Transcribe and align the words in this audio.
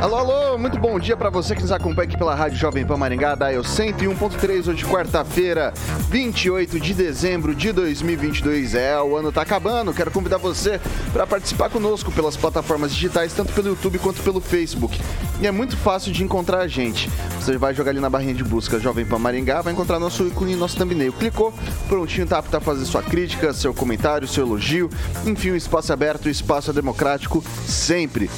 Alô, 0.00 0.16
alô, 0.16 0.56
muito 0.56 0.78
bom 0.78 0.98
dia 0.98 1.14
para 1.14 1.28
você 1.28 1.54
que 1.54 1.60
nos 1.60 1.70
acompanha 1.70 2.08
aqui 2.08 2.16
pela 2.16 2.34
Rádio 2.34 2.56
Jovem 2.56 2.86
Pan 2.86 2.96
Maringá, 2.96 3.34
da 3.34 3.52
Eu 3.52 3.60
101.3, 3.60 4.68
hoje 4.68 4.82
quarta-feira, 4.86 5.74
28 6.08 6.80
de 6.80 6.94
dezembro 6.94 7.54
de 7.54 7.70
2022. 7.70 8.74
É, 8.74 8.98
o 8.98 9.14
ano 9.14 9.30
tá 9.30 9.42
acabando, 9.42 9.92
quero 9.92 10.10
convidar 10.10 10.38
você 10.38 10.80
para 11.12 11.26
participar 11.26 11.68
conosco 11.68 12.10
pelas 12.10 12.34
plataformas 12.34 12.94
digitais, 12.94 13.34
tanto 13.34 13.52
pelo 13.52 13.68
YouTube 13.68 13.98
quanto 13.98 14.22
pelo 14.22 14.40
Facebook. 14.40 14.98
E 15.38 15.46
é 15.46 15.50
muito 15.50 15.76
fácil 15.76 16.12
de 16.12 16.24
encontrar 16.24 16.60
a 16.60 16.66
gente. 16.66 17.10
Você 17.38 17.58
vai 17.58 17.74
jogar 17.74 17.90
ali 17.90 18.00
na 18.00 18.08
barrinha 18.08 18.32
de 18.32 18.42
busca 18.42 18.80
Jovem 18.80 19.04
Pan 19.04 19.18
Maringá, 19.18 19.60
vai 19.60 19.74
encontrar 19.74 19.98
nosso 19.98 20.26
ícone 20.26 20.54
e 20.54 20.56
nosso 20.56 20.78
thumbnail. 20.78 21.12
Clicou, 21.12 21.52
prontinho, 21.90 22.26
tá 22.26 22.38
apto 22.38 22.56
a 22.56 22.60
fazer 22.60 22.86
sua 22.86 23.02
crítica, 23.02 23.52
seu 23.52 23.74
comentário, 23.74 24.26
seu 24.26 24.46
elogio. 24.46 24.88
Enfim, 25.26 25.50
o 25.50 25.56
espaço 25.56 25.92
é 25.92 25.94
aberto, 25.94 26.24
o 26.24 26.30
espaço 26.30 26.70
é 26.70 26.72
democrático, 26.72 27.44
sempre. 27.66 28.30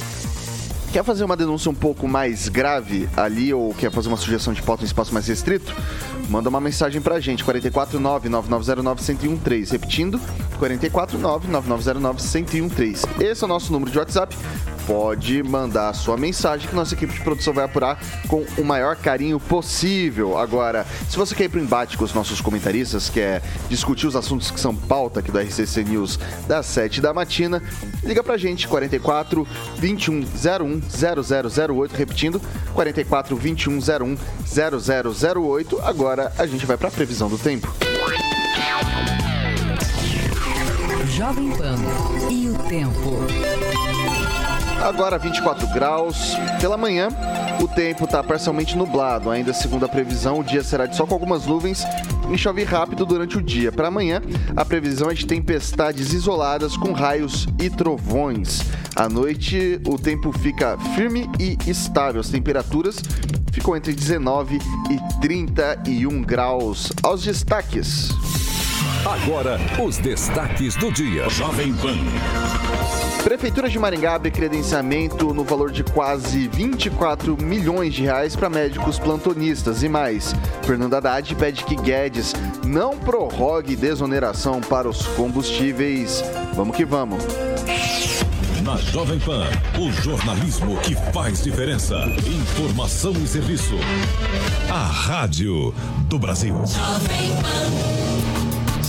Quer 0.93 1.03
fazer 1.03 1.23
uma 1.23 1.35
denúncia 1.35 1.71
um 1.71 1.73
pouco 1.73 2.07
mais 2.07 2.47
grave 2.47 3.09
ali 3.17 3.51
ou 3.51 3.73
quer 3.73 3.91
fazer 3.91 4.09
uma 4.09 4.17
sugestão 4.17 4.53
de 4.53 4.61
pauta 4.61 4.83
em 4.83 4.85
espaço 4.85 5.11
mais 5.11 5.27
restrito? 5.27 5.75
Manda 6.29 6.49
uma 6.49 6.61
mensagem 6.61 7.01
pra 7.01 7.19
gente, 7.19 7.43
449-9909-1013. 7.43 9.71
Repetindo, 9.71 10.21
449-9909-1013. 10.61 13.07
Esse 13.19 13.43
é 13.43 13.45
o 13.45 13.47
nosso 13.47 13.73
número 13.73 13.89
de 13.89 13.97
WhatsApp 13.97 14.37
pode 14.85 15.41
mandar 15.43 15.89
a 15.89 15.93
sua 15.93 16.17
mensagem 16.17 16.67
que 16.67 16.75
nossa 16.75 16.93
equipe 16.93 17.13
de 17.13 17.21
produção 17.21 17.53
vai 17.53 17.65
apurar 17.65 17.99
com 18.27 18.45
o 18.57 18.63
maior 18.63 18.95
carinho 18.95 19.39
possível. 19.39 20.37
Agora, 20.37 20.85
se 21.09 21.17
você 21.17 21.33
quer 21.33 21.45
ir 21.45 21.49
para 21.49 21.59
o 21.59 21.63
embate 21.63 21.97
com 21.97 22.03
os 22.03 22.13
nossos 22.13 22.41
comentaristas, 22.41 23.09
quer 23.09 23.41
discutir 23.69 24.07
os 24.07 24.15
assuntos 24.15 24.51
que 24.51 24.59
são 24.59 24.75
pauta 24.75 25.19
aqui 25.19 25.31
do 25.31 25.39
RCC 25.39 25.83
News 25.83 26.19
das 26.47 26.65
7 26.67 27.01
da 27.01 27.13
matina, 27.13 27.61
liga 28.03 28.23
pra 28.23 28.37
gente, 28.37 28.67
44 28.67 29.47
2101 29.79 30.81
0008, 30.89 31.93
repetindo, 31.95 32.41
44 32.73 33.35
2101 33.35 34.17
0008. 35.43 35.81
Agora 35.81 36.31
a 36.37 36.45
gente 36.45 36.65
vai 36.65 36.77
para 36.77 36.87
a 36.87 36.91
previsão 36.91 37.29
do 37.29 37.37
tempo. 37.37 37.73
Jovem 41.09 41.51
Pan 41.51 41.77
e 42.29 42.49
o 42.49 42.57
tempo. 42.67 44.22
Agora 44.83 45.17
24 45.17 45.65
graus. 45.67 46.35
Pela 46.59 46.75
manhã, 46.75 47.07
o 47.61 47.67
tempo 47.69 48.03
está 48.03 48.21
parcialmente 48.21 48.75
nublado. 48.75 49.29
Ainda 49.31 49.53
segundo 49.53 49.85
a 49.85 49.87
previsão, 49.87 50.39
o 50.39 50.43
dia 50.43 50.61
será 50.61 50.85
de 50.85 50.93
sol 50.93 51.07
com 51.07 51.13
algumas 51.13 51.45
nuvens 51.45 51.85
e 52.29 52.37
chove 52.37 52.65
rápido 52.65 53.05
durante 53.05 53.37
o 53.37 53.41
dia. 53.41 53.71
Para 53.71 53.87
amanhã, 53.87 54.21
a 54.57 54.65
previsão 54.65 55.09
é 55.09 55.13
de 55.13 55.25
tempestades 55.25 56.11
isoladas 56.11 56.75
com 56.75 56.91
raios 56.91 57.47
e 57.61 57.69
trovões. 57.69 58.61
À 58.93 59.07
noite, 59.07 59.79
o 59.87 59.97
tempo 59.97 60.33
fica 60.33 60.77
firme 60.95 61.29
e 61.39 61.57
estável. 61.65 62.19
As 62.19 62.27
temperaturas 62.27 63.01
ficam 63.53 63.77
entre 63.77 63.93
19 63.93 64.59
e 64.91 65.21
31 65.21 66.21
graus. 66.23 66.91
Aos 67.01 67.23
destaques. 67.23 68.09
Agora, 69.05 69.57
os 69.81 69.97
destaques 69.97 70.75
do 70.75 70.91
dia. 70.91 71.29
Jovem 71.29 71.73
Pan. 71.73 71.95
Prefeitura 73.23 73.69
de 73.69 73.79
Maringá 73.79 74.15
abre 74.15 74.29
credenciamento 74.29 75.33
no 75.33 75.45
valor 75.45 75.71
de 75.71 75.81
quase 75.81 76.47
24 76.49 77.41
milhões 77.41 77.93
de 77.93 78.03
reais 78.03 78.35
para 78.35 78.49
médicos 78.49 78.99
plantonistas 78.99 79.81
e 79.81 79.87
mais. 79.87 80.35
Fernando 80.63 80.93
Haddad 80.95 81.33
pede 81.35 81.63
que 81.63 81.75
Guedes 81.75 82.33
não 82.65 82.97
prorrogue 82.97 83.77
desoneração 83.77 84.59
para 84.59 84.89
os 84.89 85.07
combustíveis. 85.07 86.21
Vamos 86.53 86.75
que 86.75 86.83
vamos. 86.83 87.23
Na 88.61 88.75
Jovem 88.77 89.19
Pan, 89.19 89.47
o 89.79 89.91
jornalismo 89.91 90.77
que 90.81 90.95
faz 91.13 91.43
diferença. 91.43 91.95
Informação 92.25 93.13
e 93.13 93.27
serviço. 93.27 93.75
A 94.69 94.85
Rádio 94.85 95.73
do 96.07 96.19
Brasil. 96.19 96.55
Jovem 96.65 97.31
Pan. 97.41 98.02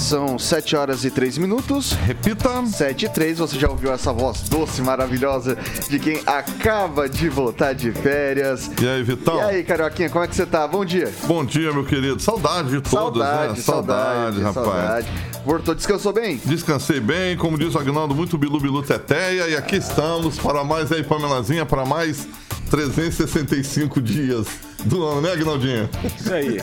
São 0.05 0.39
7 0.39 0.77
horas 0.77 1.03
e 1.03 1.11
3 1.11 1.39
minutos. 1.39 1.93
Repita. 1.93 2.63
7 2.67 3.07
e 3.07 3.09
3. 3.09 3.39
Você 3.39 3.59
já 3.59 3.71
ouviu 3.71 3.91
essa 3.91 4.13
voz 4.13 4.43
doce, 4.43 4.83
maravilhosa 4.83 5.57
de 5.89 5.99
quem 5.99 6.21
acaba 6.27 7.09
de 7.09 7.31
voltar 7.31 7.73
de 7.73 7.91
férias. 7.91 8.71
E 8.83 8.87
aí, 8.87 9.03
Vitão? 9.03 9.39
E 9.39 9.41
aí, 9.41 9.65
Carioquinha, 9.65 10.11
como 10.11 10.23
é 10.23 10.29
que 10.29 10.37
você 10.37 10.45
tá? 10.45 10.69
Bom 10.69 10.85
dia. 10.85 11.11
Bom 11.25 11.43
dia, 11.43 11.73
meu 11.73 11.87
querido. 11.87 12.21
Saudade 12.21 12.69
de 12.69 12.83
todos, 12.83 12.91
saudade, 12.91 13.55
né? 13.55 13.63
Saudade, 13.63 13.63
saudade, 13.63 14.43
rapaz. 14.43 14.67
Saudade. 14.67 15.09
Voltou, 15.43 15.75
descansou 15.75 16.13
bem? 16.13 16.39
Descansei 16.45 17.01
bem, 17.01 17.35
como 17.39 17.57
diz 17.57 17.75
o 17.75 17.79
Agnaldo, 17.79 18.15
muito 18.15 18.37
bilu 18.37 18.61
bilu 18.61 18.83
teteia. 18.83 19.49
E 19.49 19.57
aqui 19.57 19.77
estamos 19.77 20.39
para 20.39 20.63
mais 20.65 20.93
aí, 20.93 21.03
Pamelazinha, 21.03 21.65
para 21.65 21.87
mais 21.87 22.29
365 22.71 24.01
dias 24.01 24.47
do 24.85 25.05
ano, 25.05 25.23
né, 25.23 25.33
Agnaldinho? 25.33 25.89
Isso 26.19 26.33
aí. 26.33 26.59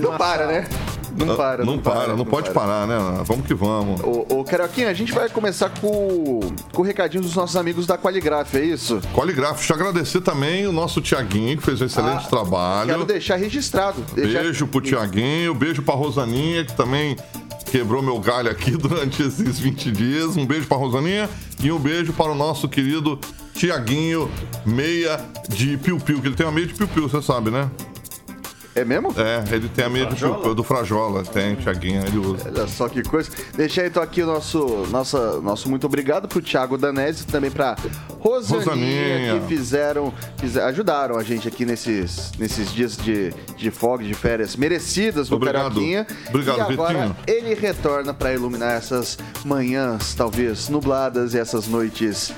Não 0.00 0.16
para, 0.16 0.46
né? 0.46 0.68
Não 1.16 1.36
para, 1.36 1.64
não, 1.64 1.74
não 1.74 1.82
para, 1.82 1.94
para, 1.94 2.08
não, 2.08 2.16
não 2.18 2.24
pode 2.24 2.50
para. 2.50 2.60
parar, 2.60 2.86
né? 2.86 3.22
Vamos 3.24 3.46
que 3.46 3.54
vamos. 3.54 4.00
Ô, 4.00 4.38
ô 4.38 4.44
Carioquinha, 4.44 4.88
a 4.88 4.94
gente 4.94 5.12
vai 5.12 5.28
começar 5.28 5.70
com, 5.80 6.40
com 6.72 6.82
o 6.82 6.84
recadinho 6.84 7.22
dos 7.22 7.34
nossos 7.34 7.56
amigos 7.56 7.86
da 7.86 7.98
Qualigraf, 7.98 8.54
é 8.56 8.64
isso? 8.64 9.00
Qualigraf, 9.14 9.56
deixa 9.56 9.72
eu 9.72 9.76
agradecer 9.76 10.20
também 10.20 10.66
o 10.66 10.72
nosso 10.72 11.00
Tiaguinho, 11.00 11.56
que 11.58 11.64
fez 11.64 11.80
um 11.80 11.86
excelente 11.86 12.26
ah, 12.26 12.30
trabalho. 12.30 12.90
Quero 12.90 13.04
deixar 13.04 13.36
registrado. 13.36 14.02
Deixar... 14.14 14.42
Beijo 14.42 14.66
pro 14.66 14.80
Tiaguinho, 14.80 15.54
beijo 15.54 15.82
pra 15.82 15.94
Rosaninha, 15.94 16.64
que 16.64 16.74
também 16.76 17.16
quebrou 17.70 18.02
meu 18.02 18.18
galho 18.18 18.50
aqui 18.50 18.72
durante 18.78 19.22
esses 19.22 19.58
20 19.58 19.92
dias. 19.92 20.36
Um 20.36 20.46
beijo 20.46 20.66
pra 20.66 20.76
Rosaninha 20.76 21.28
e 21.62 21.70
um 21.72 21.78
beijo 21.78 22.12
para 22.12 22.30
o 22.30 22.34
nosso 22.34 22.68
querido 22.68 23.18
Tiaguinho, 23.60 24.30
meia 24.64 25.20
de 25.50 25.76
piu-piu, 25.76 26.18
que 26.22 26.28
ele 26.28 26.34
tem 26.34 26.46
uma 26.46 26.52
meia 26.52 26.66
de 26.66 26.72
piu-piu, 26.72 27.06
você 27.06 27.20
sabe, 27.20 27.50
né? 27.50 27.70
É 28.74 28.86
mesmo? 28.86 29.12
É, 29.18 29.54
ele 29.54 29.68
tem 29.68 29.84
a 29.84 29.90
meia 29.90 30.06
do, 30.06 30.54
do 30.54 30.64
Frajola, 30.64 31.24
tem, 31.24 31.56
Thiaguinho, 31.56 32.02
ele 32.06 32.16
usa. 32.16 32.48
Olha 32.48 32.66
só 32.66 32.88
que 32.88 33.02
coisa. 33.02 33.30
Deixei 33.54 33.88
então 33.88 34.02
aqui 34.02 34.22
o 34.22 34.26
nosso, 34.26 34.86
nossa, 34.90 35.42
nosso 35.42 35.68
muito 35.68 35.84
obrigado 35.84 36.26
pro 36.26 36.40
Thiago 36.40 36.78
Danese, 36.78 37.26
também 37.26 37.50
pra 37.50 37.76
Rosaninha, 38.18 38.64
Rosaninha. 38.64 39.40
que 39.40 39.46
fizeram, 39.46 40.14
fizeram, 40.38 40.66
ajudaram 40.68 41.18
a 41.18 41.22
gente 41.22 41.46
aqui 41.46 41.66
nesses, 41.66 42.32
nesses 42.38 42.72
dias 42.72 42.96
de, 42.96 43.30
de 43.58 43.70
folga, 43.70 44.04
de 44.04 44.14
férias 44.14 44.56
merecidas 44.56 45.28
no 45.28 45.36
Obrigado. 45.36 45.78
Obrigado, 46.30 46.56
e 46.56 46.60
agora 46.72 47.08
Vitinho. 47.08 47.16
ele 47.26 47.54
retorna 47.54 48.14
para 48.14 48.32
iluminar 48.32 48.72
essas 48.72 49.18
manhãs, 49.44 50.14
talvez 50.14 50.70
nubladas 50.70 51.34
e 51.34 51.38
essas 51.38 51.66
noites 51.68 52.32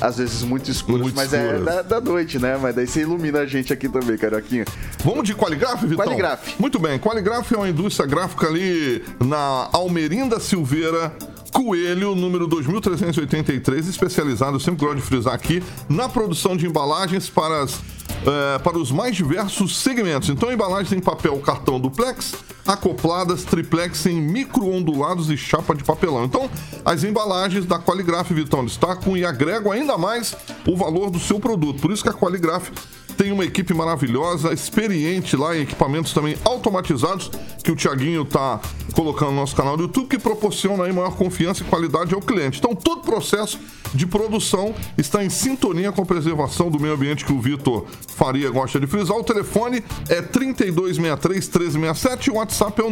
às 0.00 0.18
vezes 0.18 0.42
muito 0.42 0.70
escuras, 0.70 1.02
muito 1.02 1.16
mas 1.16 1.32
é 1.32 1.56
é 1.56 1.58
da, 1.58 1.82
da, 1.82 2.00
noite, 2.00 2.38
né? 2.38 2.58
Mas 2.60 2.74
daí 2.74 2.86
você 2.86 3.00
ilumina 3.02 3.40
a 3.40 3.46
gente 3.46 3.72
aqui 3.72 3.88
também, 3.88 4.16
Carioquinha. 4.16 4.64
Vamos 5.04 5.24
de 5.24 5.34
Qualigraf, 5.34 5.82
Vitão? 5.82 6.04
Qualigraf. 6.04 6.54
Muito 6.58 6.78
bem, 6.78 6.98
Qualigraf 6.98 7.52
é 7.52 7.56
uma 7.56 7.68
indústria 7.68 8.06
gráfica 8.06 8.46
ali 8.46 9.04
na 9.24 9.68
Almerinda 9.72 10.40
Silveira, 10.40 11.12
Coelho, 11.54 12.16
número 12.16 12.48
2383, 12.48 13.86
especializado, 13.86 14.58
sempre 14.58 14.84
gosto 14.84 14.96
de 14.96 15.02
frisar 15.02 15.32
aqui, 15.32 15.62
na 15.88 16.08
produção 16.08 16.56
de 16.56 16.66
embalagens 16.66 17.30
para, 17.30 17.62
as, 17.62 17.80
é, 18.26 18.58
para 18.58 18.76
os 18.76 18.90
mais 18.90 19.14
diversos 19.14 19.76
segmentos. 19.76 20.28
Então, 20.28 20.52
embalagens 20.52 20.92
em 20.92 20.98
papel 20.98 21.38
cartão 21.38 21.78
duplex, 21.78 22.34
acopladas 22.66 23.44
triplex 23.44 24.04
em 24.06 24.20
micro-ondulados 24.20 25.30
e 25.30 25.36
chapa 25.36 25.76
de 25.76 25.84
papelão. 25.84 26.24
Então, 26.24 26.50
as 26.84 27.04
embalagens 27.04 27.64
da 27.64 27.78
Qualigraf 27.78 28.34
Vitão 28.34 28.64
destacam 28.64 29.16
e 29.16 29.24
agregam 29.24 29.70
ainda 29.70 29.96
mais 29.96 30.36
o 30.66 30.76
valor 30.76 31.08
do 31.08 31.20
seu 31.20 31.38
produto. 31.38 31.80
Por 31.80 31.92
isso 31.92 32.02
que 32.02 32.08
a 32.08 32.14
Qualigraf 32.14 32.68
tem 33.14 33.32
uma 33.32 33.44
equipe 33.44 33.72
maravilhosa, 33.72 34.52
experiente 34.52 35.36
lá 35.36 35.56
em 35.56 35.62
equipamentos 35.62 36.12
também 36.12 36.36
automatizados 36.44 37.30
que 37.62 37.72
o 37.72 37.76
Tiaguinho 37.76 38.24
tá 38.24 38.60
colocando 38.92 39.30
no 39.30 39.36
nosso 39.36 39.54
canal 39.56 39.76
do 39.76 39.84
YouTube, 39.84 40.08
que 40.08 40.18
proporciona 40.18 40.84
aí 40.84 40.92
maior 40.92 41.16
confiança 41.16 41.62
e 41.62 41.66
qualidade 41.66 42.12
ao 42.14 42.20
cliente. 42.20 42.58
Então, 42.58 42.74
todo 42.74 42.98
o 42.98 43.02
processo 43.02 43.58
de 43.94 44.06
produção 44.06 44.74
está 44.98 45.24
em 45.24 45.30
sintonia 45.30 45.90
com 45.92 46.02
a 46.02 46.06
preservação 46.06 46.70
do 46.70 46.78
meio 46.78 46.92
ambiente 46.94 47.24
que 47.24 47.32
o 47.32 47.40
Vitor 47.40 47.86
Faria 48.08 48.50
gosta 48.50 48.78
de 48.78 48.86
frisar. 48.86 49.16
O 49.16 49.24
telefone 49.24 49.82
é 50.08 50.20
3263-1367 50.20 52.26
e 52.26 52.30
o 52.30 52.34
WhatsApp 52.34 52.78
é 52.80 52.84
o 52.84 52.90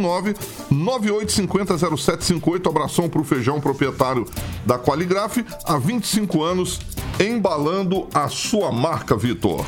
998500758. 0.71 2.67
Abração 2.67 3.07
para 3.09 3.21
o 3.21 3.23
Feijão, 3.23 3.61
proprietário 3.61 4.25
da 4.65 4.79
Qualigraf, 4.79 5.37
há 5.65 5.77
25 5.77 6.41
anos 6.41 6.79
embalando 7.19 8.07
a 8.13 8.27
sua 8.27 8.71
marca, 8.71 9.15
Vitor. 9.15 9.63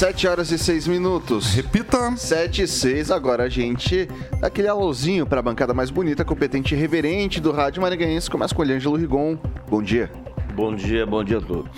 7 0.00 0.26
horas 0.26 0.50
e 0.50 0.58
6 0.58 0.86
minutos. 0.86 1.52
Repita. 1.54 2.16
7 2.16 2.62
e 2.62 2.66
6. 2.66 3.10
Agora 3.10 3.44
a 3.44 3.48
gente 3.50 4.08
dá 4.40 4.46
aquele 4.46 4.66
alôzinho 4.66 5.26
para 5.26 5.40
a 5.40 5.42
bancada 5.42 5.74
mais 5.74 5.90
bonita, 5.90 6.24
competente 6.24 6.74
e 6.74 6.78
reverente 6.78 7.38
do 7.38 7.52
Rádio 7.52 7.82
Maringaense. 7.82 8.30
Começa 8.30 8.54
com 8.54 8.62
o 8.62 8.64
Ângelo 8.64 8.96
Rigon. 8.96 9.36
Bom 9.68 9.82
dia. 9.82 10.10
Bom 10.54 10.74
dia, 10.74 11.04
bom 11.04 11.22
dia 11.22 11.36
a 11.36 11.40
todos. 11.42 11.70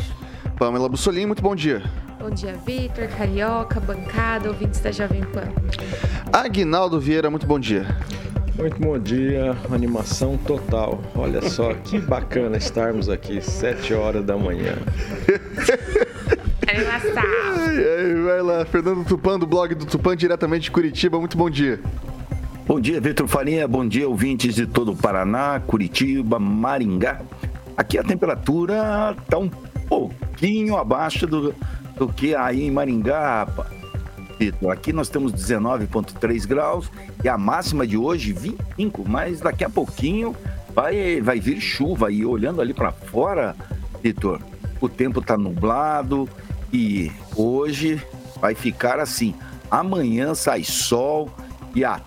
Pamela 0.57 0.89
Bussolim, 0.89 1.27
muito 1.27 1.43
bom 1.43 1.57
dia. 1.57 1.83
Bom 2.21 2.31
dia, 2.31 2.55
Vitor, 2.65 3.09
Carioca, 3.09 3.81
bancada, 3.81 4.49
ouvintes 4.51 4.79
da 4.79 4.93
Jovem 4.93 5.25
Pan. 5.25 5.49
Aguinaldo 6.33 7.01
Vieira, 7.01 7.29
muito 7.29 7.45
bom 7.45 7.59
dia. 7.59 7.85
Muito 8.57 8.79
bom 8.81 8.97
dia, 9.01 9.57
animação 9.73 10.37
total. 10.37 11.03
Olha 11.17 11.43
só 11.43 11.75
que 11.75 11.99
bacana 11.99 12.57
estarmos 12.57 13.09
aqui, 13.09 13.41
7 13.41 13.95
horas 13.95 14.25
da 14.25 14.37
manhã. 14.37 14.77
Animação. 16.73 17.23
Vai 18.25 18.41
lá, 18.41 18.65
Fernando 18.65 19.05
Tupan, 19.05 19.39
do 19.39 19.47
blog 19.47 19.75
do 19.75 19.85
Tupan, 19.85 20.17
diretamente 20.17 20.65
de 20.65 20.71
Curitiba, 20.71 21.19
muito 21.19 21.37
bom 21.37 21.51
dia. 21.51 21.79
Bom 22.67 22.81
dia, 22.81 22.99
Vitor 22.99 23.29
Farinha, 23.29 23.69
bom 23.69 23.87
dia, 23.87 24.09
ouvintes 24.09 24.55
de 24.55 24.67
todo 24.67 24.93
o 24.93 24.97
Paraná, 24.97 25.61
Curitiba, 25.61 26.39
Maringá. 26.39 27.21
Aqui 27.77 27.99
a 27.99 28.03
temperatura 28.03 29.15
está 29.21 29.37
um 29.37 29.51
pouquinho 29.87 30.79
abaixo 30.79 31.27
do, 31.27 31.55
do 31.97 32.09
que 32.09 32.35
aí 32.35 32.63
em 32.63 32.71
Maringá, 32.71 33.47
Vitor. 34.39 34.73
Aqui 34.73 34.95
nós 34.95 35.11
temos 35.11 35.31
19,3 35.35 36.47
graus 36.47 36.91
e 37.23 37.29
a 37.29 37.37
máxima 37.37 37.87
de 37.87 37.99
hoje 37.99 38.33
25, 38.33 39.07
mas 39.07 39.41
daqui 39.41 39.63
a 39.63 39.69
pouquinho 39.69 40.35
vai, 40.75 41.21
vai 41.21 41.39
vir 41.39 41.61
chuva. 41.61 42.11
E 42.11 42.25
olhando 42.25 42.63
ali 42.63 42.73
para 42.73 42.93
fora, 42.93 43.55
Vitor, 44.03 44.41
o 44.81 44.89
tempo 44.89 45.21
está 45.21 45.37
nublado 45.37 46.27
e 46.73 47.11
hoje 47.37 48.01
vai 48.41 48.55
ficar 48.55 48.99
assim. 48.99 49.35
Amanhã 49.71 50.35
sai 50.35 50.65
sol 50.65 51.31
e 51.75 51.85
a 51.85 52.01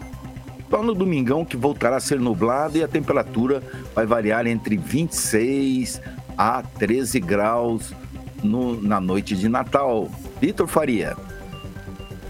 só 0.76 0.84
no 0.84 0.94
domingão 0.94 1.46
que 1.46 1.56
voltará 1.56 1.96
a 1.96 2.00
ser 2.02 2.20
nublado 2.20 2.78
e 2.78 2.84
a 2.84 2.88
temperatura 2.88 3.64
vai 3.94 4.06
variar 4.06 4.46
entre 4.46 4.76
26 4.76 6.02
a 6.38 6.62
13 6.62 7.18
graus 7.22 7.94
no, 8.44 8.82
na 8.82 9.00
noite 9.00 9.38
de 9.38 9.48
Natal. 9.48 10.12
Vitor 10.42 10.68
Faria. 10.68 11.16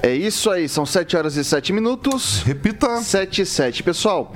É 0.03 0.13
isso 0.13 0.51
aí, 0.51 0.69
são 0.69 0.85
7 0.85 1.17
horas 1.17 1.37
e 1.37 1.43
7 1.43 1.73
minutos. 1.73 2.43
Repita. 2.43 3.01
7 3.01 3.41
e 3.41 3.45
7. 3.47 3.81
Pessoal, 3.81 4.31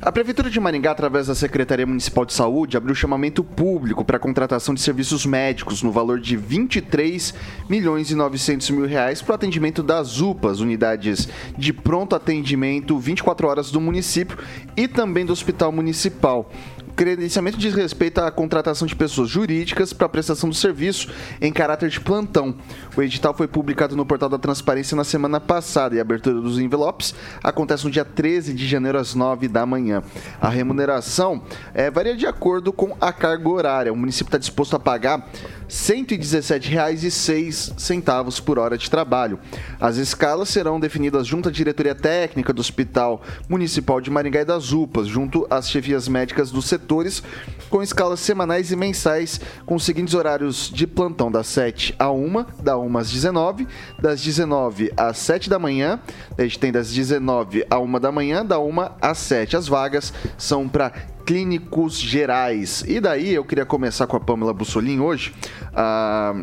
a 0.00 0.12
Prefeitura 0.12 0.50
de 0.50 0.60
Maringá, 0.60 0.90
através 0.90 1.26
da 1.26 1.34
Secretaria 1.34 1.86
Municipal 1.86 2.24
de 2.26 2.32
Saúde, 2.34 2.76
abriu 2.76 2.94
chamamento 2.94 3.42
público 3.42 4.04
para 4.04 4.18
a 4.18 4.20
contratação 4.20 4.74
de 4.74 4.80
serviços 4.80 5.24
médicos 5.24 5.82
no 5.82 5.90
valor 5.90 6.20
de 6.20 6.36
23 6.36 7.34
milhões 7.68 8.10
e 8.10 8.14
900 8.14 8.70
mil 8.70 8.86
reais 8.86 9.22
para 9.22 9.32
o 9.32 9.34
atendimento 9.34 9.82
das 9.82 10.20
UPAs, 10.20 10.60
unidades 10.60 11.28
de 11.56 11.72
pronto 11.72 12.14
atendimento 12.14 12.98
24 12.98 13.48
horas 13.48 13.70
do 13.70 13.80
município 13.80 14.38
e 14.76 14.86
também 14.86 15.24
do 15.24 15.32
Hospital 15.32 15.72
Municipal 15.72 16.50
credenciamento 16.96 17.58
diz 17.58 17.74
respeito 17.74 18.18
à 18.18 18.30
contratação 18.30 18.88
de 18.88 18.96
pessoas 18.96 19.28
jurídicas 19.28 19.92
para 19.92 20.08
prestação 20.08 20.48
do 20.48 20.54
serviço 20.54 21.12
em 21.42 21.52
caráter 21.52 21.90
de 21.90 22.00
plantão. 22.00 22.56
O 22.96 23.02
edital 23.02 23.34
foi 23.34 23.46
publicado 23.46 23.94
no 23.94 24.06
portal 24.06 24.28
da 24.28 24.38
Transparência 24.38 24.96
na 24.96 25.04
semana 25.04 25.38
passada 25.38 25.94
e 25.94 25.98
a 25.98 26.02
abertura 26.02 26.40
dos 26.40 26.58
envelopes 26.58 27.14
acontece 27.42 27.84
no 27.84 27.90
dia 27.90 28.04
13 28.04 28.54
de 28.54 28.66
janeiro 28.66 28.98
às 28.98 29.14
9 29.14 29.48
da 29.48 29.66
manhã. 29.66 30.02
A 30.40 30.48
remuneração 30.48 31.42
é, 31.74 31.90
varia 31.90 32.16
de 32.16 32.26
acordo 32.26 32.72
com 32.72 32.96
a 33.00 33.12
carga 33.12 33.48
horária. 33.48 33.92
O 33.92 33.96
município 33.96 34.28
está 34.28 34.38
disposto 34.38 34.76
a 34.76 34.80
pagar 34.80 35.18
R$ 35.18 35.24
117,06 35.68 38.40
por 38.40 38.58
hora 38.58 38.78
de 38.78 38.90
trabalho. 38.90 39.38
As 39.78 39.96
escalas 39.96 40.48
serão 40.48 40.80
definidas 40.80 41.26
junto 41.26 41.50
à 41.50 41.52
diretoria 41.52 41.94
técnica 41.94 42.52
do 42.52 42.60
Hospital 42.60 43.22
Municipal 43.48 44.00
de 44.00 44.10
Maringá 44.10 44.40
e 44.40 44.44
das 44.44 44.72
UPAs, 44.72 45.06
junto 45.06 45.46
às 45.50 45.68
chefias 45.68 46.08
médicas 46.08 46.50
do 46.50 46.62
setor 46.62 46.86
setores, 46.86 47.22
com 47.68 47.82
escalas 47.82 48.20
semanais 48.20 48.70
e 48.70 48.76
mensais, 48.76 49.40
com 49.66 49.74
os 49.74 49.84
seguintes 49.84 50.14
horários 50.14 50.70
de 50.72 50.86
plantão: 50.86 51.30
das 51.30 51.48
7 51.48 51.94
a 51.98 52.10
1, 52.10 52.46
da 52.62 52.78
1 52.78 52.85
às 52.98 53.10
19, 53.10 53.66
das 53.98 54.20
19 54.22 54.92
às 54.96 55.18
7 55.18 55.48
da 55.48 55.58
manhã, 55.58 55.98
a 56.36 56.42
gente 56.42 56.58
tem 56.58 56.70
das 56.70 56.92
19 56.92 57.64
a 57.70 57.78
1 57.78 58.00
da 58.00 58.12
manhã, 58.12 58.44
da 58.44 58.58
1 58.58 58.74
às 59.00 59.18
7. 59.18 59.56
As 59.56 59.66
vagas 59.68 60.12
são 60.36 60.68
para 60.68 60.90
clínicos 61.24 61.98
gerais. 61.98 62.84
E 62.86 63.00
daí 63.00 63.34
eu 63.34 63.44
queria 63.44 63.66
começar 63.66 64.06
com 64.06 64.16
a 64.16 64.20
Pamela 64.20 64.52
Bussolin 64.52 65.00
hoje. 65.00 65.34
Ah, 65.74 66.34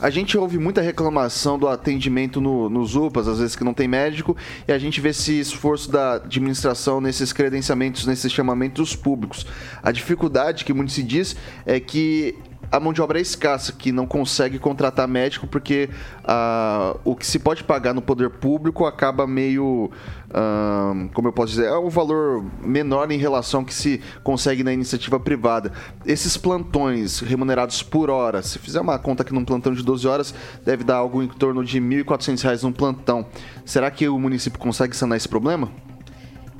a 0.00 0.10
gente 0.10 0.36
ouve 0.36 0.58
muita 0.58 0.82
reclamação 0.82 1.58
do 1.58 1.66
atendimento 1.66 2.38
no, 2.38 2.68
nos 2.68 2.94
UPAs, 2.94 3.28
às 3.28 3.38
vezes 3.38 3.56
que 3.56 3.64
não 3.64 3.72
tem 3.72 3.88
médico, 3.88 4.36
e 4.68 4.72
a 4.72 4.78
gente 4.78 5.00
vê 5.00 5.08
esse 5.08 5.40
esforço 5.40 5.90
da 5.90 6.16
administração 6.16 7.00
nesses 7.00 7.32
credenciamentos, 7.32 8.04
nesses 8.04 8.30
chamamentos 8.30 8.94
públicos. 8.94 9.46
A 9.82 9.90
dificuldade 9.90 10.66
que 10.66 10.72
muito 10.74 10.92
se 10.92 11.02
diz 11.02 11.34
é 11.64 11.80
que 11.80 12.34
a 12.70 12.80
mão 12.80 12.92
de 12.92 13.00
obra 13.00 13.18
é 13.18 13.22
escassa, 13.22 13.72
que 13.72 13.92
não 13.92 14.06
consegue 14.06 14.58
contratar 14.58 15.06
médico 15.06 15.46
porque 15.46 15.88
uh, 16.24 16.98
o 17.04 17.14
que 17.14 17.26
se 17.26 17.38
pode 17.38 17.64
pagar 17.64 17.94
no 17.94 18.02
poder 18.02 18.30
público 18.30 18.84
acaba 18.84 19.26
meio, 19.26 19.90
uh, 20.30 21.08
como 21.14 21.28
eu 21.28 21.32
posso 21.32 21.52
dizer, 21.52 21.66
é 21.66 21.78
um 21.78 21.88
valor 21.88 22.44
menor 22.62 23.10
em 23.10 23.18
relação 23.18 23.60
ao 23.60 23.66
que 23.66 23.74
se 23.74 24.00
consegue 24.22 24.62
na 24.62 24.72
iniciativa 24.72 25.18
privada. 25.18 25.72
Esses 26.04 26.36
plantões 26.36 27.20
remunerados 27.20 27.82
por 27.82 28.10
hora, 28.10 28.42
se 28.42 28.58
fizer 28.58 28.80
uma 28.80 28.98
conta 28.98 29.22
aqui 29.22 29.32
num 29.32 29.44
plantão 29.44 29.72
de 29.72 29.82
12 29.82 30.06
horas, 30.06 30.34
deve 30.64 30.84
dar 30.84 30.96
algo 30.96 31.22
em 31.22 31.28
torno 31.28 31.64
de 31.64 31.78
R$ 31.78 32.02
1.400 32.04 32.62
num 32.62 32.72
plantão. 32.72 33.26
Será 33.64 33.90
que 33.90 34.08
o 34.08 34.18
município 34.18 34.58
consegue 34.58 34.96
sanar 34.96 35.16
esse 35.16 35.28
problema? 35.28 35.70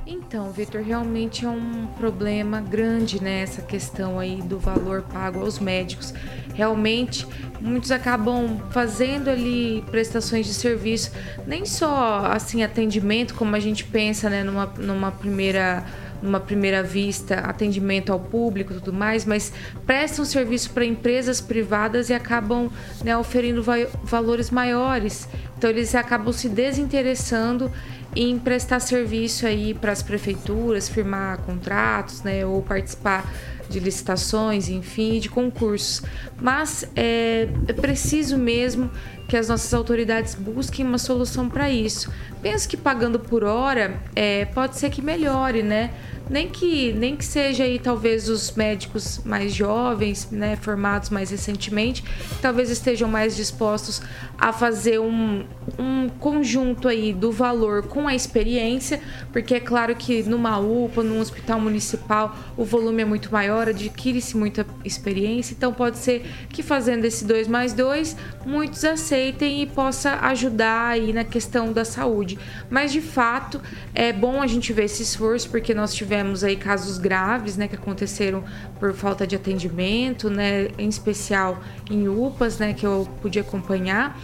Então, 0.07 0.53
Vitor, 0.53 0.83
realmente 0.83 1.45
é 1.45 1.49
um 1.49 1.87
problema 1.99 2.61
grande 2.61 3.21
né, 3.21 3.43
essa 3.43 3.61
questão 3.61 4.21
aí 4.21 4.41
do 4.41 4.57
valor 4.57 5.03
pago 5.03 5.41
aos 5.41 5.59
médicos. 5.59 6.15
Realmente, 6.55 7.27
muitos 7.61 7.91
acabam 7.91 8.61
fazendo 8.71 9.29
ali 9.29 9.83
prestações 9.91 10.47
de 10.47 10.55
serviço, 10.55 11.11
nem 11.45 11.67
só 11.67 12.25
assim 12.27 12.63
atendimento, 12.63 13.35
como 13.35 13.57
a 13.57 13.61
gente 13.61 13.83
pensa, 13.83 14.31
né, 14.31 14.45
numa, 14.45 14.67
numa 14.79 15.11
primeira 15.11 15.85
numa 16.23 16.41
primeira 16.41 16.83
vista, 16.83 17.41
atendimento 17.41 18.11
ao 18.11 18.19
público 18.19 18.73
e 18.73 18.77
tudo 18.77 18.93
mais, 18.93 19.25
mas 19.25 19.53
prestam 19.85 20.25
serviço 20.25 20.71
para 20.71 20.85
empresas 20.85 21.41
privadas 21.41 22.09
e 22.09 22.15
acabam 22.15 22.71
né, 23.05 23.17
oferindo 23.17 23.63
va 23.63 23.75
valores 24.03 24.51
maiores. 24.51 25.29
Então 25.57 25.71
eles 25.71 25.95
acabam 25.95 26.33
se 26.33 26.49
desinteressando 26.49 27.71
em 28.17 28.39
prestar 28.39 28.81
serviço 28.81 29.47
aí 29.47 29.75
para 29.75 29.93
as 29.93 30.03
prefeituras, 30.03 30.89
firmar 30.89 31.39
contratos, 31.39 32.23
né, 32.23 32.45
ou 32.47 32.63
participar 32.63 33.31
de 33.69 33.81
licitações, 33.81 34.69
enfim, 34.69 35.19
de 35.19 35.29
concursos. 35.29 36.03
Mas 36.41 36.89
é, 36.95 37.49
é 37.69 37.73
preciso 37.73 38.39
mesmo 38.39 38.91
que 39.29 39.37
as 39.37 39.49
nossas 39.49 39.73
autoridades 39.75 40.35
busquem 40.35 40.87
uma 40.87 40.99
solução 40.99 41.49
para 41.49 41.71
isso. 41.71 42.11
Penso 42.41 42.69
que 42.69 42.77
pagando 42.77 43.19
por 43.19 43.43
hora 43.45 44.01
é, 44.15 44.45
pode 44.47 44.77
ser 44.77 44.91
que 44.91 45.03
melhore, 45.03 45.63
né? 45.63 45.91
Nem 46.29 46.49
que 46.49 46.93
nem 46.93 47.17
que 47.17 47.25
seja 47.25 47.65
aí 47.65 47.79
talvez 47.79 48.29
os 48.29 48.53
médicos 48.53 49.21
mais 49.25 49.55
jovens, 49.55 50.29
né, 50.31 50.57
formados 50.57 51.11
mais 51.11 51.31
recentemente, 51.31 52.03
talvez 52.43 52.71
estejam 52.71 53.09
mais 53.09 53.37
dispostos 53.37 54.03
a 54.37 54.53
fazer 54.53 54.99
um, 54.99 55.45
um 55.79 56.09
conjunto 56.09 56.89
aí 56.89 57.13
do 57.13 57.31
valor 57.31 57.85
com 57.87 58.09
a 58.09 58.15
experiência, 58.15 59.01
porque 59.33 59.55
é 59.55 59.61
claro 59.61 59.95
que 59.95 60.23
numa 60.25 60.59
UPA, 60.59 61.03
num 61.03 61.21
hospital 61.21 61.61
municipal, 61.61 62.37
o 62.57 62.65
volume 62.65 63.03
é 63.03 63.05
muito 63.05 63.33
maior, 63.33 63.69
adquire-se 63.69 64.37
muita 64.37 64.67
experiência, 64.85 65.55
então 65.55 65.73
pode 65.73 65.99
ser 65.99 66.27
que 66.49 66.63
fazendo 66.63 67.05
esse 67.05 67.25
2 67.25 67.47
mais 67.49 67.73
2, 67.73 68.17
muitos 68.45 68.85
aceitem 68.85 69.63
e 69.63 69.67
possa 69.67 70.19
ajudar 70.23 70.89
aí 70.89 71.13
na 71.13 71.25
questão 71.25 71.73
da 71.73 71.85
saúde. 71.85 72.39
Mas 72.69 72.93
de 72.93 73.01
fato, 73.01 73.61
é 73.95 74.13
bom 74.13 74.43
a 74.43 74.47
gente 74.47 74.73
ver 74.73 74.85
esse 74.85 75.03
esforço, 75.03 75.49
porque 75.51 75.73
nós 75.73 75.95
tivemos 75.95 76.16
tivemos 76.17 76.43
aí 76.43 76.57
casos 76.57 76.97
graves, 76.97 77.57
né, 77.57 77.69
que 77.69 77.75
aconteceram 77.75 78.43
por 78.81 78.95
falta 78.95 79.27
de 79.27 79.37
atendimento, 79.37 80.31
né, 80.31 80.69
em 80.79 80.89
especial 80.89 81.63
em 81.91 82.09
UPAs, 82.09 82.59
né, 82.59 82.73
que 82.73 82.87
eu 82.87 83.07
pude 83.21 83.39
acompanhar. 83.39 84.19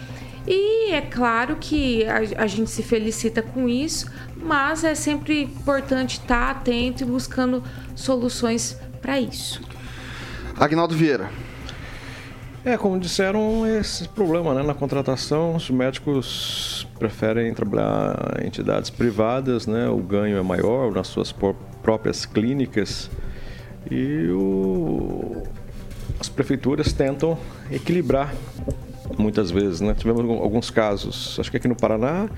E 0.46 0.90
é 0.90 1.02
claro 1.02 1.56
que 1.60 2.04
a, 2.06 2.42
a, 2.42 2.46
gente 2.46 2.70
se 2.70 2.82
felicita 2.82 3.42
com 3.42 3.68
isso, 3.68 4.10
mas 4.36 4.82
é 4.82 4.94
sempre 4.94 5.42
importante 5.42 6.18
estar 6.18 6.50
atento 6.50 7.02
e 7.02 7.06
buscando 7.06 7.62
soluções 7.94 8.76
para 9.00 9.20
isso. 9.20 9.60
Agnaldo 10.56 10.96
Vieira. 10.96 11.30
É, 12.64 12.76
como 12.76 12.96
disseram, 12.96 13.66
esse 13.66 14.08
problema 14.08 14.54
né, 14.54 14.62
na 14.62 14.72
contratação, 14.72 15.56
os 15.56 15.68
médicos 15.68 16.86
preferem 16.96 17.52
trabalhar 17.52 18.40
em 18.40 18.46
entidades 18.46 18.88
privadas, 18.88 19.66
né, 19.66 19.88
o 19.88 19.96
ganho 19.96 20.38
é 20.38 20.42
maior 20.42 20.92
nas 20.92 21.08
suas 21.08 21.34
próprias 21.82 22.24
clínicas 22.24 23.10
e 23.90 24.28
o, 24.30 25.42
as 26.20 26.28
prefeituras 26.28 26.92
tentam 26.92 27.36
equilibrar 27.68 28.32
muitas 29.18 29.50
vezes. 29.50 29.80
Né? 29.80 29.92
Tivemos 29.94 30.20
alguns 30.40 30.70
casos, 30.70 31.36
acho 31.40 31.50
que 31.50 31.56
aqui 31.56 31.66
no 31.66 31.74
Paraná, 31.74 32.28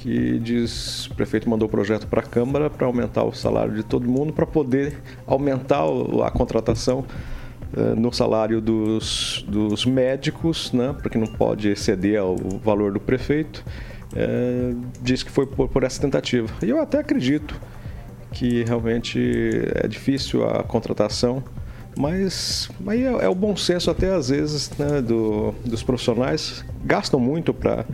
que 0.00 0.38
diz 0.38 1.06
o 1.06 1.14
prefeito 1.14 1.48
mandou 1.48 1.66
o 1.66 1.70
projeto 1.70 2.06
para 2.06 2.20
a 2.20 2.24
Câmara 2.24 2.68
para 2.68 2.86
aumentar 2.86 3.24
o 3.24 3.32
salário 3.32 3.74
de 3.74 3.82
todo 3.82 4.06
mundo, 4.06 4.34
para 4.34 4.44
poder 4.44 5.00
aumentar 5.26 5.82
a 6.26 6.30
contratação 6.30 7.06
no 7.96 8.12
salário 8.12 8.60
dos, 8.60 9.44
dos 9.48 9.84
médicos, 9.84 10.72
né? 10.72 10.94
porque 11.02 11.18
não 11.18 11.26
pode 11.26 11.68
exceder 11.68 12.22
o 12.22 12.58
valor 12.62 12.92
do 12.92 13.00
prefeito. 13.00 13.64
Uh, 14.12 14.80
diz 15.02 15.22
que 15.22 15.30
foi 15.30 15.46
por, 15.46 15.68
por 15.68 15.82
essa 15.82 16.00
tentativa. 16.00 16.48
E 16.62 16.70
eu 16.70 16.80
até 16.80 17.00
acredito 17.00 17.60
que 18.32 18.62
realmente 18.64 19.18
é 19.74 19.86
difícil 19.88 20.48
a 20.48 20.62
contratação 20.62 21.42
mas 21.98 22.68
aí 22.86 23.04
é, 23.04 23.24
é, 23.24 23.28
o 23.28 23.34
bom 23.34 23.56
senso 23.56 23.90
até 23.90 24.12
às 24.12 24.28
vezes 24.28 24.70
né, 24.78 25.00
do, 25.00 25.54
dos 25.64 25.82
profissionais. 25.82 26.64
Gastam 26.84 27.18
muito 27.18 27.54
para 27.54 27.84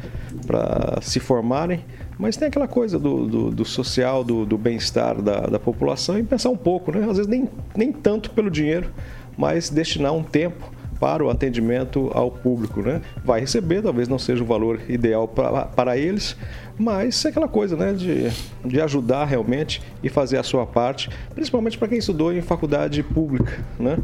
se 1.00 1.20
formarem, 1.20 1.84
mas 2.18 2.36
tem 2.36 2.48
aquela 2.48 2.66
coisa 2.66 2.98
do, 2.98 3.26
do, 3.26 3.50
do 3.50 3.64
social, 3.64 4.24
do, 4.24 4.44
do 4.44 4.58
bem-estar 4.58 5.22
da, 5.22 5.42
da 5.42 5.58
população 5.58 6.18
e 6.18 6.22
pensar 6.24 6.50
um 6.50 6.56
pouco, 6.56 6.90
né? 6.90 7.06
Às 7.08 7.16
vezes 7.16 7.28
nem, 7.28 7.48
nem 7.76 7.92
tanto 7.92 8.30
pelo 8.32 8.50
dinheiro, 8.50 8.90
mas 9.36 9.70
destinar 9.70 10.12
um 10.12 10.22
tempo 10.22 10.70
para 11.02 11.24
o 11.24 11.30
atendimento 11.30 12.12
ao 12.14 12.30
público, 12.30 12.80
né? 12.80 13.02
Vai 13.24 13.40
receber, 13.40 13.82
talvez 13.82 14.06
não 14.06 14.20
seja 14.20 14.40
o 14.40 14.46
valor 14.46 14.80
ideal 14.88 15.26
para, 15.26 15.64
para 15.64 15.96
eles, 15.96 16.36
mas 16.78 17.24
é 17.24 17.28
aquela 17.28 17.48
coisa, 17.48 17.76
né, 17.76 17.92
de, 17.92 18.30
de 18.64 18.80
ajudar 18.80 19.24
realmente 19.24 19.82
e 20.00 20.08
fazer 20.08 20.38
a 20.38 20.44
sua 20.44 20.64
parte, 20.64 21.10
principalmente 21.34 21.76
para 21.76 21.88
quem 21.88 21.98
estudou 21.98 22.32
em 22.32 22.40
faculdade 22.40 23.02
pública, 23.02 23.58
né? 23.80 23.98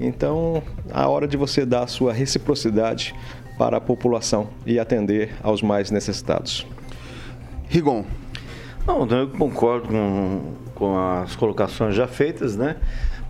Então, 0.00 0.62
a 0.92 1.08
hora 1.08 1.26
de 1.26 1.36
você 1.36 1.66
dar 1.66 1.82
a 1.82 1.86
sua 1.88 2.12
reciprocidade 2.12 3.14
para 3.58 3.78
a 3.78 3.80
população 3.80 4.48
e 4.64 4.78
atender 4.78 5.34
aos 5.42 5.60
mais 5.60 5.90
necessitados. 5.90 6.64
Rigon. 7.68 8.04
Não, 8.86 9.06
eu 9.08 9.28
concordo 9.30 9.88
com, 9.88 10.54
com 10.74 10.98
as 10.98 11.34
colocações 11.34 11.94
já 11.94 12.06
feitas, 12.06 12.54
né? 12.54 12.76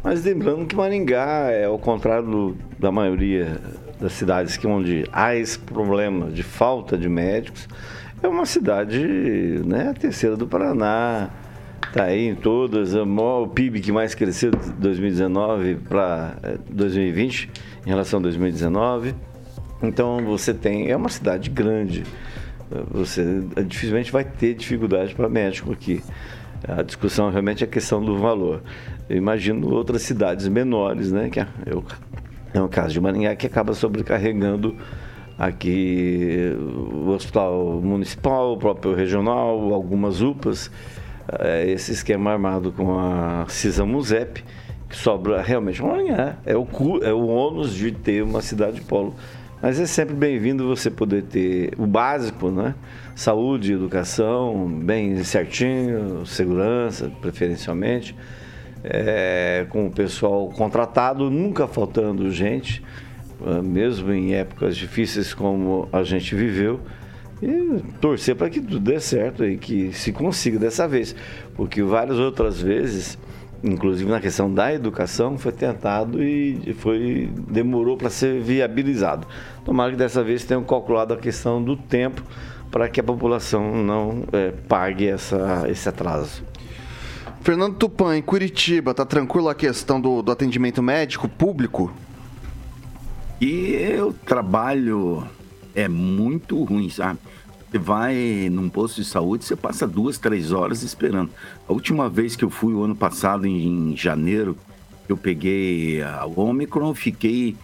Mas 0.04 0.22
lembrando 0.22 0.66
que 0.66 0.76
Maringá 0.76 1.50
é 1.50 1.64
ao 1.64 1.78
contrário 1.78 2.26
do, 2.26 2.56
da 2.78 2.92
maioria 2.92 3.58
das 3.98 4.12
cidades 4.12 4.58
que 4.58 4.66
onde 4.66 5.08
há 5.10 5.34
esse 5.34 5.58
problema 5.58 6.30
de 6.30 6.42
falta 6.42 6.98
de 6.98 7.08
médicos, 7.08 7.66
é 8.22 8.28
uma 8.28 8.44
cidade, 8.44 8.98
né, 9.64 9.88
a 9.88 9.94
terceira 9.94 10.36
do 10.36 10.46
Paraná, 10.46 11.30
tá 11.90 12.04
aí 12.04 12.28
em 12.28 12.34
todas, 12.34 12.94
o 12.94 13.46
PIB 13.48 13.80
que 13.80 13.90
mais 13.90 14.14
cresceu 14.14 14.50
de 14.50 14.72
2019 14.72 15.76
para 15.88 16.36
2020 16.68 17.50
em 17.86 17.88
relação 17.88 18.18
a 18.18 18.22
2019. 18.24 19.14
Então 19.82 20.22
você 20.24 20.52
tem, 20.52 20.90
é 20.90 20.96
uma 20.96 21.08
cidade 21.08 21.48
grande. 21.48 22.04
Você 22.90 23.42
dificilmente 23.66 24.12
vai 24.12 24.24
ter 24.24 24.54
dificuldade 24.54 25.14
para 25.14 25.30
médico 25.30 25.72
aqui. 25.72 26.02
A 26.66 26.82
discussão 26.82 27.30
realmente 27.30 27.62
é 27.62 27.66
a 27.66 27.70
questão 27.70 28.02
do 28.02 28.18
valor. 28.18 28.62
Eu 29.08 29.16
imagino 29.16 29.72
outras 29.72 30.02
cidades 30.02 30.48
menores, 30.48 31.12
né, 31.12 31.28
que 31.28 31.40
é, 31.40 31.46
é 32.54 32.60
o 32.60 32.68
caso 32.68 32.92
de 32.92 33.00
Maringá 33.00 33.34
que 33.36 33.46
acaba 33.46 33.74
sobrecarregando 33.74 34.76
aqui 35.38 36.56
o 36.58 37.10
hospital 37.10 37.80
municipal, 37.82 38.52
o 38.52 38.56
próprio 38.56 38.94
regional, 38.94 39.74
algumas 39.74 40.20
UPAs, 40.20 40.70
é, 41.40 41.70
esse 41.70 41.92
esquema 41.92 42.32
armado 42.32 42.72
com 42.72 42.98
a 42.98 43.44
CISA 43.48 43.84
Musep, 43.84 44.44
que 44.88 44.96
sobra 44.96 45.42
realmente 45.42 45.82
amanhã. 45.82 46.36
É 46.46 46.56
o, 46.56 46.66
é 47.02 47.12
o 47.12 47.26
ônus 47.26 47.74
de 47.74 47.90
ter 47.90 48.22
uma 48.22 48.40
cidade 48.40 48.80
polo. 48.82 49.14
Mas 49.60 49.80
é 49.80 49.86
sempre 49.86 50.14
bem-vindo 50.14 50.68
você 50.68 50.90
poder 50.90 51.22
ter 51.22 51.72
o 51.78 51.86
básico, 51.86 52.50
né? 52.50 52.74
Saúde, 53.14 53.72
educação, 53.72 54.68
bem 54.68 55.24
certinho, 55.24 56.26
segurança, 56.26 57.10
preferencialmente. 57.20 58.14
É, 58.86 59.66
com 59.70 59.86
o 59.86 59.90
pessoal 59.90 60.50
contratado, 60.50 61.30
nunca 61.30 61.66
faltando 61.66 62.30
gente. 62.30 62.82
Ah, 63.42 63.62
mesmo 63.62 64.12
em 64.12 64.34
épocas 64.34 64.76
difíceis 64.76 65.34
como 65.34 65.88
a 65.92 66.02
gente 66.02 66.34
viveu, 66.34 66.80
e 67.42 67.82
torcer 68.00 68.34
para 68.34 68.48
que 68.48 68.60
tudo 68.60 68.78
dê 68.78 68.98
certo 69.00 69.44
e 69.44 69.58
que 69.58 69.92
se 69.92 70.12
consiga 70.12 70.58
dessa 70.58 70.88
vez, 70.88 71.14
porque 71.54 71.82
várias 71.82 72.18
outras 72.18 72.60
vezes, 72.60 73.18
inclusive 73.62 74.10
na 74.10 74.20
questão 74.20 74.52
da 74.52 74.72
educação, 74.72 75.36
foi 75.36 75.52
tentado 75.52 76.22
e 76.22 76.74
foi 76.78 77.28
demorou 77.50 77.96
para 77.96 78.08
ser 78.08 78.40
viabilizado. 78.40 79.26
Tomara 79.64 79.90
que 79.90 79.96
dessa 79.98 80.22
vez 80.22 80.44
tenham 80.44 80.64
calculado 80.64 81.12
a 81.12 81.16
questão 81.16 81.62
do 81.62 81.76
tempo 81.76 82.22
para 82.70 82.88
que 82.88 82.98
a 82.98 83.04
população 83.04 83.84
não 83.84 84.24
é, 84.32 84.52
pague 84.68 85.06
essa, 85.06 85.64
esse 85.68 85.88
atraso. 85.88 86.42
Fernando 87.44 87.76
Tupan, 87.76 88.16
em 88.16 88.22
Curitiba, 88.22 88.94
tá 88.94 89.04
tranquilo 89.04 89.50
a 89.50 89.54
questão 89.54 90.00
do, 90.00 90.22
do 90.22 90.32
atendimento 90.32 90.82
médico 90.82 91.28
público? 91.28 91.92
E 93.38 93.98
o 94.00 94.14
trabalho 94.14 95.28
é 95.74 95.86
muito 95.86 96.64
ruim, 96.64 96.88
sabe? 96.88 97.18
Você 97.70 97.78
vai 97.78 98.48
num 98.50 98.70
posto 98.70 99.02
de 99.02 99.06
saúde, 99.06 99.44
você 99.44 99.54
passa 99.54 99.86
duas, 99.86 100.16
três 100.16 100.52
horas 100.52 100.82
esperando. 100.82 101.30
A 101.68 101.72
última 101.74 102.08
vez 102.08 102.34
que 102.34 102.46
eu 102.46 102.48
fui, 102.48 102.72
o 102.72 102.82
ano 102.82 102.96
passado, 102.96 103.46
em 103.46 103.94
janeiro, 103.94 104.56
eu 105.06 105.16
peguei 105.18 106.02
a 106.02 106.24
Omicron, 106.24 106.94
fiquei 106.94 107.54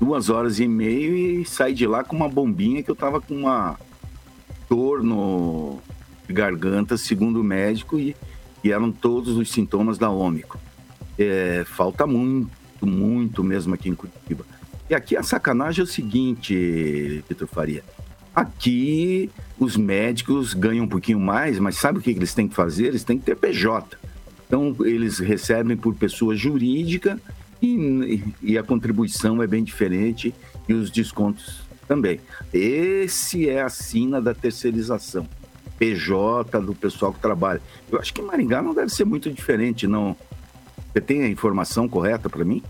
duas 0.00 0.30
horas 0.30 0.60
e 0.60 0.68
meia 0.68 1.40
e 1.40 1.44
saí 1.44 1.74
de 1.74 1.88
lá 1.88 2.04
com 2.04 2.14
uma 2.14 2.28
bombinha 2.28 2.84
que 2.84 2.90
eu 2.90 2.94
tava 2.94 3.20
com 3.20 3.34
uma 3.34 3.76
dor 4.70 5.02
no 5.02 5.80
garganta, 6.28 6.96
segundo 6.96 7.40
o 7.40 7.44
médico, 7.44 7.98
e, 7.98 8.14
e 8.64 8.72
eram 8.72 8.90
todos 8.90 9.36
os 9.36 9.52
sintomas 9.52 9.98
da 9.98 10.10
Omicron. 10.10 10.58
É, 11.18 11.64
falta 11.66 12.06
muito, 12.06 12.50
muito 12.80 13.44
mesmo 13.44 13.74
aqui 13.74 13.90
em 13.90 13.94
Curitiba. 13.94 14.46
E 14.88 14.94
aqui 14.94 15.16
a 15.16 15.22
sacanagem 15.22 15.82
é 15.82 15.84
o 15.84 15.86
seguinte, 15.86 17.22
Vitor 17.28 17.46
Faria. 17.46 17.84
Aqui 18.34 19.30
os 19.58 19.76
médicos 19.76 20.54
ganham 20.54 20.86
um 20.86 20.88
pouquinho 20.88 21.20
mais, 21.20 21.58
mas 21.58 21.76
sabe 21.76 21.98
o 21.98 22.02
que 22.02 22.10
eles 22.10 22.34
têm 22.34 22.48
que 22.48 22.54
fazer? 22.54 22.86
Eles 22.86 23.04
têm 23.04 23.18
que 23.18 23.24
ter 23.26 23.36
PJ. 23.36 23.96
Então 24.46 24.74
eles 24.80 25.18
recebem 25.18 25.76
por 25.76 25.94
pessoa 25.94 26.34
jurídica 26.34 27.20
e, 27.62 28.24
e 28.42 28.58
a 28.58 28.62
contribuição 28.62 29.42
é 29.42 29.46
bem 29.46 29.62
diferente 29.62 30.34
e 30.68 30.72
os 30.72 30.90
descontos 30.90 31.62
também. 31.86 32.18
Esse 32.52 33.48
é 33.48 33.62
a 33.62 33.68
sina 33.68 34.20
da 34.20 34.34
terceirização. 34.34 35.28
PJ 35.78 36.60
do 36.60 36.74
pessoal 36.74 37.12
que 37.12 37.20
trabalha. 37.20 37.60
Eu 37.90 37.98
acho 37.98 38.12
que 38.12 38.20
em 38.20 38.24
Maringá 38.24 38.62
não 38.62 38.74
deve 38.74 38.90
ser 38.90 39.04
muito 39.04 39.30
diferente, 39.30 39.86
não. 39.86 40.16
Você 40.92 41.00
tem 41.00 41.22
a 41.22 41.28
informação 41.28 41.88
correta 41.88 42.28
para 42.30 42.44
mim? 42.44 42.62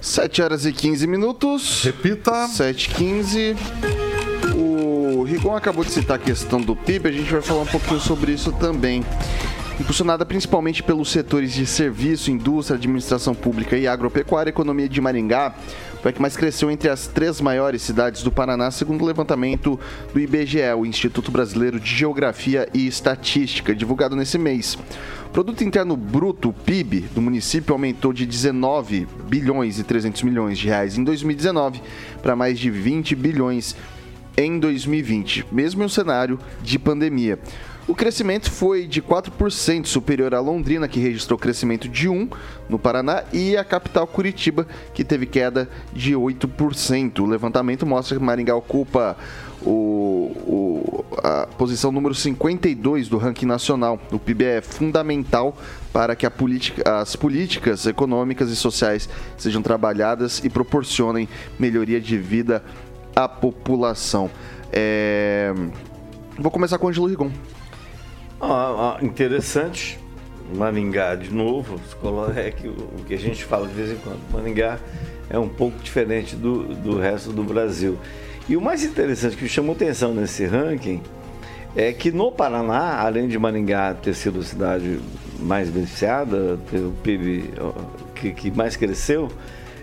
7 0.00 0.42
horas 0.42 0.66
e 0.66 0.72
15 0.72 1.06
minutos. 1.06 1.82
Repita. 1.82 2.46
7 2.48 2.90
e 2.90 2.94
15. 2.94 3.56
O 4.54 5.22
Rigon 5.22 5.56
acabou 5.56 5.82
de 5.82 5.90
citar 5.90 6.16
a 6.16 6.18
questão 6.20 6.60
do 6.60 6.76
PIB, 6.76 7.08
a 7.08 7.12
gente 7.12 7.32
vai 7.32 7.40
falar 7.40 7.62
um 7.62 7.66
pouquinho 7.66 7.98
sobre 7.98 8.32
isso 8.32 8.52
também. 8.52 9.02
Impulsionada 9.80 10.24
principalmente 10.24 10.82
pelos 10.82 11.10
setores 11.10 11.52
de 11.52 11.66
serviço, 11.66 12.30
indústria, 12.30 12.76
administração 12.76 13.34
pública 13.34 13.76
e 13.76 13.88
agropecuária, 13.88 14.50
a 14.50 14.52
economia 14.52 14.88
de 14.88 15.00
Maringá 15.00 15.54
que 16.12 16.20
mais 16.20 16.36
cresceu 16.36 16.70
entre 16.70 16.88
as 16.88 17.06
três 17.06 17.40
maiores 17.40 17.82
cidades 17.82 18.22
do 18.22 18.30
Paraná, 18.30 18.70
segundo 18.70 19.02
o 19.02 19.06
levantamento 19.06 19.78
do 20.12 20.20
IBGE, 20.20 20.60
o 20.76 20.84
Instituto 20.84 21.30
Brasileiro 21.30 21.80
de 21.80 21.94
Geografia 21.94 22.68
e 22.74 22.86
Estatística, 22.86 23.74
divulgado 23.74 24.14
nesse 24.14 24.36
mês. 24.36 24.76
Produto 25.32 25.64
Interno 25.64 25.96
Bruto, 25.96 26.52
PIB, 26.52 27.06
do 27.14 27.20
município 27.20 27.72
aumentou 27.72 28.12
de 28.12 28.24
19 28.24 29.08
bilhões 29.28 29.78
e 29.78 29.82
300 29.82 30.22
milhões 30.22 30.58
de 30.58 30.68
reais 30.68 30.96
em 30.96 31.02
2019 31.02 31.82
para 32.22 32.36
mais 32.36 32.58
de 32.58 32.70
20 32.70 33.16
bilhões 33.16 33.74
em 34.36 34.58
2020, 34.58 35.46
mesmo 35.50 35.82
em 35.82 35.86
um 35.86 35.88
cenário 35.88 36.38
de 36.62 36.78
pandemia. 36.78 37.38
O 37.86 37.94
crescimento 37.94 38.50
foi 38.50 38.86
de 38.86 39.02
4% 39.02 39.84
superior 39.84 40.34
a 40.34 40.40
Londrina, 40.40 40.88
que 40.88 40.98
registrou 40.98 41.38
crescimento 41.38 41.86
de 41.86 42.08
1% 42.08 42.32
no 42.66 42.78
Paraná, 42.78 43.24
e 43.30 43.58
a 43.58 43.62
capital 43.62 44.06
Curitiba, 44.06 44.66
que 44.94 45.04
teve 45.04 45.26
queda 45.26 45.68
de 45.92 46.14
8%. 46.14 47.18
O 47.18 47.26
levantamento 47.26 47.84
mostra 47.84 48.16
que 48.16 48.24
Maringá 48.24 48.56
ocupa 48.56 49.18
o, 49.60 50.32
o, 50.46 51.04
a 51.22 51.46
posição 51.58 51.92
número 51.92 52.14
52 52.14 53.08
do 53.08 53.18
ranking 53.18 53.44
nacional. 53.44 54.00
O 54.10 54.18
PIB 54.18 54.44
é 54.44 54.60
fundamental 54.62 55.54
para 55.92 56.16
que 56.16 56.26
as 56.26 57.16
políticas 57.16 57.86
econômicas 57.86 58.48
e 58.48 58.56
sociais 58.56 59.10
sejam 59.36 59.60
trabalhadas 59.60 60.42
e 60.42 60.48
proporcionem 60.48 61.28
melhoria 61.58 62.00
de 62.00 62.16
vida 62.16 62.64
à 63.14 63.28
população. 63.28 64.30
É... 64.72 65.52
Vou 66.38 66.50
começar 66.50 66.78
com 66.78 66.86
o 66.86 66.88
Angelo 66.88 67.06
Rigon. 67.06 67.30
Ah, 68.46 68.98
interessante. 69.00 69.98
Maningá, 70.54 71.14
de 71.14 71.32
novo, 71.32 71.80
é 72.36 72.50
que 72.50 72.68
o 72.68 72.74
que 73.06 73.14
a 73.14 73.18
gente 73.18 73.42
fala 73.44 73.66
de 73.66 73.72
vez 73.72 73.90
em 73.90 73.96
quando. 73.96 74.20
Maningá 74.30 74.78
é 75.30 75.38
um 75.38 75.48
pouco 75.48 75.78
diferente 75.82 76.36
do, 76.36 76.64
do 76.74 76.98
resto 76.98 77.32
do 77.32 77.42
Brasil. 77.42 77.98
E 78.46 78.56
o 78.56 78.60
mais 78.60 78.84
interessante 78.84 79.36
que 79.36 79.48
chamou 79.48 79.74
atenção 79.74 80.12
nesse 80.12 80.44
ranking 80.44 81.00
é 81.74 81.92
que 81.92 82.12
no 82.12 82.30
Paraná, 82.30 83.00
além 83.00 83.26
de 83.26 83.38
Maringá 83.38 83.94
ter 83.94 84.14
sido 84.14 84.40
a 84.40 84.42
cidade 84.42 85.00
mais 85.40 85.70
beneficiada, 85.70 86.58
ter 86.70 86.80
o 86.80 86.92
PIB 87.02 87.54
que, 88.14 88.32
que 88.32 88.50
mais 88.50 88.76
cresceu, 88.76 89.30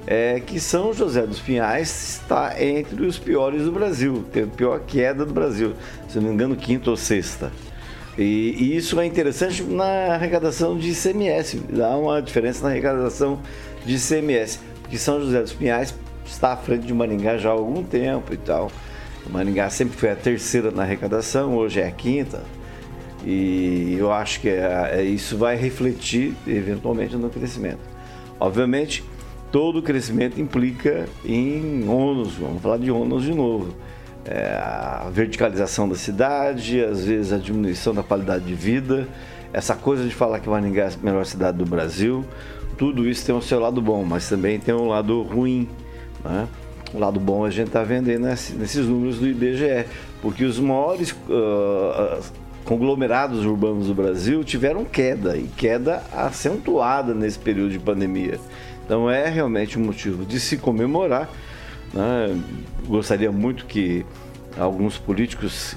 é 0.05 0.39
que 0.39 0.59
São 0.59 0.93
José 0.93 1.25
dos 1.25 1.39
Pinhais 1.39 2.21
está 2.21 2.61
entre 2.61 3.03
os 3.05 3.17
piores 3.17 3.63
do 3.63 3.71
Brasil, 3.71 4.23
tem 4.31 4.43
a 4.43 4.47
pior 4.47 4.79
queda 4.81 5.25
do 5.25 5.33
Brasil, 5.33 5.73
se 6.07 6.19
não 6.19 6.27
me 6.27 6.33
engano, 6.33 6.55
quinta 6.55 6.91
ou 6.91 6.97
sexta. 6.97 7.51
E, 8.17 8.55
e, 8.57 8.75
isso 8.75 8.99
é 8.99 9.05
interessante 9.05 9.63
na 9.63 10.13
arrecadação 10.13 10.77
de 10.77 10.89
ICMS, 10.89 11.61
dá 11.69 11.95
uma 11.95 12.21
diferença 12.21 12.63
na 12.63 12.69
arrecadação 12.69 13.39
de 13.85 13.95
ICMS, 13.95 14.59
porque 14.81 14.97
São 14.97 15.21
José 15.21 15.41
dos 15.41 15.53
Pinhais 15.53 15.95
está 16.25 16.53
à 16.53 16.57
frente 16.57 16.85
de 16.85 16.93
Maringá 16.93 17.37
já 17.37 17.49
há 17.49 17.53
algum 17.53 17.83
tempo 17.83 18.33
e 18.33 18.37
tal. 18.37 18.69
Maringá 19.29 19.69
sempre 19.69 19.97
foi 19.97 20.11
a 20.11 20.15
terceira 20.15 20.71
na 20.71 20.83
arrecadação, 20.83 21.55
hoje 21.55 21.79
é 21.79 21.87
a 21.87 21.91
quinta. 21.91 22.43
E 23.23 23.95
eu 23.99 24.11
acho 24.11 24.41
que 24.41 24.49
é, 24.49 24.91
é, 24.93 25.03
isso 25.03 25.37
vai 25.37 25.55
refletir 25.55 26.33
eventualmente 26.47 27.15
no 27.15 27.29
crescimento. 27.29 27.79
Obviamente, 28.39 29.03
todo 29.51 29.81
crescimento 29.81 30.41
implica 30.41 31.07
em 31.23 31.87
ônus, 31.87 32.33
vamos 32.33 32.61
falar 32.61 32.77
de 32.77 32.89
ônus 32.89 33.23
de 33.23 33.33
novo. 33.33 33.73
É, 34.25 34.55
a 34.55 35.09
verticalização 35.11 35.89
da 35.89 35.95
cidade, 35.95 36.83
às 36.83 37.05
vezes 37.05 37.33
a 37.33 37.37
diminuição 37.37 37.93
da 37.93 38.03
qualidade 38.03 38.45
de 38.45 38.53
vida, 38.53 39.07
essa 39.51 39.75
coisa 39.75 40.03
de 40.03 40.13
falar 40.13 40.39
que 40.39 40.47
Maringá 40.47 40.83
é 40.83 40.87
a 40.87 40.91
melhor 41.03 41.25
cidade 41.25 41.57
do 41.57 41.65
Brasil, 41.65 42.23
tudo 42.77 43.07
isso 43.07 43.25
tem 43.25 43.33
o 43.33 43.41
seu 43.41 43.59
lado 43.59 43.81
bom, 43.81 44.05
mas 44.05 44.29
também 44.29 44.59
tem 44.59 44.73
um 44.73 44.87
lado 44.87 45.21
ruim 45.23 45.67
né? 46.23 46.47
O 46.93 46.99
lado 46.99 47.19
bom 47.19 47.45
a 47.45 47.49
gente 47.49 47.67
está 47.67 47.83
vendendo 47.83 48.25
nesses 48.25 48.85
números 48.85 49.17
do 49.17 49.27
IBGE, 49.27 49.85
porque 50.21 50.43
os 50.43 50.59
maiores 50.59 51.11
uh, 51.11 52.21
conglomerados 52.65 53.45
urbanos 53.45 53.87
do 53.87 53.93
Brasil 53.93 54.43
tiveram 54.43 54.83
queda, 54.83 55.37
e 55.37 55.47
queda 55.55 56.03
acentuada 56.11 57.13
nesse 57.13 57.39
período 57.39 57.71
de 57.71 57.79
pandemia. 57.79 58.39
Então 58.85 59.09
é 59.09 59.29
realmente 59.29 59.79
um 59.79 59.83
motivo 59.83 60.25
de 60.25 60.39
se 60.39 60.57
comemorar. 60.57 61.29
Né? 61.93 62.41
Gostaria 62.85 63.31
muito 63.31 63.65
que 63.65 64.05
alguns 64.57 64.97
políticos 64.97 65.75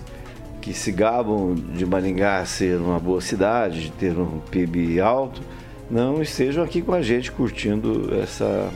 que 0.61 0.73
se 0.73 0.91
gabam 0.91 1.55
de 1.55 1.85
Maringá 1.85 2.45
ser 2.45 2.79
uma 2.79 2.99
boa 2.99 3.21
cidade, 3.21 3.83
de 3.83 3.91
ter 3.93 4.19
um 4.19 4.41
PIB 4.51 5.01
alto, 5.01 5.43
não 5.91 6.23
estejam 6.23 6.65
aqui 6.65 6.81
com 6.81 6.95
a 6.95 7.03
gente 7.03 7.31
curtindo 7.31 8.15
essa 8.15 8.71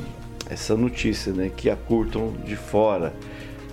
essa 0.50 0.74
notícia, 0.74 1.32
né? 1.32 1.50
Que 1.54 1.68
a 1.68 1.76
curtam 1.76 2.32
de 2.44 2.56
fora. 2.56 3.12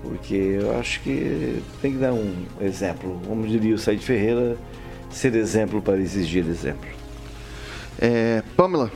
Porque 0.02 0.36
eu 0.36 0.78
acho 0.78 1.02
que 1.02 1.62
tem 1.82 1.94
que 1.94 1.98
dar 1.98 2.14
um 2.14 2.46
exemplo. 2.62 3.20
Como 3.26 3.48
diria 3.48 3.74
o 3.74 3.78
Said 3.78 4.02
Ferreira, 4.02 4.58
ser 5.10 5.34
exemplo 5.36 5.82
para 5.82 5.98
exigir 5.98 6.46
exemplo. 6.48 6.90
É, 8.00 8.44
Pamela. 8.56 8.92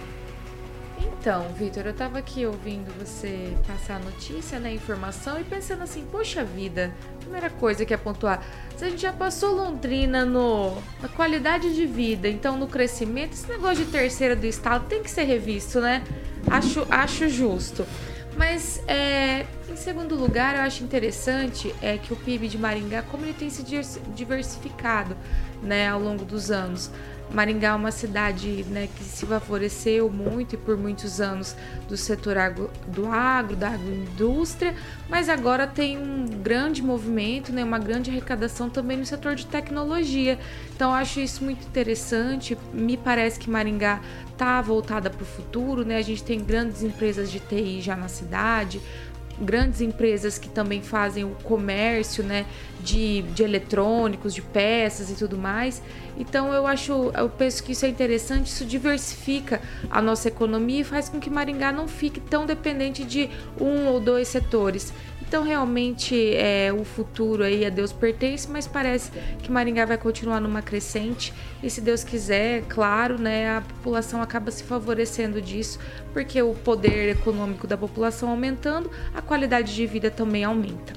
Então, 1.20 1.50
Vitor, 1.54 1.84
eu 1.84 1.92
estava 1.92 2.18
aqui 2.18 2.46
ouvindo 2.46 2.90
você 2.98 3.54
passar 3.68 3.98
a 3.98 4.00
notícia, 4.00 4.58
né, 4.58 4.70
a 4.70 4.74
informação 4.74 5.38
e 5.38 5.44
pensando 5.44 5.84
assim, 5.84 6.08
poxa 6.10 6.46
vida, 6.46 6.94
primeira 7.20 7.50
coisa 7.50 7.86
que 7.86 7.94
é 7.94 7.98
pontuar, 7.98 8.42
se 8.78 8.86
a 8.86 8.90
gente 8.90 9.02
já 9.02 9.12
passou 9.12 9.54
Londrina 9.54 10.24
no, 10.24 10.82
na 11.02 11.10
qualidade 11.10 11.76
de 11.76 11.86
vida, 11.86 12.30
então 12.30 12.58
no 12.58 12.68
crescimento, 12.68 13.34
esse 13.34 13.50
negócio 13.50 13.84
de 13.84 13.92
terceira 13.92 14.34
do 14.34 14.46
estado 14.46 14.86
tem 14.88 15.04
que 15.04 15.12
ser 15.12 15.24
revisto, 15.24 15.82
né? 15.82 16.06
Acho, 16.50 16.88
acho 16.90 17.28
justo. 17.28 17.86
Mas, 18.38 18.82
é, 18.88 19.46
em 19.70 19.76
segundo 19.76 20.16
lugar, 20.16 20.56
eu 20.56 20.62
acho 20.62 20.86
interessante 20.86 21.76
é 21.82 21.98
que 21.98 22.14
o 22.14 22.16
PIB 22.16 22.48
de 22.48 22.58
Maringá, 22.58 23.02
como 23.02 23.26
ele 23.26 23.34
tem 23.34 23.50
se 23.50 23.62
diversificado 24.16 25.18
né, 25.62 25.90
ao 25.90 26.00
longo 26.00 26.24
dos 26.24 26.50
anos. 26.50 26.90
Maringá 27.32 27.70
é 27.70 27.74
uma 27.74 27.92
cidade 27.92 28.65
né, 28.70 28.89
que 28.96 29.04
se 29.04 29.26
favoreceu 29.26 30.10
muito 30.10 30.56
e 30.56 30.58
por 30.58 30.78
muitos 30.78 31.22
anos 31.22 31.56
do 31.88 31.96
setor 31.96 32.38
agro, 32.38 32.70
do 32.88 33.08
agro, 33.08 33.56
da 33.56 33.70
agroindústria, 33.70 34.76
mas 35.08 35.30
agora 35.30 35.68
tem 35.68 35.98
um 35.98 36.26
grande 36.26 36.82
movimento, 36.82 37.52
né, 37.52 37.63
uma 37.63 37.80
grande 37.80 38.10
arrecadação 38.10 38.70
também 38.70 38.98
no 38.98 39.06
setor 39.06 39.36
de 39.36 39.46
tecnologia. 39.46 40.39
Então 40.76 40.94
acho 40.94 41.20
isso 41.20 41.44
muito 41.44 41.65
interessante. 41.68 42.58
Me 42.74 42.98
parece 42.98 43.39
que 43.39 43.50
Maringá 43.50 44.02
está 44.39 44.62
voltada 44.62 45.10
para 45.10 45.22
o 45.22 45.26
futuro, 45.26 45.84
né? 45.84 45.98
A 45.98 46.02
gente 46.02 46.24
tem 46.24 46.39
grandes 46.39 46.82
empresas 46.82 47.30
de 47.30 47.42
TI 47.42 47.82
já 47.82 47.96
na 47.98 48.08
cidade, 48.08 48.82
grandes 49.41 49.82
empresas 49.82 50.38
que 50.38 50.49
também 50.49 50.82
fazem 50.82 51.23
o 51.23 51.36
comércio 51.43 52.23
né, 52.23 52.45
de, 52.82 53.21
de 53.21 53.43
eletrônicos, 53.43 54.34
de 54.34 54.41
peças 54.41 55.10
e 55.10 55.15
tudo 55.15 55.38
mais. 55.38 55.82
Então 56.17 56.52
eu 56.54 56.67
acho, 56.67 57.12
eu 57.15 57.30
penso 57.30 57.63
que 57.63 57.71
isso 57.71 57.86
é 57.86 57.89
interessante, 57.89 58.47
isso 58.47 58.65
diversifica 58.65 59.62
a 59.89 60.02
nossa 60.02 60.28
economia 60.28 60.82
e 60.82 60.84
faz 60.84 61.08
com 61.08 61.19
que 61.19 61.30
Maringá 61.30 61.71
não 61.71 61.88
fique 61.88 62.19
tão 62.19 62.45
dependente 62.45 63.06
de 63.06 63.30
um 63.60 63.88
ou 63.88 63.99
dois 63.99 64.28
setores. 64.28 64.93
Então, 65.30 65.44
realmente, 65.44 66.34
é, 66.34 66.74
o 66.74 66.84
futuro 66.84 67.44
aí 67.44 67.63
a 67.63 67.70
Deus 67.70 67.94
pertence, 67.94 68.50
mas 68.50 68.68
parece 68.68 69.12
que 69.44 69.52
Maringá 69.52 69.86
vai 69.86 69.96
continuar 69.96 70.42
numa 70.42 70.60
crescente. 70.60 71.32
E 71.62 71.70
se 71.70 71.82
Deus 71.82 72.04
quiser, 72.04 72.63
claro, 72.68 73.22
né, 73.22 73.58
a 73.58 73.62
população 73.62 74.24
acaba 74.24 74.50
se 74.50 74.63
favorecendo 74.63 75.39
disso, 75.39 75.78
porque 76.13 76.42
o 76.42 76.56
poder 76.56 77.10
econômico 77.10 77.68
da 77.68 77.78
população 77.78 78.32
aumentando, 78.32 78.89
a 79.13 79.22
qualidade 79.22 79.76
de 79.76 79.86
vida 79.86 80.10
também 80.10 80.44
aumenta. 80.44 80.94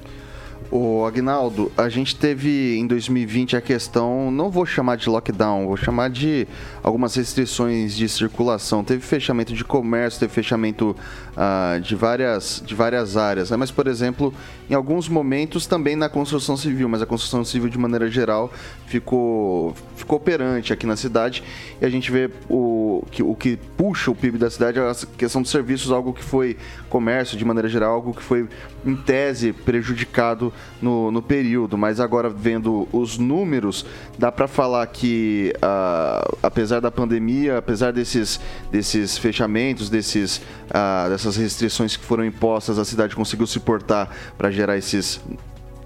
O 0.74 1.04
Agnaldo, 1.04 1.70
a 1.76 1.90
gente 1.90 2.16
teve 2.16 2.78
em 2.78 2.86
2020 2.86 3.58
a 3.58 3.60
questão, 3.60 4.30
não 4.30 4.48
vou 4.48 4.64
chamar 4.64 4.96
de 4.96 5.06
lockdown, 5.06 5.66
vou 5.66 5.76
chamar 5.76 6.08
de 6.08 6.48
algumas 6.82 7.14
restrições 7.14 7.94
de 7.94 8.08
circulação. 8.08 8.82
Teve 8.82 9.02
fechamento 9.02 9.52
de 9.52 9.62
comércio, 9.64 10.20
teve 10.20 10.32
fechamento 10.32 10.96
uh, 11.36 11.78
de, 11.78 11.94
várias, 11.94 12.62
de 12.64 12.74
várias 12.74 13.18
áreas. 13.18 13.50
Né? 13.50 13.58
Mas, 13.58 13.70
por 13.70 13.86
exemplo, 13.86 14.32
em 14.70 14.72
alguns 14.72 15.10
momentos 15.10 15.66
também 15.66 15.94
na 15.94 16.08
construção 16.08 16.56
civil, 16.56 16.88
mas 16.88 17.02
a 17.02 17.06
construção 17.06 17.44
civil 17.44 17.68
de 17.68 17.76
maneira 17.76 18.08
geral 18.08 18.50
ficou, 18.86 19.74
ficou 19.94 20.16
operante 20.16 20.72
aqui 20.72 20.86
na 20.86 20.96
cidade 20.96 21.44
e 21.82 21.84
a 21.84 21.90
gente 21.90 22.10
vê 22.10 22.30
o 22.48 22.81
que, 23.10 23.22
o 23.22 23.34
que 23.34 23.58
puxa 23.76 24.10
o 24.10 24.14
PIB 24.14 24.38
da 24.38 24.50
cidade 24.50 24.78
é 24.78 24.82
a 24.82 24.94
questão 25.16 25.40
dos 25.40 25.50
serviços, 25.50 25.90
algo 25.90 26.12
que 26.12 26.22
foi 26.22 26.56
comércio 26.88 27.36
de 27.38 27.44
maneira 27.44 27.68
geral, 27.68 27.94
algo 27.94 28.12
que 28.12 28.22
foi 28.22 28.48
em 28.84 28.94
tese 28.94 29.52
prejudicado 29.52 30.52
no, 30.80 31.10
no 31.10 31.22
período, 31.22 31.78
mas 31.78 32.00
agora 32.00 32.28
vendo 32.28 32.88
os 32.92 33.16
números, 33.18 33.86
dá 34.18 34.30
para 34.30 34.46
falar 34.46 34.86
que 34.88 35.52
uh, 35.56 36.38
apesar 36.42 36.80
da 36.80 36.90
pandemia, 36.90 37.58
apesar 37.58 37.92
desses, 37.92 38.40
desses 38.70 39.16
fechamentos, 39.16 39.88
desses, 39.88 40.38
uh, 40.68 41.08
dessas 41.08 41.36
restrições 41.36 41.96
que 41.96 42.04
foram 42.04 42.24
impostas, 42.24 42.78
a 42.78 42.84
cidade 42.84 43.16
conseguiu 43.16 43.46
se 43.46 43.60
portar 43.60 44.10
para 44.36 44.50
gerar 44.50 44.76
esses, 44.76 45.20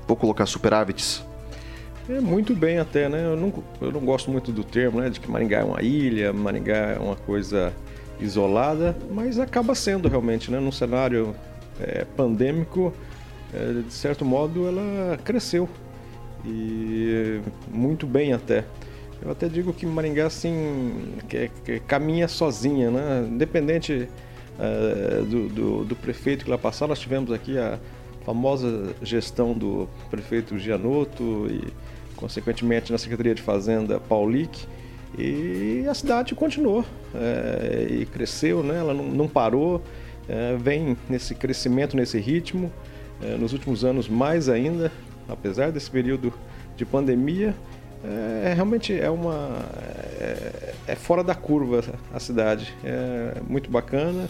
vou 0.07 0.17
colocar 0.17 0.47
superávites? 0.47 1.23
É 2.09 2.21
muito 2.21 2.55
bem 2.55 2.79
até, 2.79 3.09
né? 3.09 3.25
Eu 3.25 3.37
não, 3.37 3.53
eu 3.81 3.91
não 3.91 4.01
gosto 4.01 4.31
muito 4.31 4.53
do 4.53 4.63
termo, 4.63 5.01
né? 5.01 5.11
De 5.11 5.19
que 5.19 5.29
Maringá 5.29 5.59
é 5.59 5.65
uma 5.65 5.83
ilha, 5.83 6.33
Maringá 6.33 6.77
é 6.77 6.99
uma 6.99 7.17
coisa 7.17 7.73
isolada, 8.21 8.97
mas 9.11 9.39
acaba 9.39 9.75
sendo 9.75 10.09
realmente, 10.09 10.51
né? 10.51 10.61
Num 10.61 10.71
cenário 10.71 11.35
é, 11.81 12.05
pandêmico, 12.05 12.93
é, 13.53 13.83
de 13.83 13.93
certo 13.93 14.25
modo, 14.25 14.69
ela 14.69 15.19
cresceu 15.19 15.69
e 16.45 17.41
muito 17.73 18.07
bem 18.07 18.33
até. 18.33 18.65
Eu 19.21 19.33
até 19.33 19.49
digo 19.49 19.73
que 19.73 19.85
Maringá 19.85 20.27
assim 20.27 21.15
que, 21.29 21.51
que 21.65 21.81
caminha 21.81 22.29
sozinha, 22.29 22.91
né? 22.91 23.27
Independente 23.29 24.09
uh, 24.59 25.25
do, 25.25 25.49
do, 25.49 25.85
do, 25.85 25.97
prefeito 25.97 26.45
que 26.45 26.51
lá 26.51 26.59
passar, 26.59 26.87
nós 26.87 27.01
tivemos 27.01 27.33
aqui 27.33 27.59
a 27.59 27.79
famosa 28.25 28.95
gestão 29.03 29.55
do 29.55 29.89
prefeito 30.11 30.59
Gianotto 30.59 31.47
e 31.51 31.73
consequentemente 32.17 32.91
na 32.91 32.99
Secretaria 32.99 33.35
de 33.35 33.43
Fazenda 33.43 34.01
Paulic, 34.01 34.67
e 35.19 35.85
a 35.89 35.95
cidade 35.95 36.35
continuou 36.35 36.85
é, 37.15 37.87
e 37.89 38.07
cresceu, 38.07 38.63
né? 38.63 38.79
ela 38.79 38.93
não, 38.93 39.05
não 39.05 39.29
parou, 39.29 39.83
é, 40.29 40.57
vem 40.57 40.97
nesse 41.09 41.35
crescimento, 41.35 41.97
nesse 41.97 42.19
ritmo, 42.19 42.73
é, 43.23 43.37
nos 43.37 43.53
últimos 43.53 43.85
anos 43.85 44.09
mais 44.09 44.49
ainda, 44.49 44.91
apesar 45.29 45.71
desse 45.73 45.91
período 45.91 46.33
de 46.77 46.85
pandemia, 46.85 47.55
é, 48.05 48.53
realmente 48.55 48.99
é 48.99 49.09
uma 49.09 49.65
é, 50.21 50.75
é, 50.87 50.95
fora 50.95 51.25
da 51.25 51.35
curva 51.35 51.83
a 52.13 52.21
cidade, 52.21 52.75
é 52.85 53.41
muito 53.49 53.71
bacana 53.71 54.29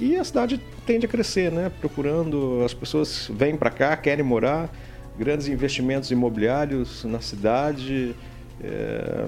e 0.00 0.16
a 0.16 0.22
cidade 0.22 0.60
tende 0.86 1.06
a 1.06 1.08
crescer, 1.08 1.50
né? 1.50 1.72
Procurando 1.80 2.62
as 2.64 2.72
pessoas 2.72 3.28
vêm 3.32 3.56
para 3.56 3.70
cá, 3.70 3.96
querem 3.96 4.24
morar, 4.24 4.70
grandes 5.18 5.48
investimentos 5.48 6.10
imobiliários 6.10 7.04
na 7.04 7.20
cidade. 7.20 8.14
É, 8.62 9.26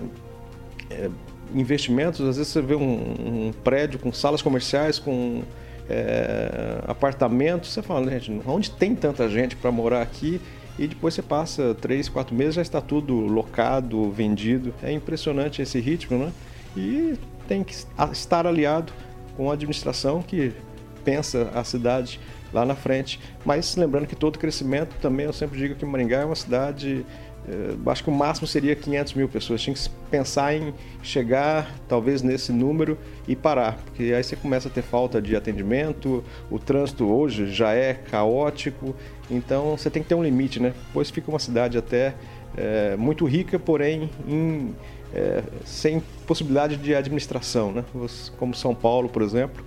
é, 0.90 1.11
investimentos, 1.55 2.20
às 2.20 2.37
vezes 2.37 2.53
você 2.53 2.62
vê 2.62 2.74
um, 2.74 3.48
um 3.48 3.53
prédio 3.64 3.98
com 3.98 4.12
salas 4.12 4.40
comerciais, 4.40 4.98
com 4.98 5.42
é, 5.88 6.83
apartamentos, 6.87 7.72
você 7.72 7.83
fala, 7.83 8.09
gente, 8.18 8.40
onde 8.46 8.70
tem 8.70 8.94
tanta 8.94 9.29
gente 9.29 9.57
para 9.57 9.72
morar 9.72 10.03
aqui? 10.03 10.40
E 10.79 10.87
depois 10.87 11.12
você 11.12 11.22
passa 11.22 11.74
três, 11.74 12.09
quatro 12.09 12.35
meses, 12.35 12.55
já 12.55 12.62
está 12.62 12.81
tudo 12.81 13.14
locado, 13.14 14.11
vendido. 14.11 14.72
É 14.83 14.90
impressionante 14.90 15.61
esse 15.61 15.79
ritmo, 15.81 16.18
né? 16.18 16.33
E 16.76 17.18
tem 17.48 17.64
que 17.64 17.74
estar 18.12 18.46
aliado 18.46 18.92
com 19.37 19.50
a 19.50 19.55
administração 19.55 20.22
que 20.22 20.53
pensa 21.05 21.51
a 21.55 21.65
cidade 21.65 22.21
lá 22.53 22.65
na 22.65 22.75
frente. 22.75 23.21
Mas 23.45 23.77
lembrando 23.77 24.07
que 24.07 24.17
todo 24.17 24.39
crescimento 24.39 24.95
também, 25.01 25.27
eu 25.27 25.33
sempre 25.33 25.59
digo 25.59 25.75
que 25.75 25.85
Maringá 25.85 26.21
é 26.21 26.25
uma 26.25 26.37
cidade 26.37 27.05
eh, 27.49 27.75
acho 27.87 28.05
que 28.05 28.11
o 28.11 28.13
máximo 28.13 28.47
seria 28.47 28.75
500 28.77 29.15
mil 29.15 29.29
pessoas. 29.29 29.63
Tinha 29.63 29.75
que 29.75 29.89
pensar 30.11 30.55
em 30.55 30.75
chegar, 31.03 31.75
talvez, 31.89 32.23
nesse 32.23 32.53
número 32.53 32.99
e 33.27 33.35
parar, 33.35 33.79
porque 33.85 34.13
aí 34.15 34.23
você 34.23 34.37
começa 34.37 34.69
a 34.69 34.71
ter 34.71 34.83
falta 34.83 35.21
de 35.21 35.35
atendimento, 35.35 36.23
o 36.51 36.59
trânsito 36.59 37.07
hoje 37.07 37.51
já 37.51 37.73
é 37.73 37.95
caótico, 37.95 38.95
então 39.31 39.77
você 39.77 39.91
tem 39.91 40.03
que 40.03 40.09
ter 40.09 40.15
um 40.15 40.23
limite, 40.23 40.61
né? 40.61 40.75
Pois 40.93 41.11
fica 41.11 41.31
uma 41.31 41.39
cidade 41.39 41.79
até 41.79 42.15
é, 42.57 42.97
muito 42.97 43.25
rica, 43.25 43.59
porém 43.59 44.11
em, 44.29 44.75
é, 45.15 45.43
sem 45.65 46.03
possibilidade 46.27 46.77
de 46.77 46.95
administração, 46.95 47.73
né? 47.73 47.85
Como 48.37 48.55
São 48.55 48.75
Paulo, 48.75 49.09
por 49.09 49.23
exemplo, 49.23 49.65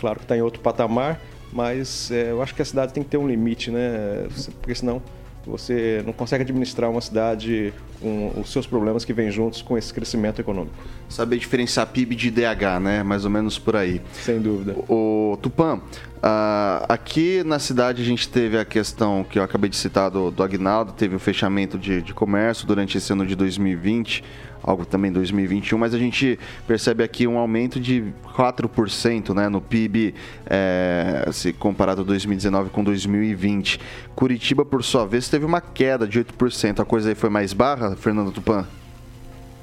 claro 0.00 0.18
que 0.18 0.24
está 0.24 0.36
em 0.36 0.40
outro 0.40 0.60
patamar, 0.60 1.20
mas 1.52 2.10
é, 2.10 2.30
eu 2.30 2.42
acho 2.42 2.54
que 2.54 2.62
a 2.62 2.64
cidade 2.64 2.92
tem 2.92 3.02
que 3.02 3.10
ter 3.10 3.18
um 3.18 3.28
limite, 3.28 3.70
né? 3.70 4.26
Porque 4.60 4.74
senão 4.74 5.02
você 5.46 6.02
não 6.04 6.12
consegue 6.12 6.42
administrar 6.42 6.90
uma 6.90 7.00
cidade 7.00 7.72
com 8.00 8.32
os 8.40 8.52
seus 8.52 8.66
problemas 8.66 9.04
que 9.04 9.12
vêm 9.12 9.30
juntos 9.30 9.62
com 9.62 9.76
esse 9.76 9.92
crescimento 9.92 10.40
econômico. 10.40 10.74
Saber 11.08 11.38
diferenciar 11.38 11.86
PIB 11.86 12.14
de 12.14 12.30
DH, 12.30 12.80
né? 12.80 13.02
Mais 13.02 13.24
ou 13.24 13.30
menos 13.30 13.58
por 13.58 13.76
aí. 13.76 14.00
Sem 14.12 14.40
dúvida. 14.40 14.76
O, 14.88 15.38
Tupã, 15.42 15.76
uh, 15.76 16.84
aqui 16.88 17.42
na 17.44 17.58
cidade 17.58 18.02
a 18.02 18.04
gente 18.04 18.28
teve 18.28 18.58
a 18.58 18.64
questão 18.64 19.24
que 19.24 19.38
eu 19.38 19.42
acabei 19.42 19.68
de 19.68 19.76
citar 19.76 20.10
do, 20.10 20.30
do 20.30 20.42
Agnaldo, 20.42 20.92
teve 20.92 21.16
o 21.16 21.18
fechamento 21.18 21.78
de, 21.78 22.00
de 22.02 22.14
comércio 22.14 22.66
durante 22.66 22.96
esse 22.96 23.12
ano 23.12 23.26
de 23.26 23.34
2020 23.34 24.24
algo 24.70 24.86
também 24.86 25.12
2021, 25.12 25.76
mas 25.76 25.92
a 25.92 25.98
gente 25.98 26.38
percebe 26.66 27.02
aqui 27.02 27.26
um 27.26 27.38
aumento 27.38 27.78
de 27.78 28.04
4% 28.34 29.34
né, 29.34 29.48
no 29.48 29.60
PIB, 29.60 30.14
é, 30.46 31.28
se 31.32 31.52
comparado 31.52 32.04
2019 32.04 32.70
com 32.70 32.82
2020. 32.82 33.80
Curitiba, 34.14 34.64
por 34.64 34.82
sua 34.82 35.06
vez, 35.06 35.28
teve 35.28 35.44
uma 35.44 35.60
queda 35.60 36.06
de 36.06 36.20
8%. 36.20 36.80
A 36.80 36.84
coisa 36.84 37.08
aí 37.10 37.14
foi 37.14 37.28
mais 37.28 37.52
barra, 37.52 37.96
Fernando 37.96 38.30
Tupan? 38.30 38.66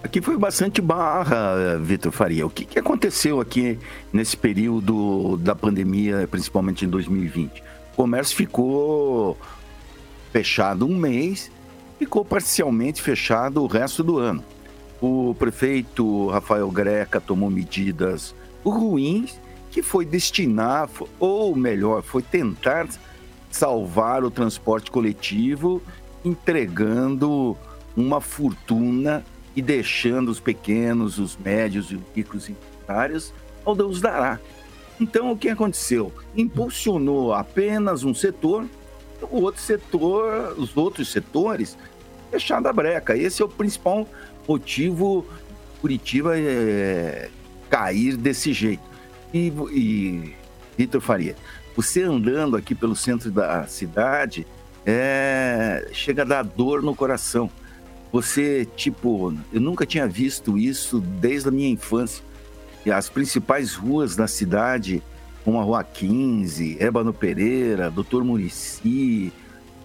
Aqui 0.03 0.21
foi 0.21 0.37
bastante 0.37 0.81
barra, 0.81 1.77
Vitor 1.81 2.11
Faria. 2.11 2.45
O 2.45 2.49
que, 2.49 2.65
que 2.65 2.79
aconteceu 2.79 3.41
aqui 3.41 3.79
nesse 4.13 4.37
período 4.37 5.37
da 5.37 5.55
pandemia, 5.55 6.27
principalmente 6.29 6.85
em 6.85 6.89
2020? 6.89 7.63
O 7.93 7.95
comércio 7.95 8.35
ficou 8.35 9.37
fechado 10.31 10.85
um 10.85 10.95
mês, 10.95 11.51
ficou 11.97 12.23
parcialmente 12.23 13.01
fechado 13.01 13.63
o 13.63 13.67
resto 13.67 14.03
do 14.03 14.19
ano 14.19 14.43
o 15.01 15.35
prefeito 15.37 16.27
Rafael 16.27 16.69
Greca 16.71 17.21
tomou 17.21 17.49
medidas 17.49 18.33
ruins 18.63 19.39
que 19.71 19.81
foi 19.81 20.05
destinar, 20.05 20.89
ou 21.19 21.55
melhor, 21.55 22.01
foi 22.01 22.21
tentar 22.21 22.87
salvar 23.51 24.23
o 24.23 24.31
transporte 24.31 24.89
coletivo, 24.89 25.81
entregando 26.25 27.55
uma 27.95 28.19
fortuna 28.19 29.23
e 29.55 29.61
deixando 29.61 30.29
os 30.29 30.39
pequenos, 30.39 31.19
os 31.19 31.37
médios 31.37 31.91
e 31.91 31.95
os 31.95 32.01
ricos 32.15 32.49
empresários 32.49 33.33
ao 33.65 33.75
Deus 33.75 34.01
dará. 34.01 34.39
Então, 34.99 35.31
o 35.31 35.37
que 35.37 35.49
aconteceu? 35.49 36.11
Impulsionou 36.35 37.33
apenas 37.33 38.03
um 38.03 38.13
setor, 38.13 38.65
o 39.21 39.41
outro 39.41 39.61
setor, 39.61 40.55
os 40.57 40.75
outros 40.75 41.11
setores, 41.11 41.77
fecharam 42.31 42.69
a 42.69 42.73
breca. 42.73 43.15
Esse 43.15 43.41
é 43.41 43.45
o 43.45 43.49
principal 43.49 44.07
motivo 44.47 45.25
Curitiba 45.81 46.37
é, 46.37 47.29
cair 47.69 48.15
desse 48.17 48.53
jeito. 48.53 48.83
E, 49.33 49.51
e 49.71 50.35
Vitor 50.77 51.01
Faria, 51.01 51.35
você 51.75 52.03
andando 52.03 52.55
aqui 52.55 52.73
pelo 52.73 52.95
centro 52.95 53.29
da 53.29 53.67
cidade, 53.67 54.47
é, 54.85 55.89
chega 55.91 56.21
a 56.21 56.25
dar 56.25 56.43
dor 56.43 56.81
no 56.81 56.95
coração. 56.95 57.49
Você, 58.11 58.65
tipo, 58.75 59.33
eu 59.51 59.59
nunca 59.59 59.85
tinha 59.85 60.07
visto 60.07 60.57
isso 60.57 60.99
desde 60.99 61.49
a 61.49 61.51
minha 61.51 61.69
infância. 61.69 62.23
E 62.85 62.91
as 62.91 63.09
principais 63.09 63.75
ruas 63.75 64.15
da 64.15 64.27
cidade, 64.27 65.03
como 65.43 65.59
a 65.59 65.63
Rua 65.63 65.83
15, 65.83 66.77
Ébano 66.79 67.13
Pereira, 67.13 67.91
Doutor 67.91 68.23
Murici, 68.23 69.31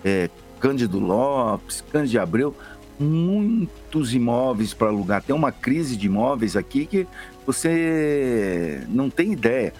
é, 0.04 0.30
Cândido 0.60 1.00
Lopes, 1.00 1.82
Cândido 1.90 2.20
Abreu, 2.20 2.54
muitos 3.02 4.14
imóveis 4.14 4.72
para 4.72 4.88
alugar. 4.88 5.22
Tem 5.22 5.34
uma 5.34 5.52
crise 5.52 5.96
de 5.96 6.06
imóveis 6.06 6.56
aqui 6.56 6.86
que 6.86 7.06
você 7.46 8.82
não 8.88 9.10
tem 9.10 9.32
ideia. 9.32 9.72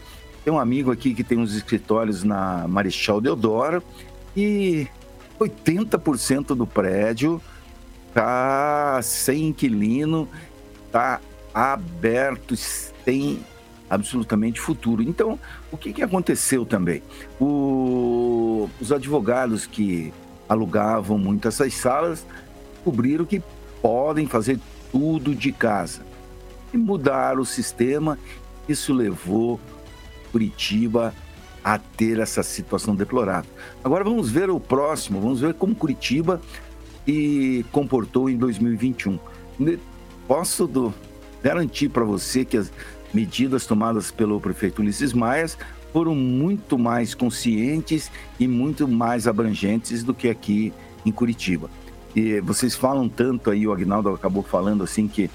Tem 0.44 0.52
um 0.52 0.58
amigo 0.58 0.90
aqui 0.90 1.14
que 1.14 1.22
tem 1.22 1.38
uns 1.38 1.54
escritórios 1.54 2.24
na 2.24 2.66
Marechal 2.66 3.20
Deodoro 3.20 3.82
e 4.36 4.86
80% 5.38 6.54
do 6.54 6.66
prédio 6.66 7.40
tá 8.12 9.00
sem 9.02 9.48
inquilino, 9.48 10.28
tá 10.90 11.20
aberto, 11.54 12.54
tem 13.04 13.40
absolutamente 13.88 14.60
futuro. 14.60 15.02
Então, 15.02 15.38
o 15.70 15.76
que, 15.76 15.92
que 15.92 16.02
aconteceu 16.02 16.64
também? 16.64 17.02
O, 17.40 18.68
os 18.80 18.92
advogados 18.92 19.66
que 19.66 20.12
alugavam 20.48 21.18
muito 21.18 21.48
essas 21.48 21.74
salas 21.74 22.26
descobriram 22.82 23.24
que 23.24 23.40
podem 23.80 24.26
fazer 24.26 24.58
tudo 24.90 25.34
de 25.34 25.52
casa. 25.52 26.02
E 26.74 26.76
mudar 26.76 27.38
o 27.38 27.44
sistema, 27.44 28.18
isso 28.68 28.92
levou 28.92 29.60
Curitiba 30.32 31.14
a 31.62 31.78
ter 31.78 32.18
essa 32.18 32.42
situação 32.42 32.96
deplorável. 32.96 33.50
Agora 33.84 34.02
vamos 34.02 34.30
ver 34.30 34.50
o 34.50 34.58
próximo, 34.58 35.20
vamos 35.20 35.40
ver 35.40 35.54
como 35.54 35.74
Curitiba 35.74 36.40
se 37.06 37.64
comportou 37.70 38.28
em 38.28 38.36
2021. 38.36 39.18
Posso 40.26 40.66
do, 40.66 40.92
garantir 41.42 41.88
para 41.88 42.04
você 42.04 42.44
que 42.44 42.56
as 42.56 42.72
medidas 43.14 43.66
tomadas 43.66 44.10
pelo 44.10 44.40
prefeito 44.40 44.80
Ulisses 44.80 45.12
Maias 45.12 45.56
foram 45.92 46.14
muito 46.14 46.78
mais 46.78 47.14
conscientes 47.14 48.10
e 48.40 48.48
muito 48.48 48.88
mais 48.88 49.28
abrangentes 49.28 50.02
do 50.02 50.14
que 50.14 50.28
aqui 50.28 50.72
em 51.04 51.12
Curitiba. 51.12 51.68
E 52.14 52.40
vocês 52.40 52.74
falam 52.74 53.08
tanto 53.08 53.50
aí, 53.50 53.66
o 53.66 53.72
Agnaldo 53.72 54.10
acabou 54.10 54.42
falando 54.42 54.84
assim 54.84 55.08
que 55.08 55.30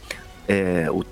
é, 0.47 0.87
o, 0.89 1.03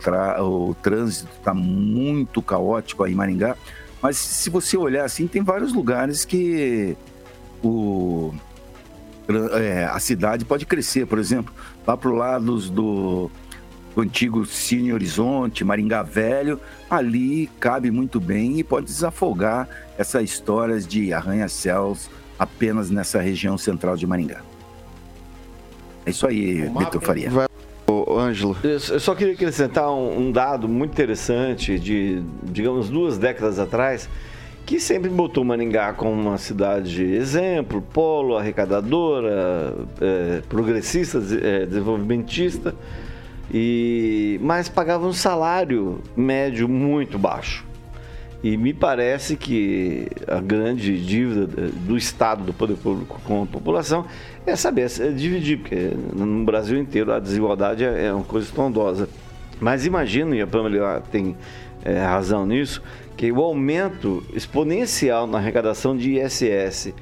o 0.44 0.74
trânsito 0.76 1.30
está 1.38 1.54
muito 1.54 2.42
caótico 2.42 3.04
aí 3.04 3.12
em 3.12 3.16
Maringá, 3.16 3.58
mas 4.02 4.18
se 4.18 4.50
você 4.50 4.78
olhar 4.78 5.06
assim, 5.06 5.28
tem 5.28 5.42
vários 5.42 5.74
lugares 5.74 6.24
que 6.24 6.96
o, 7.64 8.34
é, 9.54 9.86
a 9.86 10.00
cidade 10.00 10.46
pode 10.46 10.66
crescer, 10.66 11.08
por 11.08 11.18
exemplo, 11.18 11.54
lá 11.86 11.98
para 11.98 12.10
o 12.10 12.16
lado 12.16 12.60
do, 12.70 13.32
do 13.96 14.02
antigo 14.02 14.46
Cine 14.46 14.94
Horizonte, 14.94 15.64
Maringá 15.64 16.04
Velho, 16.04 16.60
ali 16.90 17.48
cabe 17.60 17.90
muito 17.90 18.20
bem 18.20 18.60
e 18.60 18.64
pode 18.64 18.86
desafogar 18.86 19.68
essas 19.98 20.24
histórias 20.24 20.86
de 20.86 21.12
arranha-céus 21.12 22.10
apenas 22.38 22.92
nessa 22.92 23.20
região 23.20 23.58
central 23.58 23.98
de 23.98 24.06
Maringá. 24.06 24.42
É 26.06 26.10
isso 26.12 26.28
aí, 26.28 26.62
Vitor 26.62 27.02
Faria. 27.02 27.30
Vai, 27.30 27.48
Ângelo. 28.18 28.56
Eu 28.64 29.00
só 29.00 29.14
queria 29.16 29.34
acrescentar 29.34 29.90
um, 29.92 30.28
um, 30.28 30.32
dado 30.32 30.68
muito 30.68 30.92
interessante 30.92 31.80
de, 31.80 32.22
digamos, 32.44 32.90
duas 32.90 33.18
décadas 33.18 33.60
atrás, 33.60 34.10
que 34.66 34.80
sempre 34.80 35.10
botou 35.10 35.44
Maringá 35.44 35.94
como 35.94 36.12
uma 36.12 36.38
cidade 36.38 37.04
exemplo, 37.04 37.82
polo, 37.82 38.38
arrecadadora, 38.38 39.76
é, 40.02 40.42
progressista, 40.50 41.20
é, 41.42 41.66
desenvolvimentista, 41.66 42.74
e, 43.54 44.40
mas 44.42 44.68
pagava 44.68 45.06
um 45.06 45.14
salário 45.14 46.02
médio 46.16 46.68
muito 46.68 47.20
baixo. 47.20 47.66
E 48.46 48.58
me 48.58 48.76
parece 48.76 49.36
que 49.36 50.08
a 50.28 50.40
grande 50.40 51.04
dívida 51.04 51.48
do 51.48 51.98
Estado, 51.98 52.44
do 52.44 52.54
poder 52.54 52.78
público 52.78 53.20
com 53.24 53.42
a 53.42 53.46
população, 53.48 54.06
é 54.46 54.56
saber 54.56 54.88
é 55.00 55.08
dividir, 55.10 55.58
porque 55.58 55.90
no 56.14 56.46
Brasil 56.46 56.78
inteiro 56.78 57.12
a 57.12 57.18
desigualdade 57.18 57.84
é, 57.84 58.06
é 58.06 58.14
uma 58.14 58.24
coisa 58.24 58.46
estrondosa. 58.46 59.10
Mas 59.60 59.88
imagino, 59.88 60.36
e 60.36 60.44
a 60.44 60.46
Pamela 60.46 61.02
tem 61.12 61.36
é, 61.84 61.98
razão 61.98 62.46
nisso, 62.46 62.84
que 63.18 63.32
o 63.32 63.42
aumento 63.42 64.24
exponencial 64.32 65.26
na 65.26 65.40
arrecadação 65.40 65.98
de 65.98 66.20
ISS 66.20 66.94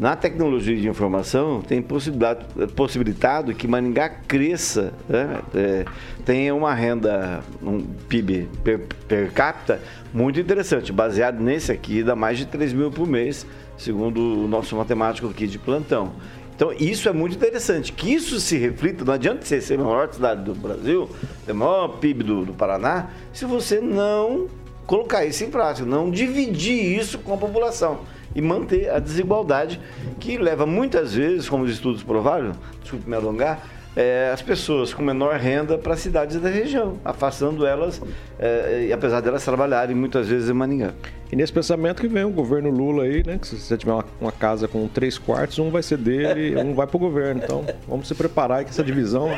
na 0.00 0.16
tecnologia 0.16 0.74
de 0.74 0.88
informação 0.88 1.60
tem 1.60 1.82
possibilitado 1.82 3.54
que 3.54 3.68
Maringá 3.68 4.08
cresça, 4.08 4.94
né? 5.06 5.42
é, 5.54 5.84
tenha 6.24 6.54
uma 6.54 6.72
renda, 6.72 7.44
um 7.62 7.82
PIB 8.08 8.48
per, 8.64 8.80
per, 9.06 9.30
capita 9.30 9.78
muito 10.10 10.40
interessante, 10.40 10.90
baseado 10.90 11.38
nesse 11.38 11.70
aqui, 11.70 12.02
dá 12.02 12.16
mais 12.16 12.38
de 12.38 12.46
3 12.46 12.72
mil 12.72 12.90
por 12.90 13.06
mês, 13.06 13.46
segundo 13.76 14.44
o 14.44 14.48
nosso 14.48 14.74
matemático 14.74 15.28
aqui 15.28 15.46
de 15.46 15.58
plantão. 15.58 16.12
Então, 16.56 16.72
isso 16.72 17.06
é 17.06 17.12
muito 17.12 17.36
interessante. 17.36 17.92
Que 17.92 18.14
isso 18.14 18.40
se 18.40 18.56
reflita, 18.56 19.04
não 19.04 19.12
adianta 19.12 19.44
você 19.44 19.60
ser 19.60 19.78
a 19.78 19.84
maior 19.84 20.10
cidade 20.10 20.42
do 20.42 20.54
Brasil, 20.54 21.10
a 21.46 21.52
maior 21.52 21.88
PIB 21.98 22.24
do, 22.24 22.46
do 22.46 22.54
Paraná, 22.54 23.10
se 23.34 23.44
você 23.44 23.82
não 23.82 24.48
colocar 24.86 25.26
isso 25.26 25.44
em 25.44 25.50
prática, 25.50 25.86
não 25.86 26.10
dividir 26.10 26.98
isso 26.98 27.18
com 27.18 27.34
a 27.34 27.36
população 27.36 28.00
e 28.34 28.40
manter 28.40 28.90
a 28.90 28.98
desigualdade 28.98 29.80
que 30.18 30.38
leva 30.38 30.66
muitas 30.66 31.14
vezes, 31.14 31.48
como 31.48 31.64
os 31.64 31.70
estudos 31.70 32.02
provaram, 32.02 32.52
desculpe 32.80 33.08
me 33.08 33.16
alongar, 33.16 33.66
é, 33.96 34.30
as 34.32 34.40
pessoas 34.40 34.94
com 34.94 35.02
menor 35.02 35.34
renda 35.36 35.76
para 35.76 35.94
as 35.94 36.00
cidades 36.00 36.40
da 36.40 36.48
região, 36.48 36.98
afastando 37.04 37.66
elas, 37.66 38.00
é, 38.38 38.86
e 38.88 38.92
apesar 38.92 39.20
delas 39.20 39.44
trabalharem 39.44 39.96
muitas 39.96 40.28
vezes 40.28 40.48
em 40.48 40.52
Maringá. 40.52 40.92
E 41.32 41.36
nesse 41.36 41.52
pensamento 41.52 42.00
que 42.00 42.08
vem 42.08 42.24
o 42.24 42.30
governo 42.30 42.70
Lula 42.70 43.04
aí, 43.04 43.24
né? 43.24 43.38
Que 43.38 43.46
se 43.46 43.56
você 43.56 43.76
tiver 43.76 43.92
uma, 43.92 44.04
uma 44.20 44.32
casa 44.32 44.66
com 44.66 44.86
três 44.88 45.18
quartos, 45.18 45.58
um 45.58 45.70
vai 45.70 45.82
ser 45.82 45.98
dele, 45.98 46.56
um 46.62 46.74
vai 46.74 46.86
para 46.86 46.96
o 46.96 47.00
governo. 47.00 47.40
Então 47.42 47.64
vamos 47.86 48.08
se 48.08 48.14
preparar 48.14 48.64
que 48.64 48.70
essa 48.70 48.82
divisão 48.82 49.28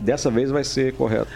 dessa 0.00 0.30
vez 0.30 0.50
vai 0.50 0.64
ser 0.64 0.94
correta. 0.94 1.28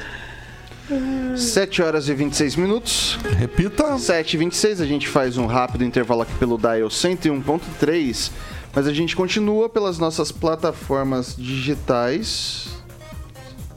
7 1.37 1.83
horas 1.83 2.09
e 2.09 2.15
26 2.15 2.57
minutos. 2.57 3.19
Repita. 3.39 3.99
7 3.99 4.35
e 4.35 4.37
26 4.39 4.81
a 4.81 4.87
gente 4.87 5.09
faz 5.09 5.37
um 5.37 5.47
rápido 5.47 5.85
intervalo 5.85 6.23
aqui 6.23 6.35
pelo 6.35 6.59
Dial 6.59 6.89
101.3 6.89 8.31
mas 8.75 8.87
a 8.87 8.93
gente 8.93 9.15
continua 9.15 9.69
pelas 9.69 9.99
nossas 9.99 10.33
plataformas 10.33 11.37
digitais. 11.37 12.69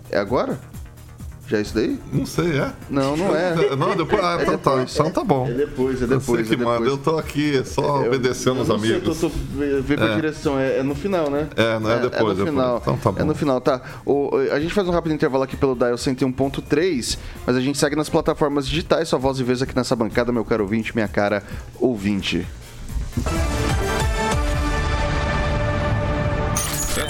É 0.09 0.17
agora? 0.17 0.59
Já 1.47 1.57
é 1.59 1.61
isso 1.61 1.75
daí? 1.75 1.99
Não 2.11 2.25
sei, 2.25 2.57
é? 2.57 2.73
Não, 2.89 3.15
não 3.15 3.35
é. 3.35 3.55
Não, 3.77 3.95
depois. 3.95 4.23
Ah, 4.23 4.37
é 4.41 4.45
tá, 4.45 4.57
tá, 4.57 4.81
então 4.81 5.11
tá 5.11 5.23
bom. 5.23 5.47
É 5.47 5.51
depois, 5.51 6.01
é 6.01 6.07
depois. 6.07 6.27
Eu, 6.27 6.35
sei 6.35 6.43
que 6.43 6.53
é 6.53 6.57
depois. 6.57 6.79
Manda. 6.79 6.91
eu 6.91 6.97
tô 6.97 7.17
aqui 7.17 7.61
só 7.65 8.01
eu, 8.01 8.07
obedecendo 8.07 8.57
eu 8.57 8.61
os 8.63 8.69
amigos. 8.71 9.17
Sei, 9.17 9.27
eu 9.27 9.31
tô, 9.31 9.81
ver 9.81 9.97
pra 9.97 10.07
é. 10.07 10.15
direção, 10.15 10.59
é, 10.59 10.79
é, 10.79 10.83
no 10.83 10.95
final, 10.95 11.29
né? 11.29 11.47
É, 11.55 11.77
não 11.77 11.91
é, 11.91 11.99
depois. 11.99 12.19
É 12.19 12.23
no 12.23 12.33
depois. 12.33 12.49
final. 12.49 12.77
Então 12.81 12.97
tá 12.97 13.11
bom. 13.11 13.21
É 13.21 13.23
no 13.23 13.35
final, 13.35 13.61
tá. 13.61 13.81
O, 14.05 14.31
a 14.51 14.59
gente 14.59 14.73
faz 14.73 14.87
um 14.87 14.91
rápido 14.91 15.13
intervalo 15.13 15.43
aqui 15.43 15.55
pelo 15.55 15.75
Dial 15.75 15.95
101.3, 15.95 17.17
mas 17.45 17.55
a 17.55 17.61
gente 17.61 17.77
segue 17.77 17.95
nas 17.95 18.09
plataformas 18.09 18.67
digitais. 18.67 19.07
Sua 19.09 19.19
voz 19.19 19.39
e 19.39 19.43
vez 19.43 19.61
aqui 19.61 19.75
nessa 19.75 19.95
bancada, 19.95 20.31
meu 20.31 20.43
caro 20.43 20.63
ouvinte, 20.63 20.95
minha 20.95 21.07
cara 21.07 21.43
ouvinte. 21.79 22.45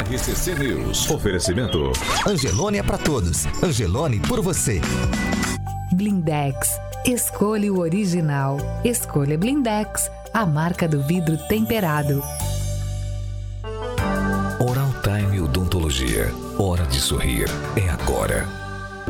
RCC 0.06 0.54
News. 0.54 1.10
Oferecimento. 1.10 1.91
Angelone 2.28 2.78
é 2.78 2.84
para 2.84 2.98
todos. 2.98 3.48
Angelone 3.63 4.20
por 4.20 4.39
você. 4.39 4.80
Blindex. 5.94 6.80
Escolha 7.04 7.74
o 7.74 7.80
original. 7.80 8.58
Escolha 8.84 9.36
Blindex, 9.36 10.12
a 10.32 10.46
marca 10.46 10.88
do 10.88 11.02
vidro 11.02 11.38
temperado. 11.48 12.22
Oral 14.60 14.94
Time 15.02 15.41
Odontologia. 15.41 16.32
Hora 16.60 16.86
de 16.86 17.02
sorrir. 17.02 17.48
É 17.76 17.89
agora. 17.89 18.48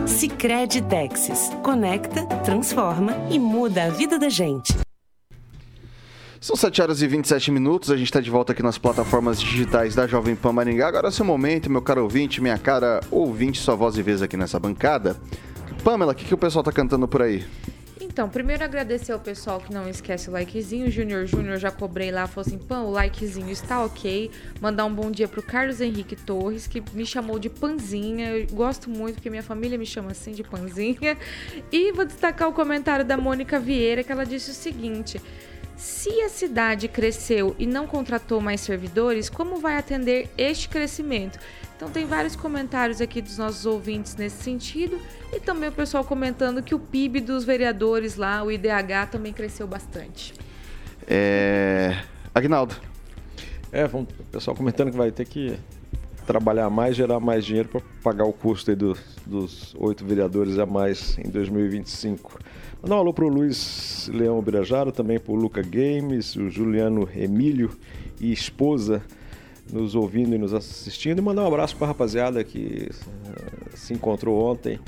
Sicredi 0.07 0.81
Texas. 0.81 1.51
Conecta, 1.61 2.25
transforma 2.45 3.11
e 3.29 3.37
muda 3.37 3.83
a 3.83 3.89
vida 3.89 4.17
da 4.17 4.29
gente. 4.29 4.84
São 6.45 6.55
7 6.55 6.79
horas 6.79 7.01
e 7.01 7.07
27 7.07 7.49
minutos, 7.49 7.89
a 7.89 7.97
gente 7.97 8.05
está 8.05 8.21
de 8.21 8.29
volta 8.29 8.53
aqui 8.53 8.61
nas 8.61 8.77
plataformas 8.77 9.41
digitais 9.41 9.95
da 9.95 10.05
Jovem 10.05 10.35
Pan 10.35 10.51
Maringá. 10.51 10.87
Agora 10.87 11.07
é 11.07 11.11
seu 11.11 11.25
momento, 11.25 11.71
meu 11.71 11.81
caro 11.81 12.03
ouvinte, 12.03 12.39
minha 12.39 12.55
cara 12.59 12.99
ouvinte, 13.09 13.59
sua 13.59 13.73
voz 13.73 13.97
e 13.97 14.03
vez 14.03 14.21
aqui 14.21 14.37
nessa 14.37 14.59
bancada. 14.59 15.19
Pamela, 15.83 16.11
o 16.11 16.15
que, 16.15 16.23
que 16.23 16.35
o 16.35 16.37
pessoal 16.37 16.61
está 16.61 16.71
cantando 16.71 17.07
por 17.07 17.23
aí? 17.23 17.43
Então, 17.99 18.29
primeiro 18.29 18.63
agradecer 18.63 19.11
ao 19.11 19.19
pessoal 19.19 19.59
que 19.59 19.73
não 19.73 19.89
esquece 19.89 20.29
o 20.29 20.33
likezinho. 20.33 20.91
Júnior 20.91 21.25
Júnior 21.25 21.57
já 21.57 21.71
cobrei 21.71 22.11
lá, 22.11 22.27
falou 22.27 22.45
assim: 22.45 22.59
Pão, 22.59 22.85
o 22.85 22.91
likezinho 22.91 23.49
está 23.49 23.83
ok. 23.83 24.29
Mandar 24.61 24.85
um 24.85 24.93
bom 24.93 25.09
dia 25.09 25.27
pro 25.27 25.41
Carlos 25.41 25.81
Henrique 25.81 26.15
Torres, 26.15 26.67
que 26.67 26.81
me 26.93 27.07
chamou 27.07 27.39
de 27.39 27.49
Panzinha. 27.49 28.29
Eu 28.29 28.47
gosto 28.55 28.87
muito, 28.87 29.15
porque 29.15 29.31
minha 29.31 29.41
família 29.41 29.79
me 29.79 29.85
chama 29.85 30.11
assim 30.11 30.31
de 30.31 30.43
Panzinha. 30.43 31.17
E 31.71 31.91
vou 31.91 32.05
destacar 32.05 32.47
o 32.47 32.53
comentário 32.53 33.03
da 33.03 33.17
Mônica 33.17 33.59
Vieira, 33.59 34.03
que 34.03 34.11
ela 34.11 34.25
disse 34.25 34.51
o 34.51 34.53
seguinte. 34.53 35.19
Se 35.77 36.21
a 36.21 36.29
cidade 36.29 36.87
cresceu 36.87 37.55
e 37.59 37.67
não 37.67 37.85
contratou 37.85 38.39
mais 38.39 38.61
servidores, 38.61 39.29
como 39.29 39.57
vai 39.57 39.77
atender 39.77 40.29
este 40.37 40.69
crescimento? 40.69 41.37
Então 41.75 41.89
tem 41.89 42.05
vários 42.05 42.35
comentários 42.35 43.01
aqui 43.01 43.21
dos 43.21 43.37
nossos 43.37 43.65
ouvintes 43.65 44.15
nesse 44.15 44.41
sentido 44.41 44.97
e 45.33 45.39
também 45.39 45.67
o 45.67 45.73
pessoal 45.73 46.05
comentando 46.05 46.63
que 46.63 46.73
o 46.73 46.79
PIB 46.79 47.19
dos 47.19 47.43
vereadores 47.43 48.15
lá, 48.15 48.41
o 48.41 48.49
IDH, 48.49 49.09
também 49.11 49.33
cresceu 49.33 49.67
bastante. 49.67 50.33
É... 51.05 52.01
Agnaldo. 52.33 52.75
É, 53.71 53.85
o 53.85 54.05
pessoal 54.31 54.55
comentando 54.55 54.91
que 54.91 54.97
vai 54.97 55.11
ter 55.11 55.25
que 55.25 55.59
trabalhar 56.25 56.69
mais, 56.69 56.95
gerar 56.95 57.19
mais 57.19 57.45
dinheiro 57.45 57.69
para 57.69 57.81
pagar 58.03 58.25
o 58.25 58.33
custo 58.33 58.75
dos 59.25 59.75
oito 59.77 60.05
vereadores 60.05 60.57
a 60.57 60.65
mais 60.65 61.17
em 61.19 61.29
2025. 61.29 62.39
Mandar 62.81 62.97
um 62.97 62.99
alô 62.99 63.13
pro 63.13 63.27
Luiz 63.27 64.09
Leão 64.13 64.41
Birajara, 64.41 64.91
também 64.91 65.19
pro 65.19 65.33
Luca 65.33 65.61
Games, 65.61 66.35
o 66.35 66.49
Juliano 66.49 67.07
Emílio 67.15 67.71
e 68.19 68.31
esposa 68.31 69.01
nos 69.71 69.95
ouvindo 69.95 70.35
e 70.35 70.37
nos 70.37 70.53
assistindo. 70.53 71.19
E 71.19 71.21
mandar 71.21 71.43
um 71.43 71.47
abraço 71.47 71.75
para 71.75 71.87
a 71.87 71.89
rapaziada 71.89 72.43
que 72.43 72.89
uh, 72.89 73.77
se 73.77 73.93
encontrou 73.93 74.51
ontem 74.51 74.79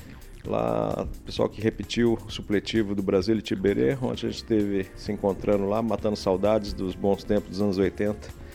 lá, 0.45 1.07
pessoal 1.25 1.49
que 1.49 1.61
repetiu 1.61 2.17
o 2.25 2.31
supletivo 2.31 2.95
do 2.95 3.03
Brasil 3.03 3.35
e 3.35 3.41
Tiberê, 3.41 3.97
onde 4.01 4.25
a 4.25 4.29
gente 4.29 4.37
esteve 4.37 4.87
se 4.95 5.11
encontrando 5.11 5.65
lá, 5.65 5.81
matando 5.81 6.15
saudades 6.15 6.73
dos 6.73 6.95
bons 6.95 7.23
tempos 7.23 7.49
dos 7.49 7.61
anos 7.61 7.77
80 7.77 8.17
ah, 8.17 8.46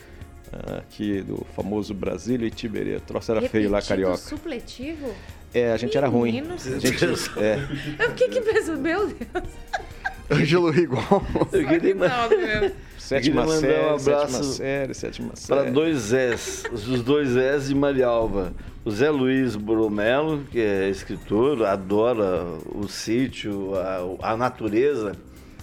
aqui 0.79 1.21
do 1.21 1.45
famoso 1.55 1.93
Brasília 1.93 2.47
e 2.47 2.51
Tiberê. 2.51 2.99
Troço 2.99 3.31
era 3.31 3.41
feio 3.49 3.69
lá, 3.69 3.81
carioca. 3.81 4.17
supletivo? 4.17 5.13
É, 5.53 5.71
a 5.71 5.77
gente 5.77 5.95
era 5.97 6.07
ruim. 6.07 6.39
A 6.49 6.57
gente, 6.79 7.05
é. 7.37 7.59
Eu 7.99 8.09
fiquei 8.09 8.29
que 8.29 8.41
penso, 8.41 8.75
meu 8.77 9.07
Deus. 9.07 9.43
Ângelo 10.31 10.73
igual. 10.75 11.23
Eu 11.51 11.67
queria 11.67 11.93
mandar, 11.93 12.29
sétima 12.97 13.47
série, 13.47 13.81
um 13.81 13.95
abraço 13.95 14.01
sétima 14.01 14.43
série, 14.43 14.93
sétima 14.93 15.35
série. 15.35 15.61
para 15.61 15.71
dois 15.71 15.97
Zés, 15.97 16.63
os 16.71 17.03
dois 17.03 17.29
Zés 17.29 17.67
de 17.67 17.75
Marialva. 17.75 18.53
O 18.85 18.91
Zé 18.91 19.09
Luiz 19.09 19.55
Bromelo, 19.55 20.43
que 20.51 20.59
é 20.59 20.89
escritor, 20.89 21.63
adora 21.65 22.43
o 22.73 22.87
sítio, 22.87 23.73
a, 23.75 24.31
a 24.33 24.37
natureza, 24.37 25.13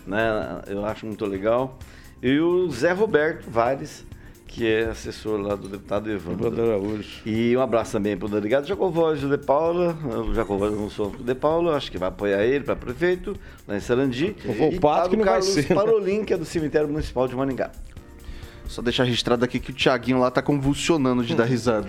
né? 0.06 0.62
Eu 0.66 0.84
acho 0.86 1.04
muito 1.04 1.26
legal. 1.26 1.78
E 2.22 2.38
o 2.38 2.70
Zé 2.70 2.92
Roberto 2.92 3.50
Vares, 3.50 4.06
que 4.50 4.66
é 4.66 4.86
assessor 4.86 5.40
lá 5.40 5.54
do 5.54 5.68
deputado 5.68 6.10
Evandro. 6.10 6.48
Araújo. 6.48 7.22
E 7.24 7.56
um 7.56 7.60
abraço 7.60 7.92
também 7.92 8.16
para 8.16 8.26
o 8.26 8.28
delegado 8.28 8.66
Jacovóis 8.66 9.20
de 9.20 9.38
Paula. 9.38 9.96
O 10.04 10.34
Jacovóis 10.34 10.72
anunciou 10.72 11.14
de 11.16 11.34
Paula, 11.36 11.76
acho 11.76 11.90
que 11.90 11.96
vai 11.96 12.08
apoiar 12.08 12.42
ele 12.42 12.64
para 12.64 12.74
prefeito, 12.74 13.36
lá 13.66 13.76
em 13.76 13.80
Sarandi. 13.80 14.34
O 14.44 14.52
Volpato 14.52 15.10
que 15.10 15.16
não 15.16 15.24
Carlos 15.24 15.54
vai 15.54 15.62
ser. 15.62 15.72
Né? 15.72 15.74
Parolin, 15.76 16.24
que 16.24 16.34
é 16.34 16.36
do 16.36 16.44
cemitério 16.44 16.88
municipal 16.88 17.28
de 17.28 17.36
Maningá. 17.36 17.70
Só 18.66 18.82
deixar 18.82 19.04
registrado 19.04 19.44
aqui 19.44 19.60
que 19.60 19.70
o 19.70 19.74
Thiaguinho 19.74 20.18
lá 20.18 20.32
tá 20.32 20.42
convulsionando 20.42 21.24
de 21.24 21.36
dar 21.36 21.44
risada. 21.44 21.88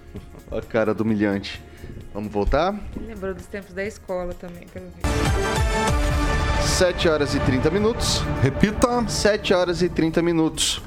a 0.50 0.62
cara 0.62 0.94
do 0.94 1.02
humilhante. 1.04 1.62
Vamos 2.14 2.32
voltar? 2.32 2.74
Lembrou 3.06 3.34
dos 3.34 3.46
tempos 3.46 3.74
da 3.74 3.84
escola 3.84 4.32
também, 4.32 4.66
pelo 4.68 4.86
visto. 4.86 5.06
7 6.66 7.06
horas 7.06 7.34
e 7.34 7.40
30 7.40 7.70
minutos. 7.70 8.22
Repita. 8.42 9.06
7 9.06 9.52
horas 9.52 9.82
e 9.82 9.90
30 9.90 10.22
minutos. 10.22 10.80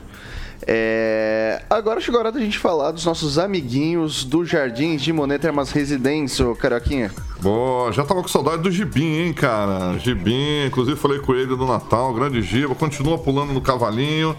É, 0.67 1.61
Agora 1.69 2.01
chegou 2.01 2.19
a 2.19 2.23
hora 2.23 2.31
da 2.33 2.39
gente 2.41 2.59
falar 2.59 2.91
dos 2.91 3.05
nossos 3.05 3.39
amiguinhos 3.39 4.25
do 4.25 4.45
Jardins 4.45 5.01
de 5.01 5.13
Monet 5.13 5.39
Termas 5.39 5.71
Residência, 5.71 6.45
Carioquinha. 6.55 7.09
Boa, 7.39 7.93
já 7.93 8.03
tava 8.03 8.21
com 8.21 8.27
saudade 8.27 8.61
do 8.61 8.69
Gibim, 8.69 9.19
hein, 9.19 9.33
cara? 9.33 9.97
Gibim, 9.97 10.65
inclusive 10.67 10.97
falei 10.97 11.19
com 11.19 11.33
ele 11.33 11.55
no 11.55 11.65
Natal, 11.65 12.13
grande 12.13 12.41
Giba, 12.41 12.75
continua 12.75 13.17
pulando 13.17 13.53
no 13.53 13.61
cavalinho 13.61 14.35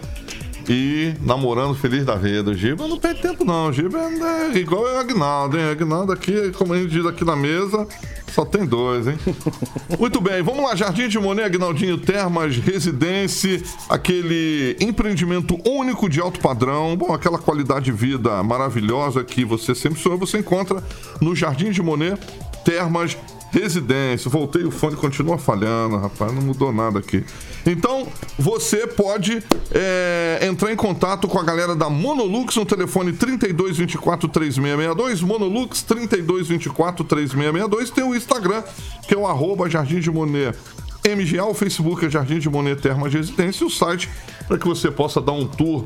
e 0.68 1.14
namorando 1.20 1.74
feliz 1.74 2.04
da 2.04 2.14
vida. 2.14 2.50
O 2.50 2.54
Giba 2.54 2.86
não 2.86 2.98
perde 2.98 3.22
tempo, 3.22 3.44
não. 3.44 3.68
O 3.68 3.72
Giba 3.72 3.98
é, 3.98 4.56
é 4.56 4.58
igual 4.58 4.82
o 4.82 4.98
Agnaldo, 4.98 5.58
hein? 5.58 5.64
Agnaldo 5.64 6.12
aqui, 6.12 6.52
como 6.52 6.72
a 6.72 6.78
gente 6.78 6.90
diz 6.90 7.06
aqui 7.06 7.24
na 7.24 7.36
mesa, 7.36 7.86
só 8.32 8.44
tem 8.44 8.64
dois, 8.64 9.06
hein? 9.06 9.18
Muito 9.98 10.20
bem, 10.20 10.42
vamos 10.42 10.64
lá. 10.64 10.74
Jardim 10.74 11.08
de 11.08 11.18
Monet, 11.18 11.44
Agnaldinho 11.44 11.98
Termas, 11.98 12.56
Residência, 12.56 13.62
aquele 13.88 14.76
empreendimento 14.80 15.58
único 15.68 16.08
de 16.08 16.20
alto 16.20 16.40
padrão. 16.40 16.96
Bom, 16.96 17.12
aquela 17.12 17.38
qualidade 17.38 17.86
de 17.86 17.92
vida 17.92 18.42
maravilhosa 18.42 19.22
que 19.24 19.44
você 19.44 19.74
sempre 19.74 20.00
sonhou, 20.00 20.18
você 20.18 20.38
encontra 20.38 20.82
no 21.20 21.34
Jardim 21.34 21.70
de 21.70 21.82
Monet, 21.82 22.18
Termas, 22.64 23.16
Residência. 23.52 24.30
Voltei 24.30 24.64
o 24.64 24.70
fone, 24.70 24.96
continua 24.96 25.36
falhando, 25.36 25.98
rapaz. 25.98 26.32
Não 26.32 26.40
mudou 26.40 26.72
nada 26.72 26.98
aqui. 26.98 27.22
Então, 27.66 28.08
você 28.38 28.86
pode 28.86 29.42
é, 29.70 30.40
entrar 30.42 30.72
em 30.72 30.76
contato 30.76 31.28
com 31.28 31.38
a 31.38 31.44
galera 31.44 31.76
da 31.76 31.90
Monolux 31.90 32.56
no 32.56 32.64
telefone 32.64 33.12
3224 33.12 34.26
3662. 34.28 35.20
Monolux 35.20 35.82
3224 35.82 37.04
3662. 37.04 37.90
Tem 37.90 38.02
o 38.02 38.14
Instagram, 38.14 38.62
que 39.06 39.14
é 39.14 39.18
o 39.18 39.26
arroba 39.26 39.68
Jardim 39.68 40.00
de 40.00 40.10
Monet. 40.10 40.56
MGA, 41.04 41.44
o 41.44 41.52
Facebook 41.52 42.06
é 42.06 42.10
Jardim 42.10 42.38
de 42.38 42.48
Monet 42.48 42.80
Termas 42.80 43.12
Residência 43.12 43.64
e 43.64 43.66
o 43.66 43.70
site 43.70 44.08
para 44.46 44.56
que 44.56 44.66
você 44.66 44.88
possa 44.88 45.20
dar 45.20 45.32
um 45.32 45.46
tour 45.46 45.84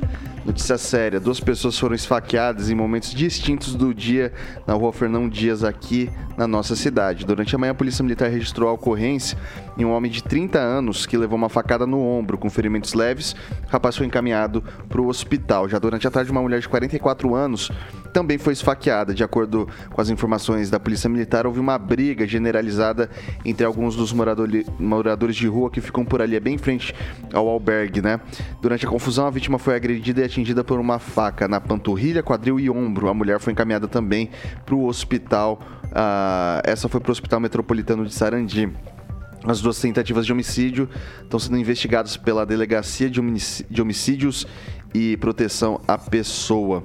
notícia 0.44 0.76
séria. 0.78 1.20
Duas 1.20 1.40
pessoas 1.40 1.78
foram 1.78 1.94
esfaqueadas 1.94 2.70
em 2.70 2.74
momentos 2.74 3.14
distintos 3.14 3.74
do 3.74 3.92
dia 3.94 4.32
na 4.66 4.74
rua 4.74 4.92
Fernão 4.92 5.28
Dias, 5.28 5.62
aqui 5.64 6.10
na 6.36 6.46
nossa 6.46 6.74
cidade. 6.74 7.24
Durante 7.24 7.54
a 7.54 7.58
manhã, 7.58 7.72
a 7.72 7.74
Polícia 7.74 8.02
Militar 8.02 8.30
registrou 8.30 8.68
a 8.68 8.72
ocorrência 8.72 9.36
em 9.76 9.84
um 9.84 9.92
homem 9.92 10.10
de 10.10 10.22
30 10.22 10.58
anos 10.58 11.06
que 11.06 11.16
levou 11.16 11.36
uma 11.36 11.48
facada 11.48 11.86
no 11.86 12.00
ombro 12.00 12.38
com 12.38 12.48
ferimentos 12.48 12.94
leves. 12.94 13.34
O 13.66 13.70
rapaz 13.70 13.96
foi 13.96 14.06
encaminhado 14.06 14.62
para 14.88 15.00
o 15.00 15.08
hospital. 15.08 15.68
Já 15.68 15.78
durante 15.78 16.06
a 16.06 16.10
tarde, 16.10 16.30
uma 16.30 16.42
mulher 16.42 16.60
de 16.60 16.68
44 16.68 17.34
anos 17.34 17.70
também 18.12 18.38
foi 18.38 18.52
esfaqueada. 18.52 19.12
De 19.12 19.24
acordo 19.24 19.68
com 19.90 20.00
as 20.00 20.08
informações 20.08 20.70
da 20.70 20.78
Polícia 20.78 21.10
Militar, 21.10 21.46
houve 21.46 21.58
uma 21.58 21.76
briga 21.76 22.26
generalizada 22.26 23.10
entre 23.44 23.66
alguns 23.66 23.96
dos 23.96 24.12
moradores 24.12 25.36
de 25.36 25.48
rua 25.48 25.70
que 25.70 25.80
ficam 25.80 26.04
por 26.04 26.22
ali, 26.22 26.36
é 26.36 26.40
bem 26.40 26.54
em 26.54 26.58
frente 26.58 26.94
ao 27.32 27.48
albergue, 27.48 28.00
né? 28.00 28.20
Durante 28.62 28.86
a 28.86 28.88
confusão, 28.88 29.26
a 29.26 29.30
vítima 29.30 29.58
foi 29.58 29.74
agredida 29.74 30.20
e 30.20 30.24
atingida 30.24 30.62
por 30.62 30.78
uma 30.78 30.98
faca 30.98 31.48
na 31.48 31.60
panturrilha, 31.60 32.22
quadril 32.22 32.60
e 32.60 32.70
ombro. 32.70 33.08
A 33.08 33.14
mulher 33.14 33.40
foi 33.40 33.52
encaminhada 33.52 33.88
também 33.88 34.30
para 34.64 34.74
o 34.74 34.86
hospital. 34.86 35.60
ah, 35.92 36.62
essa 36.64 36.88
foi 36.88 37.00
para 37.00 37.10
o 37.10 37.12
Hospital 37.12 37.40
Metropolitano 37.40 38.04
de 38.04 38.14
Sarandi. 38.14 38.72
As 39.46 39.60
duas 39.60 39.78
tentativas 39.78 40.24
de 40.24 40.32
homicídio 40.32 40.88
estão 41.22 41.38
sendo 41.38 41.58
investigadas 41.58 42.16
pela 42.16 42.46
Delegacia 42.46 43.10
de 43.10 43.80
Homicídios 43.80 44.46
e 44.94 45.16
Proteção 45.18 45.80
à 45.86 45.98
Pessoa. 45.98 46.82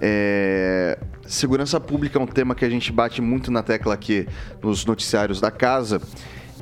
É, 0.00 0.98
Segurança 1.26 1.80
pública 1.80 2.18
é 2.18 2.22
um 2.22 2.26
tema 2.26 2.54
que 2.54 2.64
a 2.64 2.70
gente 2.70 2.92
bate 2.92 3.20
muito 3.20 3.50
na 3.50 3.60
tecla 3.60 3.92
aqui 3.92 4.28
nos 4.62 4.86
noticiários 4.86 5.40
da 5.40 5.50
casa 5.50 6.00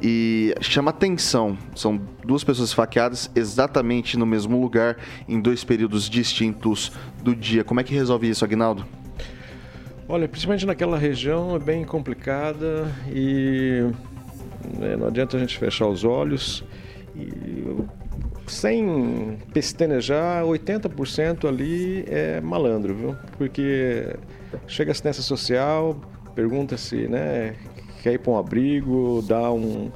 e 0.02 0.54
chama 0.62 0.90
atenção. 0.90 1.59
São 1.76 2.00
duas 2.24 2.42
pessoas 2.42 2.70
esfaqueadas 2.70 3.30
exatamente 3.35 4.16
no 4.16 4.24
mesmo 4.24 4.59
lugar 4.59 4.96
em 5.28 5.38
dois 5.38 5.62
períodos 5.62 6.09
distintos 6.09 6.90
do 7.22 7.37
dia. 7.37 7.62
Como 7.62 7.78
é 7.78 7.85
que 7.85 7.92
resolve 7.92 8.30
isso, 8.30 8.42
Agnaldo? 8.42 8.87
Olha, 10.09 10.26
principalmente 10.26 10.64
naquela 10.64 10.96
região 10.96 11.54
é 11.57 11.59
bem 11.59 11.85
complicada 11.85 12.90
e 13.09 13.90
né, 14.79 14.96
não 14.96 15.09
adianta 15.09 15.37
a 15.37 15.40
gente 15.40 15.59
fechar 15.59 15.87
os 15.87 16.05
olhos 16.05 16.64
e 17.14 17.64
sem 18.46 19.38
pestanejar, 19.53 20.44
80% 20.44 21.48
ali 21.48 22.05
é 22.09 22.40
malandro, 22.40 22.94
viu? 22.94 23.16
Porque 23.38 24.16
chega 24.66 24.90
a 24.90 24.92
assistência 24.92 25.22
social, 25.22 25.96
pergunta-se, 26.35 27.09
né, 27.09 27.55
quer 28.03 28.12
ir 28.12 28.18
para 28.18 28.33
um 28.33 28.38
abrigo, 28.38 29.22
dá 29.27 29.50
um, 29.50 29.90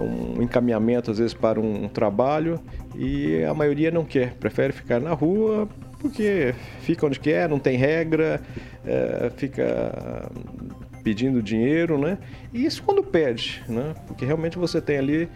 um 0.00 0.42
encaminhamento 0.42 1.10
às 1.10 1.18
vezes 1.18 1.34
para 1.34 1.60
um 1.60 1.88
trabalho 1.88 2.58
e 2.94 3.44
a 3.44 3.52
maioria 3.52 3.90
não 3.90 4.04
quer, 4.04 4.34
prefere 4.34 4.72
ficar 4.72 5.00
na 5.00 5.12
rua 5.12 5.68
porque 6.00 6.54
fica 6.80 7.06
onde 7.06 7.20
quer, 7.20 7.48
não 7.48 7.58
tem 7.58 7.76
regra, 7.76 8.40
é, 8.84 9.30
fica 9.36 10.30
pedindo 11.02 11.42
dinheiro, 11.42 11.98
né? 11.98 12.18
E 12.52 12.64
isso 12.64 12.82
quando 12.82 13.02
pede, 13.02 13.62
né? 13.68 13.94
Porque 14.06 14.24
realmente 14.24 14.58
você 14.58 14.80
tem 14.80 14.98
ali 14.98 15.28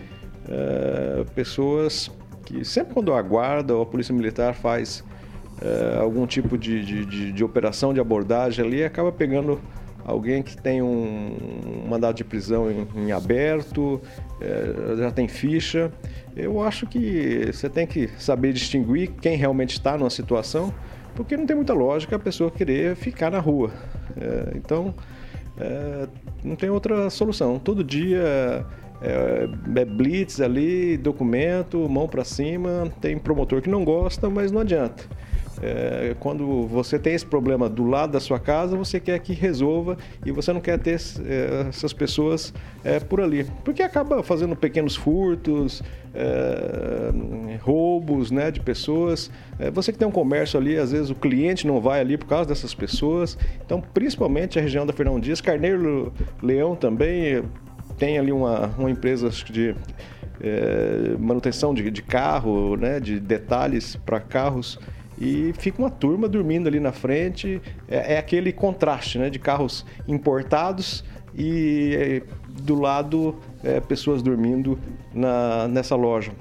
é, 0.48 1.24
pessoas 1.34 2.10
que 2.44 2.64
sempre 2.64 2.94
quando 2.94 3.12
a 3.14 3.22
guarda 3.22 3.74
ou 3.74 3.82
a 3.82 3.86
polícia 3.86 4.14
militar 4.14 4.54
faz 4.54 5.02
é, 5.62 5.98
algum 5.98 6.26
tipo 6.26 6.58
de, 6.58 6.84
de, 6.84 7.06
de, 7.06 7.32
de 7.32 7.44
operação 7.44 7.94
de 7.94 8.00
abordagem 8.00 8.64
ali, 8.64 8.84
acaba 8.84 9.10
pegando 9.10 9.60
alguém 10.04 10.42
que 10.42 10.56
tem 10.56 10.82
um, 10.82 11.86
mandado 11.88 12.14
de 12.16 12.24
prisão 12.24 12.70
em, 12.70 12.86
em 12.96 13.12
aberto, 13.12 14.00
é, 14.40 14.96
já 14.96 15.10
tem 15.10 15.26
ficha. 15.26 15.90
Eu 16.36 16.60
acho 16.62 16.86
que 16.86 17.50
você 17.52 17.68
tem 17.70 17.86
que 17.86 18.08
saber 18.18 18.52
distinguir 18.52 19.12
quem 19.20 19.36
realmente 19.36 19.72
está 19.72 19.96
numa 19.96 20.10
situação, 20.10 20.74
porque 21.14 21.36
não 21.36 21.46
tem 21.46 21.56
muita 21.56 21.72
lógica 21.72 22.16
a 22.16 22.18
pessoa 22.18 22.50
querer 22.50 22.96
ficar 22.96 23.30
na 23.30 23.38
rua. 23.38 23.70
Então, 24.54 24.94
é, 25.58 26.08
não 26.42 26.56
tem 26.56 26.70
outra 26.70 27.08
solução. 27.10 27.58
Todo 27.58 27.84
dia 27.84 28.64
é, 29.02 29.48
é 29.76 29.84
blitz 29.84 30.40
ali, 30.40 30.96
documento, 30.96 31.88
mão 31.88 32.08
para 32.08 32.24
cima. 32.24 32.92
Tem 33.00 33.18
promotor 33.18 33.62
que 33.62 33.68
não 33.68 33.84
gosta, 33.84 34.28
mas 34.28 34.50
não 34.50 34.60
adianta. 34.60 35.04
É, 35.62 36.14
quando 36.18 36.66
você 36.66 36.98
tem 36.98 37.14
esse 37.14 37.24
problema 37.24 37.68
do 37.68 37.84
lado 37.84 38.12
da 38.12 38.20
sua 38.20 38.38
casa, 38.38 38.76
você 38.76 38.98
quer 38.98 39.18
que 39.20 39.32
resolva 39.32 39.96
e 40.24 40.32
você 40.32 40.52
não 40.52 40.60
quer 40.60 40.78
ter 40.78 41.00
é, 41.24 41.66
essas 41.68 41.92
pessoas 41.92 42.52
é, 42.82 42.98
por 42.98 43.20
ali. 43.20 43.46
Porque 43.64 43.82
acaba 43.82 44.22
fazendo 44.22 44.56
pequenos 44.56 44.96
furtos, 44.96 45.82
é, 46.14 47.58
roubos 47.60 48.30
né, 48.30 48.50
de 48.50 48.60
pessoas. 48.60 49.30
É, 49.58 49.70
você 49.70 49.92
que 49.92 49.98
tem 49.98 50.08
um 50.08 50.12
comércio 50.12 50.58
ali, 50.58 50.76
às 50.76 50.92
vezes 50.92 51.10
o 51.10 51.14
cliente 51.14 51.66
não 51.66 51.80
vai 51.80 52.00
ali 52.00 52.16
por 52.16 52.26
causa 52.26 52.48
dessas 52.48 52.74
pessoas. 52.74 53.38
Então, 53.64 53.80
principalmente 53.80 54.58
a 54.58 54.62
região 54.62 54.84
da 54.84 54.92
Fernão 54.92 55.20
Dias, 55.20 55.40
Carneiro 55.40 56.12
Leão 56.42 56.74
também 56.74 57.42
tem 57.96 58.18
ali 58.18 58.32
uma, 58.32 58.66
uma 58.78 58.90
empresa 58.90 59.30
de 59.30 59.74
é, 60.40 61.16
manutenção 61.18 61.72
de, 61.72 61.90
de 61.90 62.02
carro, 62.02 62.76
né, 62.76 62.98
de 62.98 63.20
detalhes 63.20 63.96
para 63.96 64.20
carros 64.20 64.78
e 65.18 65.52
fica 65.58 65.80
uma 65.80 65.90
turma 65.90 66.28
dormindo 66.28 66.68
ali 66.68 66.80
na 66.80 66.92
frente. 66.92 67.60
É, 67.88 68.14
é 68.14 68.18
aquele 68.18 68.52
contraste 68.52 69.18
né, 69.18 69.30
de 69.30 69.38
carros 69.38 69.84
importados 70.08 71.04
e 71.34 71.96
é, 71.96 72.22
do 72.62 72.74
lado 72.74 73.36
é, 73.62 73.80
pessoas 73.80 74.22
dormindo 74.22 74.78
na, 75.12 75.68
nessa 75.68 75.96
loja. 75.96 76.32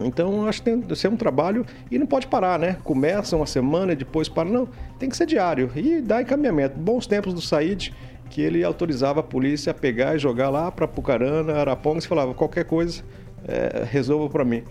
Então, 0.00 0.46
acho 0.46 0.62
que 0.62 0.70
tem 0.70 0.80
que 0.80 0.94
ser 0.94 1.08
um 1.08 1.16
trabalho 1.16 1.64
e 1.90 1.98
não 1.98 2.06
pode 2.06 2.26
parar, 2.26 2.58
né? 2.58 2.76
Começa 2.84 3.34
uma 3.34 3.46
semana 3.46 3.92
e 3.92 3.96
depois 3.96 4.28
para. 4.28 4.48
Não, 4.48 4.68
tem 4.98 5.08
que 5.08 5.16
ser 5.16 5.26
diário 5.26 5.70
e 5.74 6.02
dá 6.02 6.20
encaminhamento. 6.20 6.78
Bons 6.78 7.06
tempos 7.06 7.32
do 7.32 7.40
Said, 7.40 7.94
que 8.28 8.42
ele 8.42 8.62
autorizava 8.62 9.20
a 9.20 9.22
polícia 9.22 9.70
a 9.70 9.74
pegar 9.74 10.14
e 10.14 10.18
jogar 10.18 10.50
lá 10.50 10.70
para 10.70 10.86
Pucarana, 10.86 11.54
Arapongas 11.54 12.04
e 12.04 12.08
falava: 12.08 12.34
qualquer 12.34 12.64
coisa, 12.64 13.02
é, 13.48 13.84
resolva 13.84 14.28
para 14.28 14.44
mim. 14.44 14.62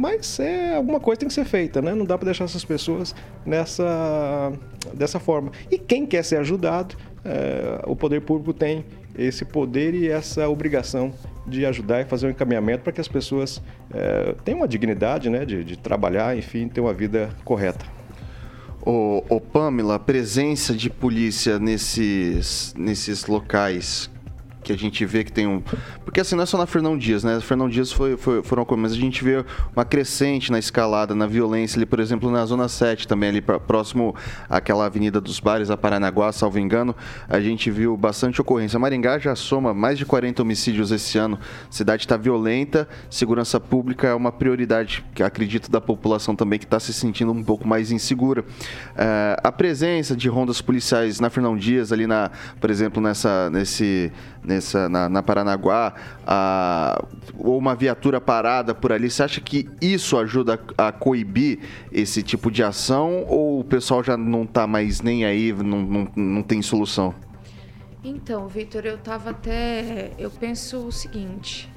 Mas 0.00 0.40
é, 0.40 0.76
alguma 0.76 0.98
coisa 0.98 1.20
tem 1.20 1.28
que 1.28 1.34
ser 1.34 1.44
feita, 1.44 1.82
né? 1.82 1.94
Não 1.94 2.06
dá 2.06 2.16
para 2.16 2.24
deixar 2.24 2.44
essas 2.44 2.64
pessoas 2.64 3.14
nessa 3.44 4.50
dessa 4.94 5.20
forma. 5.20 5.52
E 5.70 5.76
quem 5.76 6.06
quer 6.06 6.24
ser 6.24 6.36
ajudado, 6.36 6.96
é, 7.22 7.82
o 7.86 7.94
poder 7.94 8.22
público 8.22 8.54
tem 8.54 8.82
esse 9.14 9.44
poder 9.44 9.92
e 9.92 10.08
essa 10.08 10.48
obrigação 10.48 11.12
de 11.46 11.66
ajudar 11.66 12.00
e 12.00 12.06
fazer 12.06 12.28
um 12.28 12.30
encaminhamento 12.30 12.82
para 12.82 12.94
que 12.94 13.00
as 13.02 13.08
pessoas 13.08 13.60
é, 13.92 14.34
tenham 14.42 14.60
uma 14.60 14.68
dignidade 14.68 15.28
né, 15.28 15.44
de, 15.44 15.62
de, 15.62 15.76
trabalhar, 15.76 16.34
enfim, 16.34 16.66
ter 16.66 16.80
uma 16.80 16.94
vida 16.94 17.28
correta. 17.44 17.84
O, 18.80 19.38
Pamela, 19.52 19.96
a 19.96 19.98
presença 19.98 20.72
de 20.72 20.88
polícia 20.88 21.58
nesses, 21.58 22.72
nesses 22.74 23.26
locais 23.26 24.10
que 24.62 24.72
a 24.72 24.76
gente 24.76 25.04
vê 25.04 25.24
que 25.24 25.32
tem 25.32 25.46
um. 25.46 25.62
Porque 26.04 26.20
assim, 26.20 26.36
não 26.36 26.42
é 26.42 26.46
só 26.46 26.58
na 26.58 26.66
Fernão 26.66 26.96
Dias, 26.96 27.24
né? 27.24 27.40
Fernão 27.40 27.68
Dias 27.68 27.90
foi, 27.90 28.16
foi, 28.16 28.42
foram 28.42 28.64
como, 28.64 28.82
mas 28.82 28.92
a 28.92 28.96
gente 28.96 29.24
vê 29.24 29.44
uma 29.74 29.84
crescente 29.84 30.52
na 30.52 30.58
escalada, 30.58 31.14
na 31.14 31.26
violência 31.26 31.78
ali, 31.78 31.86
por 31.86 32.00
exemplo, 32.00 32.30
na 32.30 32.44
Zona 32.44 32.68
7 32.68 33.08
também, 33.08 33.30
ali 33.30 33.40
próximo 33.40 34.14
àquela 34.48 34.86
Avenida 34.86 35.20
dos 35.20 35.40
Bares, 35.40 35.70
a 35.70 35.76
Paranaguá, 35.76 36.32
salvo 36.32 36.58
engano, 36.58 36.94
a 37.28 37.40
gente 37.40 37.70
viu 37.70 37.96
bastante 37.96 38.40
ocorrência. 38.40 38.78
Maringá 38.78 39.18
já 39.18 39.34
soma 39.34 39.72
mais 39.72 39.98
de 39.98 40.04
40 40.04 40.42
homicídios 40.42 40.90
esse 40.90 41.16
ano. 41.18 41.38
A 41.68 41.72
cidade 41.72 42.02
está 42.02 42.16
violenta, 42.16 42.88
segurança 43.08 43.58
pública 43.58 44.08
é 44.08 44.14
uma 44.14 44.32
prioridade, 44.32 45.04
que 45.14 45.22
acredito, 45.22 45.70
da 45.70 45.80
população 45.80 46.36
também 46.36 46.58
que 46.58 46.64
está 46.64 46.78
se 46.78 46.92
sentindo 46.92 47.32
um 47.32 47.42
pouco 47.42 47.66
mais 47.66 47.90
insegura. 47.90 48.44
É, 48.96 49.36
a 49.42 49.52
presença 49.52 50.14
de 50.14 50.28
rondas 50.28 50.60
policiais 50.60 51.20
na 51.20 51.30
Fernão 51.30 51.56
Dias, 51.56 51.92
ali 51.92 52.06
na, 52.06 52.30
por 52.60 52.70
exemplo, 52.70 53.02
nessa, 53.02 53.48
nesse 53.50 54.12
nessa, 54.50 54.88
na, 54.88 55.08
na 55.08 55.22
Paranaguá, 55.22 55.94
a, 56.26 57.04
ou 57.38 57.56
uma 57.56 57.74
viatura 57.74 58.20
parada 58.20 58.74
por 58.74 58.92
ali, 58.92 59.08
você 59.08 59.22
acha 59.22 59.40
que 59.40 59.68
isso 59.80 60.18
ajuda 60.18 60.60
a, 60.76 60.90
coibir 60.90 61.60
esse 61.92 62.22
tipo 62.22 62.50
de 62.50 62.62
ação 62.62 63.24
ou 63.28 63.60
o 63.60 63.64
pessoal 63.64 64.02
já 64.02 64.16
não 64.16 64.42
está 64.42 64.66
mais 64.66 65.00
nem 65.00 65.24
aí, 65.24 65.52
não, 65.52 65.82
não, 65.82 66.08
não 66.16 66.42
tem 66.42 66.60
solução? 66.60 67.14
Então, 68.02 68.48
Vitor, 68.48 68.86
eu 68.86 68.98
tava 68.98 69.30
até. 69.30 70.12
Eu 70.18 70.30
penso 70.30 70.86
o 70.86 70.90
seguinte: 70.90 71.70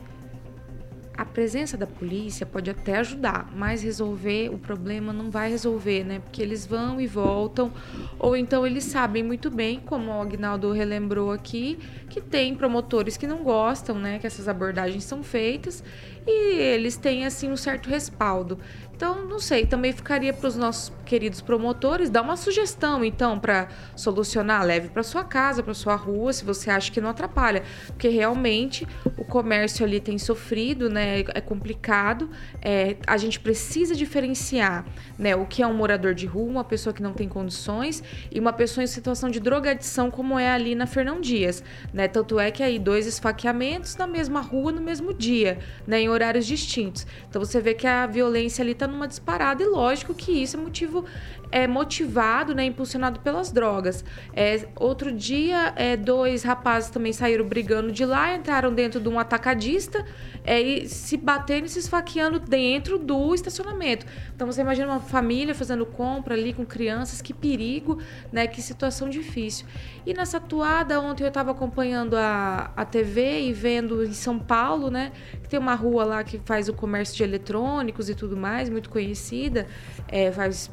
a 1.16 1.24
presença 1.26 1.78
da 1.78 1.86
polícia 1.86 2.46
pode 2.46 2.70
até 2.70 2.98
ajudar, 2.98 3.52
mas 3.56 3.84
resolver 3.84 4.50
o 4.50 4.58
problema 4.58 5.14
não 5.14 5.30
vai 5.30 5.50
resolver, 5.50 6.04
né? 6.04 6.20
Porque 6.20 6.42
eles 6.42 6.66
vão 6.66 7.00
e 7.00 7.06
voltam, 7.06 7.72
ou 8.18 8.36
então 8.36 8.66
eles 8.66 8.84
sabem 8.86 9.22
muito 9.24 9.52
bem, 9.52 9.80
como 9.80 10.12
o 10.12 10.22
Agnaldo 10.22 10.72
relembrou 10.72 11.32
aqui, 11.32 11.78
que 12.14 12.22
tem 12.22 12.54
promotores 12.54 13.18
que 13.18 13.26
não 13.26 13.44
gostam, 13.44 13.98
né, 13.98 14.20
que 14.20 14.28
essas 14.28 14.48
abordagens 14.48 15.04
são 15.04 15.24
feitas, 15.24 15.84
e 16.28 16.60
eles 16.60 16.96
têm 16.96 17.26
assim 17.26 17.52
um 17.52 17.58
certo 17.58 17.90
respaldo. 17.90 18.60
Então, 18.96 19.26
não 19.26 19.40
sei, 19.40 19.66
também 19.66 19.92
ficaria 19.92 20.32
para 20.32 20.48
os 20.48 20.56
nossos 20.56 20.94
queridos 21.04 21.42
promotores 21.42 22.10
dar 22.10 22.22
uma 22.22 22.38
sugestão, 22.38 23.04
então, 23.04 23.40
para 23.40 23.68
solucionar, 23.96 24.64
leve 24.64 24.90
para 24.90 25.02
sua 25.02 25.24
casa, 25.24 25.64
para 25.64 25.74
sua 25.74 25.96
rua, 25.96 26.32
se 26.32 26.46
você 26.46 26.70
acha 26.70 26.92
que 26.92 27.02
não 27.02 27.10
atrapalha, 27.10 27.64
porque 27.88 28.08
realmente 28.08 28.88
o 29.18 29.26
comércio 29.26 29.84
ali 29.84 30.00
tem 30.00 30.18
sofrido, 30.18 30.90
né? 30.90 31.22
É 31.34 31.42
complicado. 31.42 32.30
É, 32.62 32.96
a 33.08 33.18
gente 33.18 33.40
precisa 33.40 33.96
diferenciar, 33.96 34.86
né? 35.18 35.36
O 35.36 35.46
que 35.48 35.64
é 35.64 35.68
um 35.68 35.74
morador 35.74 36.14
de 36.14 36.28
rua, 36.28 36.50
uma 36.50 36.64
pessoa 36.64 36.94
que 36.94 37.02
não 37.02 37.14
tem 37.14 37.28
condições 37.28 38.02
e 38.32 38.40
uma 38.40 38.54
pessoa 38.54 38.84
em 38.84 38.88
situação 38.88 39.30
de 39.30 39.40
drogadição, 39.40 40.12
como 40.12 40.38
é 40.38 40.52
ali 40.52 40.76
na 40.76 40.86
Fernão 40.86 41.20
Dias, 41.20 41.64
né? 41.92 42.03
Tanto 42.08 42.40
é 42.40 42.52
que 42.52 42.62
aí 42.64 42.80
dois 42.80 43.06
esfaqueamentos 43.08 43.96
na 43.96 44.08
mesma 44.08 44.42
rua 44.42 44.72
no 44.72 44.82
mesmo 44.82 45.14
dia, 45.14 45.60
né? 45.86 46.02
Em 46.02 46.10
horários 46.10 46.46
distintos. 46.46 47.06
Então 47.30 47.44
você 47.44 47.60
vê 47.60 47.74
que 47.74 47.88
a 47.88 48.06
violência 48.06 48.62
ali 48.62 48.72
está 48.72 48.88
numa 48.88 49.08
disparada 49.08 49.64
e 49.64 49.66
lógico 49.66 50.14
que 50.14 50.32
isso 50.32 50.58
é 50.58 50.60
motivo 50.60 51.06
é 51.54 51.68
motivado, 51.68 52.56
né, 52.56 52.66
impulsionado 52.66 53.20
pelas 53.20 53.52
drogas. 53.52 54.04
É, 54.36 54.68
outro 54.76 55.12
dia, 55.12 55.72
é, 55.76 55.96
dois 55.96 56.42
rapazes 56.42 56.90
também 56.90 57.14
saíram 57.14 57.46
brigando 57.46 57.92
de 57.92 58.04
lá, 58.04 58.36
entraram 58.36 58.74
dentro 58.74 59.00
de 59.00 59.08
um 59.08 59.20
atacadista 59.20 60.04
é, 60.44 60.60
e 60.60 60.90
se 60.90 61.16
batendo 61.16 61.68
e 61.68 61.70
se 61.70 61.78
esfaqueando 61.78 62.40
dentro 62.40 62.98
do 62.98 63.36
estacionamento. 63.36 64.04
Então 64.36 64.48
você 64.48 64.62
imagina 64.62 64.88
uma 64.88 65.00
família 65.00 65.54
fazendo 65.54 65.86
compra 65.86 66.34
ali 66.34 66.54
com 66.54 66.66
crianças, 66.66 67.22
que 67.22 67.36
perigo, 67.36 68.00
né, 68.32 68.48
que 68.48 68.60
situação 68.60 69.08
difícil. 69.08 69.68
E 70.08 70.12
nessa 70.12 70.38
atuada, 70.38 71.00
ontem 71.00 71.24
eu 71.24 71.28
estava 71.28 71.52
acompanhando 71.52 72.16
a, 72.16 72.72
a 72.76 72.84
TV 72.84 73.42
e 73.42 73.54
vendo 73.54 74.04
em 74.04 74.14
São 74.14 74.40
Paulo, 74.40 74.90
né, 74.90 75.12
que 75.44 75.48
tem 75.48 75.60
uma 75.60 75.76
rua 75.76 76.04
lá 76.04 76.24
que 76.24 76.42
faz 76.44 76.68
o 76.68 76.74
comércio 76.74 77.16
de 77.16 77.22
eletrônicos 77.22 78.10
e 78.10 78.16
tudo 78.16 78.36
mais, 78.36 78.70
muito 78.70 78.90
conhecida, 78.90 79.68
é, 80.08 80.32
faz 80.32 80.72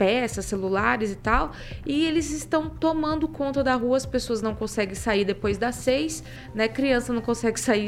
peças, 0.00 0.46
celulares 0.46 1.12
e 1.12 1.14
tal, 1.14 1.52
e 1.84 2.06
eles 2.06 2.30
estão 2.30 2.70
tomando 2.70 3.28
conta 3.28 3.62
da 3.62 3.74
rua, 3.74 3.98
as 3.98 4.06
pessoas 4.06 4.40
não 4.40 4.54
conseguem 4.54 4.94
sair 4.94 5.26
depois 5.26 5.58
das 5.58 5.74
seis, 5.74 6.24
né? 6.54 6.68
Criança 6.68 7.12
não 7.12 7.20
consegue 7.20 7.60
sair 7.60 7.86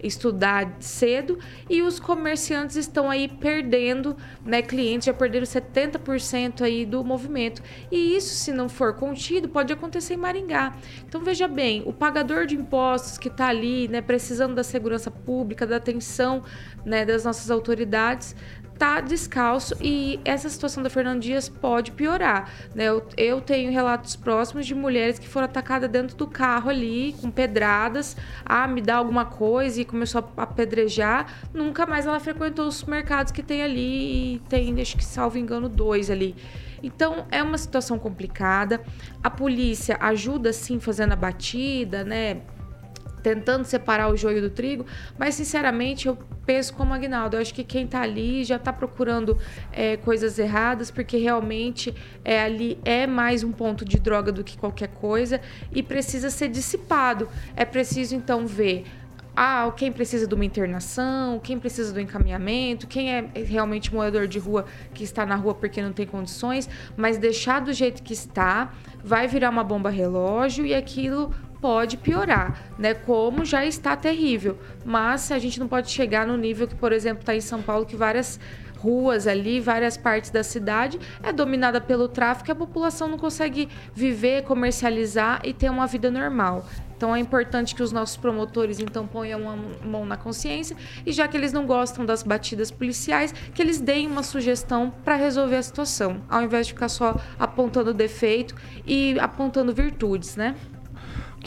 estudar 0.00 0.76
cedo 0.78 1.36
e 1.68 1.82
os 1.82 1.98
comerciantes 1.98 2.76
estão 2.76 3.10
aí 3.10 3.26
perdendo, 3.26 4.16
né? 4.44 4.62
Clientes 4.62 5.06
já 5.06 5.12
perderam 5.12 5.44
70% 5.44 6.62
aí 6.62 6.86
do 6.86 7.02
movimento. 7.02 7.60
E 7.90 8.14
isso, 8.16 8.36
se 8.36 8.52
não 8.52 8.68
for 8.68 8.94
contido, 8.94 9.48
pode 9.48 9.72
acontecer 9.72 10.14
em 10.14 10.18
Maringá. 10.18 10.76
Então 11.08 11.24
veja 11.24 11.48
bem, 11.48 11.82
o 11.84 11.92
pagador 11.92 12.46
de 12.46 12.54
impostos 12.54 13.18
que 13.18 13.26
está 13.26 13.48
ali, 13.48 13.88
né, 13.88 14.00
precisando 14.00 14.54
da 14.54 14.62
segurança 14.62 15.10
pública, 15.10 15.66
da 15.66 15.76
atenção, 15.76 16.44
né, 16.84 17.04
das 17.04 17.24
nossas 17.24 17.50
autoridades, 17.50 18.36
tá 18.78 19.00
descalço 19.00 19.74
e 19.80 20.20
essa 20.24 20.48
situação 20.48 20.82
da 20.82 20.88
Fernanda 20.88 21.18
Dias 21.18 21.48
pode 21.48 21.90
piorar. 21.90 22.50
Né? 22.74 22.84
Eu, 22.84 23.06
eu 23.16 23.40
tenho 23.40 23.72
relatos 23.72 24.14
próximos 24.14 24.66
de 24.66 24.74
mulheres 24.74 25.18
que 25.18 25.28
foram 25.28 25.46
atacadas 25.46 25.90
dentro 25.90 26.16
do 26.16 26.26
carro 26.26 26.70
ali, 26.70 27.14
com 27.20 27.30
pedradas. 27.30 28.16
Ah, 28.44 28.68
me 28.68 28.80
dá 28.80 28.96
alguma 28.96 29.24
coisa 29.24 29.80
e 29.80 29.84
começou 29.84 30.24
a 30.36 30.42
apedrejar. 30.42 31.26
Nunca 31.52 31.84
mais 31.86 32.06
ela 32.06 32.20
frequentou 32.20 32.68
os 32.68 32.84
mercados 32.84 33.32
que 33.32 33.42
tem 33.42 33.62
ali 33.62 34.36
e 34.36 34.38
tem, 34.48 34.80
acho 34.80 34.96
que 34.96 35.04
salvo 35.04 35.38
engano, 35.38 35.68
dois 35.68 36.08
ali. 36.08 36.36
Então 36.82 37.26
é 37.30 37.42
uma 37.42 37.58
situação 37.58 37.98
complicada. 37.98 38.80
A 39.22 39.28
polícia 39.28 39.96
ajuda 40.00 40.52
sim 40.52 40.78
fazendo 40.78 41.12
a 41.12 41.16
batida, 41.16 42.04
né? 42.04 42.42
Tentando 43.22 43.64
separar 43.64 44.10
o 44.10 44.16
joio 44.16 44.40
do 44.40 44.50
trigo, 44.50 44.86
mas 45.18 45.34
sinceramente 45.34 46.08
eu 46.08 46.16
penso 46.46 46.72
como 46.74 46.94
Agnaldo, 46.94 47.36
eu 47.36 47.40
acho 47.40 47.52
que 47.52 47.62
quem 47.62 47.84
está 47.84 48.00
ali 48.00 48.44
já 48.44 48.56
está 48.56 48.72
procurando 48.72 49.38
é, 49.72 49.96
coisas 49.98 50.38
erradas, 50.38 50.90
porque 50.90 51.16
realmente 51.16 51.94
é, 52.24 52.40
ali 52.40 52.78
é 52.84 53.06
mais 53.06 53.44
um 53.44 53.52
ponto 53.52 53.84
de 53.84 53.98
droga 53.98 54.32
do 54.32 54.42
que 54.42 54.56
qualquer 54.56 54.88
coisa 54.88 55.40
e 55.72 55.82
precisa 55.82 56.30
ser 56.30 56.48
dissipado. 56.48 57.28
É 57.54 57.64
preciso 57.64 58.14
então 58.14 58.46
ver 58.46 58.84
ah, 59.40 59.72
quem 59.76 59.92
precisa 59.92 60.26
de 60.26 60.34
uma 60.34 60.44
internação, 60.44 61.38
quem 61.38 61.60
precisa 61.60 61.92
do 61.92 62.00
encaminhamento, 62.00 62.88
quem 62.88 63.14
é 63.14 63.30
realmente 63.46 63.94
morador 63.94 64.26
de 64.26 64.36
rua 64.36 64.64
que 64.92 65.04
está 65.04 65.24
na 65.24 65.36
rua 65.36 65.54
porque 65.54 65.80
não 65.80 65.92
tem 65.92 66.04
condições, 66.04 66.68
mas 66.96 67.18
deixar 67.18 67.60
do 67.60 67.72
jeito 67.72 68.02
que 68.02 68.12
está, 68.12 68.72
vai 69.04 69.28
virar 69.28 69.50
uma 69.50 69.62
bomba 69.62 69.90
relógio 69.90 70.66
e 70.66 70.74
aquilo 70.74 71.32
pode 71.60 71.96
piorar, 71.96 72.72
né? 72.78 72.94
Como 72.94 73.44
já 73.44 73.64
está 73.64 73.96
terrível. 73.96 74.58
Mas 74.84 75.30
a 75.30 75.38
gente 75.38 75.58
não 75.58 75.68
pode 75.68 75.90
chegar 75.90 76.26
no 76.26 76.36
nível 76.36 76.66
que, 76.66 76.74
por 76.74 76.92
exemplo, 76.92 77.20
está 77.20 77.34
em 77.34 77.40
São 77.40 77.62
Paulo, 77.62 77.86
que 77.86 77.96
várias 77.96 78.38
ruas 78.78 79.26
ali, 79.26 79.60
várias 79.60 79.96
partes 79.96 80.30
da 80.30 80.42
cidade 80.42 80.98
é 81.22 81.32
dominada 81.32 81.80
pelo 81.80 82.08
tráfico 82.08 82.48
e 82.48 82.52
a 82.52 82.54
população 82.54 83.08
não 83.08 83.18
consegue 83.18 83.68
viver, 83.92 84.44
comercializar 84.44 85.40
e 85.44 85.52
ter 85.52 85.68
uma 85.68 85.86
vida 85.86 86.10
normal. 86.10 86.64
Então 86.96 87.14
é 87.14 87.20
importante 87.20 87.76
que 87.76 87.82
os 87.82 87.92
nossos 87.92 88.16
promotores 88.16 88.80
então 88.80 89.06
ponham 89.06 89.40
uma 89.40 89.56
mão 89.84 90.04
na 90.04 90.16
consciência 90.16 90.76
e 91.06 91.12
já 91.12 91.28
que 91.28 91.36
eles 91.36 91.52
não 91.52 91.64
gostam 91.64 92.04
das 92.04 92.24
batidas 92.24 92.72
policiais, 92.72 93.32
que 93.54 93.62
eles 93.62 93.80
deem 93.80 94.08
uma 94.08 94.24
sugestão 94.24 94.92
para 95.04 95.14
resolver 95.14 95.56
a 95.56 95.62
situação, 95.62 96.20
ao 96.28 96.42
invés 96.42 96.66
de 96.66 96.72
ficar 96.72 96.88
só 96.88 97.16
apontando 97.38 97.94
defeito 97.94 98.54
e 98.84 99.16
apontando 99.20 99.72
virtudes, 99.72 100.34
né? 100.34 100.56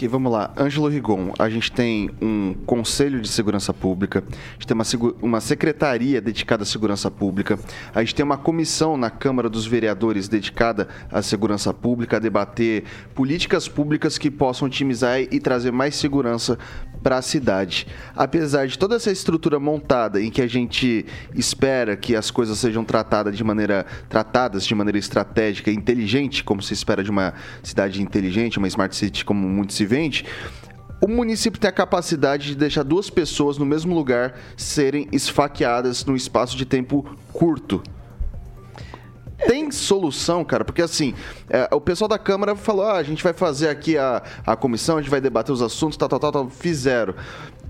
Vamos 0.07 0.31
lá. 0.31 0.51
Ângelo 0.57 0.87
Rigon, 0.87 1.33
a 1.37 1.49
gente 1.49 1.71
tem 1.71 2.09
um 2.21 2.53
Conselho 2.65 3.21
de 3.21 3.27
Segurança 3.27 3.73
Pública, 3.73 4.23
a 4.29 4.53
gente 4.53 4.67
tem 4.67 4.75
uma, 4.75 4.85
uma 5.21 5.41
secretaria 5.41 6.21
dedicada 6.21 6.63
à 6.63 6.65
segurança 6.65 7.09
pública, 7.09 7.59
a 7.93 8.01
gente 8.01 8.15
tem 8.15 8.23
uma 8.23 8.37
comissão 8.37 8.97
na 8.97 9.09
Câmara 9.09 9.49
dos 9.49 9.65
Vereadores 9.65 10.27
dedicada 10.27 10.87
à 11.11 11.21
segurança 11.21 11.73
pública, 11.73 12.17
a 12.17 12.19
debater 12.19 12.83
políticas 13.13 13.67
públicas 13.67 14.17
que 14.17 14.31
possam 14.31 14.67
otimizar 14.67 15.19
e 15.19 15.39
trazer 15.39 15.71
mais 15.71 15.95
segurança 15.95 16.57
para 17.01 17.17
a 17.17 17.21
cidade. 17.21 17.87
Apesar 18.15 18.67
de 18.67 18.77
toda 18.77 18.95
essa 18.95 19.11
estrutura 19.11 19.59
montada 19.59 20.21
em 20.21 20.29
que 20.29 20.41
a 20.41 20.47
gente 20.47 21.05
espera 21.35 21.95
que 21.97 22.15
as 22.15 22.31
coisas 22.31 22.57
sejam 22.57 22.83
tratadas 22.83 23.35
de 23.35 23.43
maneira 23.43 23.85
tratadas 24.09 24.65
de 24.65 24.75
maneira 24.75 24.97
estratégica 24.97 25.71
inteligente, 25.71 26.43
como 26.43 26.61
se 26.61 26.73
espera 26.73 27.03
de 27.03 27.09
uma 27.09 27.33
cidade 27.63 28.01
inteligente, 28.01 28.57
uma 28.57 28.67
smart 28.67 28.95
city 28.95 29.25
como 29.25 29.47
muito 29.47 29.73
se 29.73 29.85
vende, 29.85 30.25
o 31.01 31.07
município 31.07 31.59
tem 31.59 31.67
a 31.67 31.73
capacidade 31.73 32.49
de 32.49 32.55
deixar 32.55 32.83
duas 32.83 33.09
pessoas 33.09 33.57
no 33.57 33.65
mesmo 33.65 33.95
lugar 33.95 34.37
serem 34.55 35.07
esfaqueadas 35.11 36.05
num 36.05 36.15
espaço 36.15 36.55
de 36.55 36.63
tempo 36.63 37.03
curto. 37.33 37.81
Tem 39.47 39.71
solução, 39.71 40.43
cara, 40.43 40.63
porque 40.63 40.81
assim, 40.81 41.13
é, 41.49 41.67
o 41.73 41.81
pessoal 41.81 42.07
da 42.07 42.19
Câmara 42.19 42.55
falou: 42.55 42.85
ah, 42.85 42.97
a 42.97 43.03
gente 43.03 43.23
vai 43.23 43.33
fazer 43.33 43.69
aqui 43.69 43.97
a, 43.97 44.21
a 44.45 44.55
comissão, 44.55 44.97
a 44.97 45.01
gente 45.01 45.09
vai 45.09 45.21
debater 45.21 45.51
os 45.53 45.61
assuntos, 45.61 45.97
tal, 45.97 46.09
tal, 46.09 46.19
tal, 46.19 46.31
tal. 46.31 46.49
Fizeram. 46.49 47.15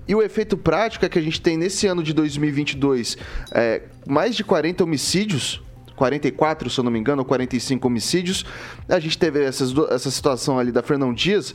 E 0.06 0.14
o 0.14 0.22
efeito 0.22 0.56
prático 0.56 1.04
é 1.04 1.08
que 1.08 1.18
a 1.18 1.22
gente 1.22 1.40
tem 1.40 1.56
nesse 1.56 1.86
ano 1.86 2.02
de 2.02 2.12
2022 2.12 3.16
é, 3.52 3.82
mais 4.06 4.34
de 4.34 4.42
40 4.42 4.82
homicídios 4.82 5.62
44, 6.02 6.68
se 6.68 6.80
eu 6.80 6.84
não 6.84 6.90
me 6.90 6.98
engano, 6.98 7.22
ou 7.22 7.24
45 7.24 7.86
homicídios. 7.86 8.44
A 8.88 8.98
gente 8.98 9.16
teve 9.16 9.44
essas, 9.44 9.72
essa 9.90 10.10
situação 10.10 10.58
ali 10.58 10.72
da 10.72 10.82
Fernão 10.82 11.14
Dias. 11.14 11.54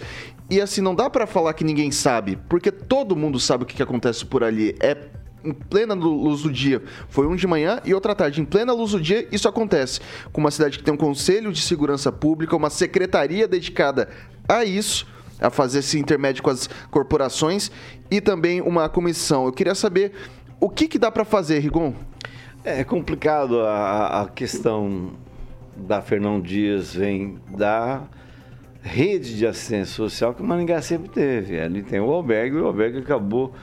E 0.49 0.61
assim, 0.61 0.79
não 0.79 0.95
dá 0.95 1.09
para 1.09 1.27
falar 1.27 1.53
que 1.53 1.65
ninguém 1.65 1.91
sabe, 1.91 2.37
porque 2.47 2.71
todo 2.71 3.15
mundo 3.15 3.39
sabe 3.39 3.63
o 3.63 3.65
que, 3.65 3.75
que 3.75 3.83
acontece 3.83 4.25
por 4.25 4.43
ali. 4.43 4.73
É 4.79 4.95
em 5.47 5.53
plena 5.53 5.93
luz 5.93 6.41
do 6.41 6.51
dia. 6.51 6.81
Foi 7.09 7.25
um 7.25 7.35
de 7.35 7.47
manhã 7.47 7.79
e 7.85 7.93
outra 7.93 8.13
tarde. 8.13 8.41
Em 8.41 8.45
plena 8.45 8.73
luz 8.73 8.91
do 8.91 9.01
dia, 9.01 9.27
isso 9.31 9.47
acontece. 9.47 9.99
Com 10.31 10.41
uma 10.41 10.51
cidade 10.51 10.77
que 10.77 10.83
tem 10.83 10.93
um 10.93 10.97
conselho 10.97 11.51
de 11.51 11.61
segurança 11.61 12.11
pública, 12.11 12.55
uma 12.55 12.69
secretaria 12.69 13.47
dedicada 13.47 14.09
a 14.47 14.63
isso, 14.63 15.07
a 15.39 15.49
fazer 15.49 15.79
esse 15.79 15.99
intermédio 15.99 16.43
com 16.43 16.49
as 16.49 16.67
corporações 16.89 17.71
e 18.09 18.19
também 18.19 18.61
uma 18.61 18.89
comissão. 18.89 19.45
Eu 19.45 19.51
queria 19.51 19.75
saber 19.75 20.13
o 20.59 20.69
que, 20.69 20.87
que 20.87 20.97
dá 20.97 21.11
para 21.11 21.23
fazer, 21.23 21.59
Rigon? 21.59 21.93
É 22.63 22.83
complicado 22.83 23.61
a, 23.61 24.23
a 24.23 24.27
questão 24.27 25.11
da 25.75 26.01
Fernão 26.01 26.41
Dias 26.41 26.93
vem 26.93 27.39
da 27.55 28.03
rede 28.81 29.37
de 29.37 29.45
assistência 29.45 29.93
social 29.93 30.33
que 30.33 30.41
o 30.41 30.45
Maringá 30.45 30.81
sempre 30.81 31.09
teve. 31.09 31.59
Ali 31.59 31.83
tem 31.83 31.99
o 31.99 32.11
albergue, 32.11 32.55
o 32.57 32.65
albergue 32.65 32.99
acabou, 32.99 33.53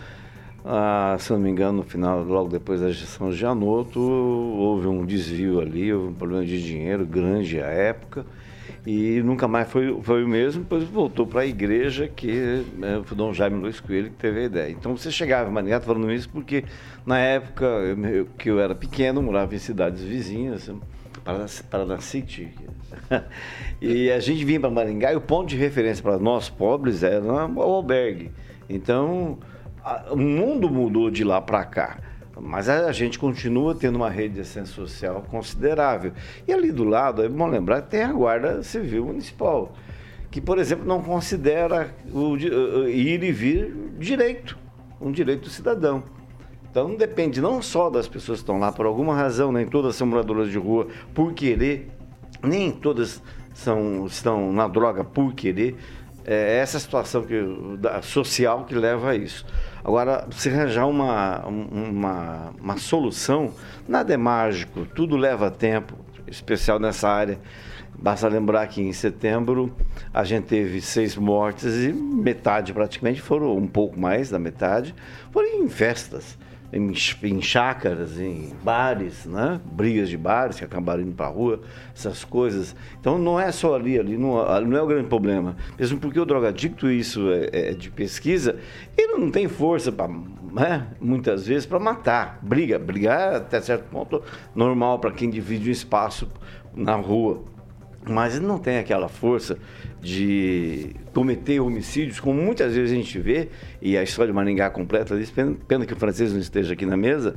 ah, 0.65 1.17
se 1.19 1.31
não 1.31 1.39
me 1.39 1.51
engano, 1.51 1.79
no 1.79 1.83
final, 1.83 2.25
logo 2.25 2.49
depois 2.49 2.81
da 2.81 2.91
gestão 2.91 3.29
de 3.29 3.37
Janotto, 3.37 4.01
houve 4.01 4.87
um 4.87 5.05
desvio 5.05 5.61
ali, 5.61 5.93
houve 5.93 6.09
um 6.09 6.15
problema 6.15 6.43
de 6.43 6.63
dinheiro 6.63 7.05
grande 7.05 7.61
à 7.61 7.67
época 7.67 8.25
e 8.87 9.21
nunca 9.23 9.47
mais 9.47 9.71
foi, 9.71 9.95
foi 10.03 10.25
o 10.25 10.29
mesmo, 10.29 10.63
depois 10.63 10.85
voltou 10.85 11.27
para 11.27 11.43
a 11.43 11.47
igreja 11.47 12.09
que 12.09 12.65
né, 12.79 13.03
foi 13.05 13.15
Dom 13.15 13.35
Jaime 13.35 13.59
Luiz 13.59 13.79
Coelho 13.79 14.11
que 14.11 14.17
teve 14.17 14.41
a 14.41 14.45
ideia. 14.45 14.71
Então 14.71 14.97
você 14.97 15.11
chegava 15.11 15.51
em 15.51 15.53
Maringá, 15.53 15.81
falando 15.81 16.11
isso 16.11 16.31
porque 16.31 16.65
na 17.05 17.19
época 17.19 17.65
eu, 17.67 18.27
que 18.39 18.51
eu 18.51 18.59
era 18.59 18.75
pequeno, 18.75 19.23
morava 19.23 19.55
em 19.55 19.59
cidades 19.59 20.03
vizinhas, 20.03 20.71
Paraná 21.71 21.99
City, 21.99 22.49
e 23.83 24.11
a 24.11 24.19
gente 24.19 24.43
vinha 24.47 24.61
para 24.61 24.71
Maringá 24.71 25.13
e 25.13 25.17
o 25.17 25.21
ponto 25.21 25.49
de 25.49 25.57
referência 25.57 26.03
para 26.03 26.19
nós 26.19 26.49
pobres 26.49 27.03
era 27.03 27.23
o 27.23 27.61
albergue. 27.61 28.31
Então 28.69 29.39
o 30.11 30.17
mundo 30.17 30.71
mudou 30.71 31.11
de 31.11 31.25
lá 31.25 31.41
para 31.41 31.65
cá. 31.65 31.99
Mas 32.41 32.69
a 32.69 32.91
gente 32.91 33.19
continua 33.19 33.75
tendo 33.75 33.97
uma 33.97 34.11
rede 34.11 34.35
de 34.35 34.41
assistência 34.41 34.75
social 34.75 35.25
considerável. 35.31 36.13
E 36.49 36.53
ali 36.53 36.73
do 36.73 36.85
lado, 36.85 37.23
é 37.23 37.29
bom 37.29 37.47
lembrar, 37.47 37.83
tem 37.83 38.03
a 38.03 38.13
Guarda 38.13 38.63
Civil 38.63 39.07
Municipal, 39.07 39.73
que, 40.31 40.41
por 40.41 40.59
exemplo, 40.59 40.85
não 40.85 41.01
considera 41.01 41.95
o, 42.13 42.37
ir 42.37 43.23
e 43.23 43.31
vir 43.31 43.73
direito, 43.99 44.59
um 45.01 45.13
direito 45.13 45.43
do 45.43 45.51
cidadão. 45.51 46.03
Então 46.69 46.97
depende 46.97 47.41
não 47.41 47.63
só 47.63 47.89
das 47.89 48.09
pessoas 48.09 48.41
que 48.41 48.43
estão 48.43 48.59
lá 48.59 48.73
por 48.73 48.85
alguma 48.85 49.15
razão, 49.15 49.53
nem 49.53 49.65
todas 49.65 49.95
são 49.95 50.09
moradoras 50.09 50.51
de 50.51 50.59
rua 50.59 50.89
por 51.15 51.33
querer, 51.33 51.89
nem 52.43 52.73
todas 52.73 53.23
são, 53.55 54.07
estão 54.07 54.53
na 54.53 54.67
droga 54.67 55.05
por 55.05 55.33
querer. 55.35 55.77
É 56.27 56.59
essa 56.59 56.79
situação 56.79 57.23
que, 57.23 57.39
da, 57.79 58.01
social 58.01 58.65
que 58.65 58.75
leva 58.75 59.11
a 59.11 59.15
isso. 59.15 59.45
Agora, 59.85 60.27
se 60.31 60.49
arranjar 60.49 60.87
uma, 60.87 61.45
uma, 61.47 62.55
uma 62.59 62.77
solução, 62.79 63.53
nada 63.87 64.15
é 64.15 64.17
mágico, 64.17 64.87
tudo 64.87 65.17
leva 65.17 65.51
tempo, 65.51 65.95
especial 66.27 66.79
nessa 66.79 67.09
área. 67.09 67.39
Basta 67.97 68.27
lembrar 68.27 68.67
que 68.67 68.81
em 68.83 68.93
setembro 68.93 69.75
a 70.13 70.25
gente 70.25 70.47
teve 70.47 70.81
seis 70.81 71.15
mortes 71.15 71.85
e 71.85 71.93
metade 71.93 72.73
praticamente 72.73 73.21
foram, 73.21 73.57
um 73.57 73.67
pouco 73.67 74.01
mais 74.01 74.31
da 74.31 74.39
metade, 74.39 74.95
foram 75.31 75.63
em 75.63 75.69
festas 75.69 76.39
em, 76.75 76.93
em 77.23 77.41
chácaras, 77.41 78.19
em 78.19 78.53
bares, 78.65 79.25
né? 79.25 79.61
brigas 79.65 80.09
de 80.09 80.17
bares 80.17 80.59
que 80.59 80.65
acabaram 80.65 81.03
indo 81.03 81.13
para 81.13 81.29
rua, 81.29 81.61
essas 81.95 82.25
coisas. 82.25 82.75
Então 83.01 83.17
não 83.17 83.39
é 83.39 83.53
só 83.53 83.77
ali, 83.77 83.99
ali 83.99 84.19
não, 84.19 84.45
não 84.63 84.77
é 84.77 84.83
o 84.83 84.87
grande 84.87 85.09
problema. 85.09 85.57
Mesmo 85.79 86.01
porque 86.01 86.19
o 86.19 86.25
drogadicto, 86.25 86.91
isso 86.91 87.31
é, 87.31 87.71
é 87.71 87.73
de 87.73 87.91
pesquisa, 87.91 88.59
ele 88.99 89.17
não 89.19 89.31
tem 89.31 89.47
força 89.47 89.93
para, 89.93 90.09
né? 90.53 90.89
muitas 91.01 91.47
vezes, 91.47 91.65
para 91.65 91.79
matar. 91.79 92.41
Briga, 92.43 92.77
brigar 92.79 93.37
até 93.37 93.61
certo 93.61 93.85
ponto 93.91 94.21
normal 94.55 94.99
para 94.99 95.13
quem 95.13 95.31
divide 95.31 95.69
um 95.69 95.73
espaço 95.73 96.29
na 96.75 96.97
rua 96.97 97.54
mas 98.09 98.37
ele 98.37 98.47
não 98.47 98.59
tem 98.59 98.79
aquela 98.79 99.09
força 99.09 99.59
de 100.01 100.91
cometer 101.13 101.61
homicídios, 101.61 102.21
como 102.21 102.41
muitas 102.41 102.75
vezes 102.75 102.93
a 102.93 102.95
gente 102.95 103.19
vê, 103.19 103.49
e 103.81 103.97
a 103.97 104.03
história 104.03 104.31
de 104.31 104.37
Maringá 104.37 104.69
completa 104.71 105.19
isso, 105.19 105.33
pena, 105.33 105.87
que 105.87 105.93
o 105.93 105.97
francês 105.97 106.33
não 106.33 106.41
esteja 106.41 106.75
aqui 106.75 106.85
na 106.85 106.97
mesa, 106.97 107.37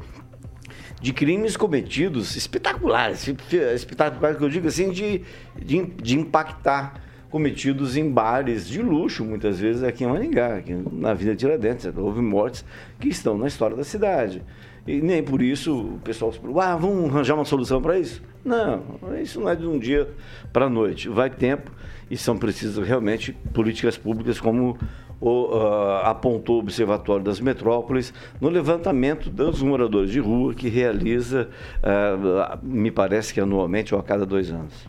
de 1.02 1.14
crimes 1.14 1.56
cometidos 1.56 2.36
espetaculares, 2.36 3.28
espetaculares 3.76 4.38
que 4.38 4.44
eu 4.44 4.50
digo 4.50 4.68
assim, 4.68 4.90
de, 4.90 5.22
de, 5.56 5.86
de 5.86 6.20
impactar, 6.20 7.02
cometidos 7.30 7.98
em 7.98 8.10
bares 8.10 8.68
de 8.68 8.82
luxo, 8.82 9.24
muitas 9.24 9.60
vezes 9.60 9.84
aqui 9.84 10.04
em 10.04 10.08
Maringá, 10.08 10.56
aqui 10.56 10.74
na 10.92 11.14
Vida 11.14 11.36
Tiradentes. 11.36 11.86
Houve 11.96 12.22
mortes 12.22 12.64
que 13.00 13.10
estão 13.10 13.38
na 13.38 13.48
história 13.48 13.76
da 13.76 13.84
cidade. 13.84 14.42
E 14.88 15.02
nem 15.02 15.22
por 15.22 15.42
isso 15.42 15.78
o 15.78 16.00
pessoal 16.00 16.32
se 16.32 16.40
pergunta, 16.40 16.64
ah, 16.66 16.78
vamos 16.78 17.10
arranjar 17.10 17.36
uma 17.36 17.44
solução 17.44 17.82
para 17.82 18.00
isso? 18.00 18.22
Não, 18.44 18.82
isso 19.22 19.42
não 19.42 19.50
é 19.50 19.56
de 19.56 19.68
um 19.68 19.78
dia 19.78 20.10
para 20.54 20.66
a 20.68 20.70
noite. 20.70 21.10
Vai 21.10 21.30
tempo 21.30 21.70
e 22.10 22.16
são 22.16 22.38
precisas 22.38 22.88
realmente 22.88 23.34
políticas 23.54 23.98
públicas 23.98 24.40
como 24.40 24.78
o, 25.20 25.58
uh, 25.58 25.98
apontou 26.04 26.56
o 26.56 26.60
Observatório 26.60 27.26
das 27.26 27.42
Metrópoles 27.42 28.14
no 28.40 28.48
levantamento 28.48 29.30
dos 29.30 29.62
moradores 29.62 30.12
de 30.12 30.20
rua 30.20 30.54
que 30.54 30.70
realiza, 30.70 31.50
uh, 31.80 32.58
me 32.66 32.92
parece 32.92 33.34
que 33.34 33.42
anualmente 33.42 33.94
ou 33.94 34.00
a 34.00 34.04
cada 34.04 34.26
dois 34.26 34.50
anos. 34.52 34.88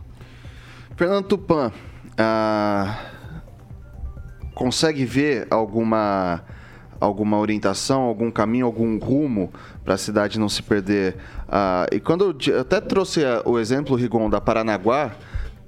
Fernando 0.95 1.25
Tupan, 1.25 1.71
uh, 1.71 2.93
consegue 4.53 5.03
ver 5.03 5.47
alguma 5.49 6.43
alguma 6.99 7.37
orientação, 7.37 8.01
algum 8.01 8.29
caminho, 8.29 8.65
algum 8.65 8.97
rumo 8.97 9.51
para 9.83 9.93
a 9.93 9.97
cidade 9.97 10.39
não 10.39 10.49
se 10.49 10.61
perder. 10.61 11.15
Uh, 11.47 11.95
e 11.95 11.99
quando 11.99 12.35
eu 12.47 12.59
até 12.59 12.81
trouxe 12.81 13.21
o 13.45 13.57
exemplo, 13.57 13.95
Rigon, 13.95 14.29
da 14.29 14.41
Paranaguá, 14.41 15.11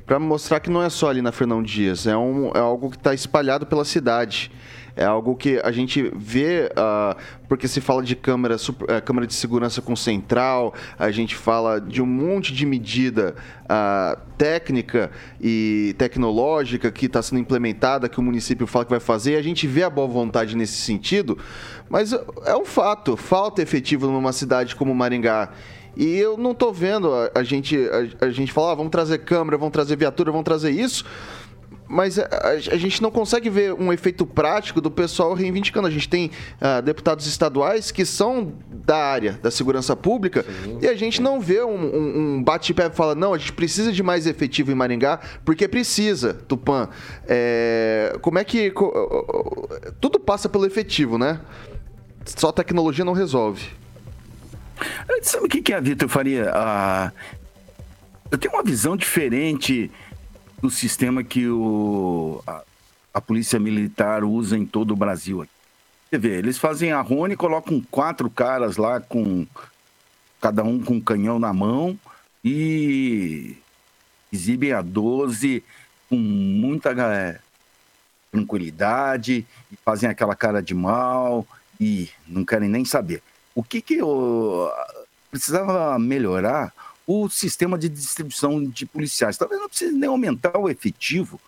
para 0.06 0.20
mostrar 0.20 0.60
que 0.60 0.70
não 0.70 0.84
é 0.84 0.90
só 0.90 1.10
ali 1.10 1.22
na 1.22 1.32
Fernão 1.32 1.64
Dias, 1.64 2.06
é, 2.06 2.18
um, 2.18 2.52
é 2.54 2.60
algo 2.60 2.90
que 2.90 2.98
está 2.98 3.14
espalhado 3.14 3.66
pela 3.66 3.86
cidade. 3.86 4.52
É 4.96 5.06
algo 5.06 5.36
que 5.36 5.60
a 5.64 5.72
gente 5.72 6.12
vê, 6.16 6.70
uh, 6.72 7.16
porque 7.48 7.68
se 7.68 7.80
fala 7.80 8.04
de 8.04 8.16
câmera, 8.16 8.56
uh, 8.56 9.02
câmera 9.04 9.26
de 9.26 9.34
segurança 9.34 9.82
com 9.82 9.96
central, 9.96 10.74
a 11.00 11.12
gente 11.12 11.36
fala 11.36 11.80
de 11.80 12.02
um 12.02 12.06
monte 12.06 12.54
de 12.54 12.66
medida 12.66 13.36
uh, 13.64 14.20
técnica 14.38 15.12
e 15.40 15.96
tecnológica 15.98 16.92
que 16.92 17.06
está 17.06 17.22
sendo 17.22 17.40
implementada, 17.40 18.10
que 18.10 18.20
o 18.20 18.24
município 18.24 18.68
fala 18.68 18.86
que 18.86 18.92
vai 18.92 19.00
fazer, 19.00 19.34
e 19.34 19.38
a 19.38 19.42
gente 19.42 19.66
vê 19.68 19.84
a 19.84 19.90
boa 19.90 20.08
vontade 20.08 20.56
nesse 20.56 20.78
sentido, 20.78 21.38
mas 21.90 22.14
é 22.14 22.56
um 22.56 22.66
fato, 22.66 23.16
falta 23.16 23.62
efetivo 23.62 24.08
numa 24.08 24.34
cidade 24.34 24.76
como 24.76 24.94
Maringá. 24.94 25.50
E 25.96 26.18
eu 26.18 26.38
não 26.38 26.52
estou 26.52 26.72
vendo 26.72 27.14
a, 27.14 27.32
a 27.36 27.44
gente, 27.44 27.78
a, 27.78 28.26
a, 28.26 28.30
gente 28.30 28.52
falar, 28.52 28.72
ah, 28.72 28.76
vamos 28.76 28.92
trazer 28.92 29.20
câmera, 29.20 29.58
vamos 29.58 29.74
trazer 29.74 29.98
viatura, 29.98 30.32
vamos 30.32 30.46
trazer 30.46 30.72
isso 30.72 31.06
mas 31.92 32.18
a, 32.18 32.28
a, 32.48 32.58
gente 32.78 33.02
não 33.02 33.12
consegue 33.12 33.50
ver 33.50 33.74
um 33.74 33.92
efeito 33.92 34.26
prático 34.26 34.80
do 34.80 34.90
pessoal 34.90 35.34
reivindicando. 35.34 35.88
A 35.88 35.92
gente 35.92 36.08
tem 36.08 36.32
uh, 36.62 36.82
deputados 36.82 37.28
estaduais 37.28 37.92
que 37.92 38.06
são 38.06 38.54
da 38.70 38.98
área 38.98 39.34
da 39.44 39.52
segurança 39.52 39.96
pública 39.96 40.46
sim, 40.64 40.80
e 40.82 40.88
a 40.88 40.96
gente 40.96 41.22
não 41.22 41.42
vê 41.42 41.62
um, 41.62 41.76
um, 41.76 42.20
um 42.20 42.44
bate-pé 42.44 42.88
e 42.88 42.96
fala, 42.96 43.14
não, 43.14 43.34
a 43.34 43.38
gente 43.38 43.52
precisa 43.52 43.92
de 43.92 44.02
mais 44.02 44.26
efetivo 44.26 44.72
em 44.72 44.76
Maringá, 44.76 45.20
porque 45.44 45.68
precisa, 45.68 46.34
Tupã. 46.34 46.88
É, 47.28 48.18
como 48.22 48.40
é 48.40 48.44
que... 48.46 48.74
Tudo 50.00 50.18
passa 50.20 50.48
pelo 50.48 50.66
efetivo, 50.66 51.18
né? 51.18 51.42
Só 52.26 52.52
tecnologia 52.52 53.04
não 53.04 53.14
resolve. 53.14 53.70
Sabe 55.22 55.46
o 55.46 55.50
que, 55.50 55.74
é 55.74 55.76
a 55.76 55.80
Vitor 55.82 56.08
Faria? 56.08 56.52
Ah, 56.54 57.12
eu 58.32 58.38
tenho 58.38 58.54
uma 58.54 58.64
visão 58.64 58.96
diferente 58.96 59.92
do 60.62 60.70
sistema 60.70 61.24
que 61.24 61.48
o, 61.48 62.42
a, 62.46 62.62
a, 63.16 63.20
Polícia 63.20 63.60
Militar 63.60 64.24
usa 64.24 64.58
em 64.58 64.66
todo 64.66 64.92
o 64.92 64.96
Brasil. 64.96 65.48
Você 66.10 66.18
vê, 66.18 66.38
eles 66.38 66.58
fazem 66.58 66.92
a 66.92 67.02
Rony, 67.02 67.36
colocam 67.36 67.82
quatro 67.90 68.30
caras 68.30 68.78
lá 68.78 69.00
com 69.00 69.48
cada 70.40 70.64
um 70.64 70.80
com 70.84 70.96
um 70.96 71.02
canhão 71.02 71.40
na 71.40 71.52
mão 71.52 71.98
e 72.44 73.58
exibem 74.32 74.72
a 74.72 74.82
12 74.82 75.64
com 76.10 76.18
muita 76.18 76.92
é, 76.92 77.40
tranquilidade 78.32 79.46
e 79.72 79.76
fazem 79.84 80.10
aquela 80.10 80.36
cara 80.36 80.62
de 80.62 80.74
mal 80.74 81.46
e 81.80 82.10
não 82.28 82.46
querem 82.46 82.70
nem 82.70 82.86
saber. 82.86 83.24
O 83.56 83.64
que 83.64 83.82
que 83.82 83.96
eu 83.96 84.72
precisava 85.32 85.98
melhorar 85.98 86.74
o 87.06 87.30
sistema 87.30 87.78
de 87.78 87.90
distribuição 87.90 88.64
de 88.64 88.86
policiais. 88.86 89.38
Talvez 89.38 89.60
não 89.60 89.70
precise 89.70 89.94
nem 89.94 90.10
aumentar 90.10 90.58
o 90.58 90.70
efetivo. 90.70 91.40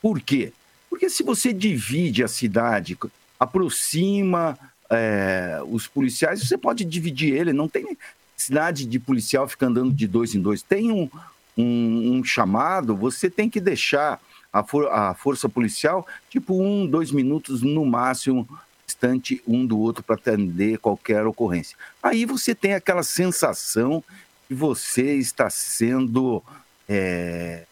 Por 0.00 0.20
quê? 0.20 0.52
Porque 0.88 1.08
se 1.08 1.22
você 1.22 1.52
divide 1.52 2.24
a 2.24 2.28
cidade 2.28 2.96
aproxima 3.38 4.58
é, 4.90 5.60
os 5.68 5.86
policiais, 5.86 6.46
você 6.46 6.58
pode 6.58 6.84
dividir 6.84 7.34
ele. 7.34 7.52
Não 7.52 7.68
tem 7.68 7.96
cidade 8.36 8.86
de 8.86 8.98
policial 8.98 9.46
ficar 9.46 9.66
andando 9.66 9.92
de 9.92 10.06
dois 10.06 10.34
em 10.34 10.40
dois. 10.40 10.62
Tem 10.62 10.90
um, 10.90 11.08
um, 11.56 12.18
um 12.18 12.24
chamado, 12.24 12.96
você 12.96 13.28
tem 13.30 13.48
que 13.48 13.60
deixar 13.60 14.20
a, 14.52 14.62
for, 14.62 14.88
a 14.88 15.14
força 15.14 15.48
policial 15.48 16.06
tipo 16.28 16.60
um, 16.60 16.86
dois 16.86 17.12
minutos 17.12 17.62
no 17.62 17.84
máximo 17.84 18.48
distante 18.86 19.40
um 19.46 19.64
do 19.64 19.78
outro 19.78 20.02
para 20.02 20.16
atender 20.16 20.78
qualquer 20.78 21.24
ocorrência. 21.24 21.76
Aí 22.02 22.24
você 22.24 22.54
tem 22.54 22.74
aquela 22.74 23.02
sensação 23.02 24.02
que 24.50 24.54
você 24.54 25.14
está 25.14 25.48
sendo 25.48 26.42
é, 26.88 27.62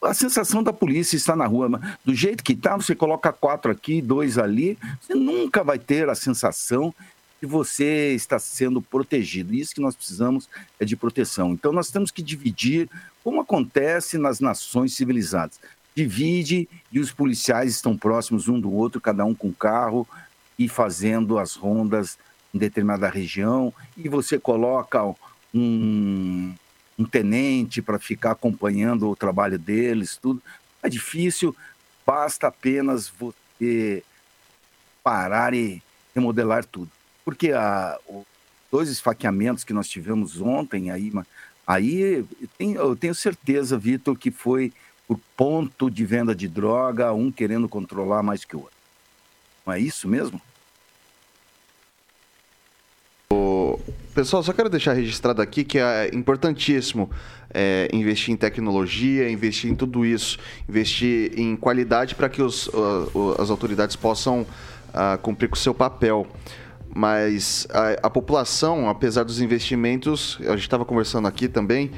a 0.00 0.14
sensação 0.14 0.62
da 0.62 0.72
polícia 0.72 1.16
está 1.16 1.34
na 1.34 1.44
rua. 1.44 1.80
Do 2.04 2.14
jeito 2.14 2.44
que 2.44 2.52
está, 2.52 2.76
você 2.76 2.94
coloca 2.94 3.32
quatro 3.32 3.72
aqui, 3.72 4.00
dois 4.00 4.38
ali, 4.38 4.78
você 5.00 5.12
nunca 5.12 5.64
vai 5.64 5.76
ter 5.76 6.08
a 6.08 6.14
sensação 6.14 6.94
que 7.40 7.46
você 7.46 8.12
está 8.14 8.38
sendo 8.38 8.80
protegido. 8.80 9.52
Isso 9.52 9.74
que 9.74 9.80
nós 9.80 9.96
precisamos 9.96 10.48
é 10.78 10.84
de 10.84 10.94
proteção. 10.94 11.50
Então, 11.50 11.72
nós 11.72 11.90
temos 11.90 12.12
que 12.12 12.22
dividir, 12.22 12.88
como 13.24 13.40
acontece 13.40 14.16
nas 14.16 14.38
nações 14.38 14.94
civilizadas. 14.94 15.58
Divide 15.96 16.68
e 16.92 17.00
os 17.00 17.10
policiais 17.10 17.72
estão 17.72 17.96
próximos 17.96 18.46
um 18.46 18.60
do 18.60 18.72
outro, 18.72 19.00
cada 19.00 19.24
um 19.24 19.34
com 19.34 19.52
carro 19.52 20.06
e 20.56 20.68
fazendo 20.68 21.40
as 21.40 21.56
rondas 21.56 22.16
em 22.56 22.58
determinada 22.58 23.08
região, 23.08 23.72
e 23.96 24.08
você 24.08 24.38
coloca 24.38 25.04
um, 25.54 26.54
um 26.98 27.04
tenente 27.04 27.82
para 27.82 27.98
ficar 27.98 28.32
acompanhando 28.32 29.08
o 29.08 29.14
trabalho 29.14 29.58
deles, 29.58 30.16
tudo. 30.16 30.42
É 30.82 30.88
difícil, 30.88 31.54
basta 32.06 32.48
apenas 32.48 33.08
você 33.08 34.02
parar 35.04 35.54
e 35.54 35.82
remodelar 36.14 36.64
tudo. 36.64 36.90
Porque 37.24 37.52
a, 37.52 37.98
os 38.08 38.24
dois 38.72 38.88
esfaqueamentos 38.88 39.62
que 39.62 39.74
nós 39.74 39.88
tivemos 39.88 40.40
ontem, 40.40 40.90
aí, 40.90 41.12
aí 41.66 42.26
eu 42.58 42.96
tenho 42.96 43.14
certeza, 43.14 43.76
Vitor, 43.76 44.16
que 44.16 44.30
foi 44.30 44.72
por 45.06 45.20
ponto 45.36 45.90
de 45.90 46.04
venda 46.04 46.34
de 46.34 46.48
droga, 46.48 47.12
um 47.12 47.30
querendo 47.30 47.68
controlar 47.68 48.22
mais 48.22 48.44
que 48.44 48.56
o 48.56 48.60
outro. 48.60 48.76
Não 49.64 49.74
é 49.74 49.78
isso 49.78 50.08
mesmo? 50.08 50.40
Pessoal, 54.16 54.42
só 54.42 54.50
quero 54.54 54.70
deixar 54.70 54.94
registrado 54.94 55.42
aqui 55.42 55.62
que 55.62 55.78
é 55.78 56.08
importantíssimo 56.14 57.10
é, 57.52 57.86
investir 57.92 58.32
em 58.32 58.36
tecnologia, 58.36 59.28
investir 59.28 59.70
em 59.70 59.74
tudo 59.74 60.06
isso, 60.06 60.38
investir 60.66 61.38
em 61.38 61.54
qualidade 61.54 62.14
para 62.14 62.26
que 62.30 62.40
os, 62.40 62.66
uh, 62.68 63.36
as 63.38 63.50
autoridades 63.50 63.94
possam 63.94 64.40
uh, 64.40 65.18
cumprir 65.20 65.48
com 65.48 65.54
o 65.54 65.58
seu 65.58 65.74
papel. 65.74 66.26
Mas 66.94 67.66
a, 67.70 68.06
a 68.06 68.08
população, 68.08 68.88
apesar 68.88 69.22
dos 69.22 69.38
investimentos, 69.42 70.38
a 70.40 70.52
gente 70.52 70.60
estava 70.60 70.86
conversando 70.86 71.28
aqui 71.28 71.46
também, 71.46 71.90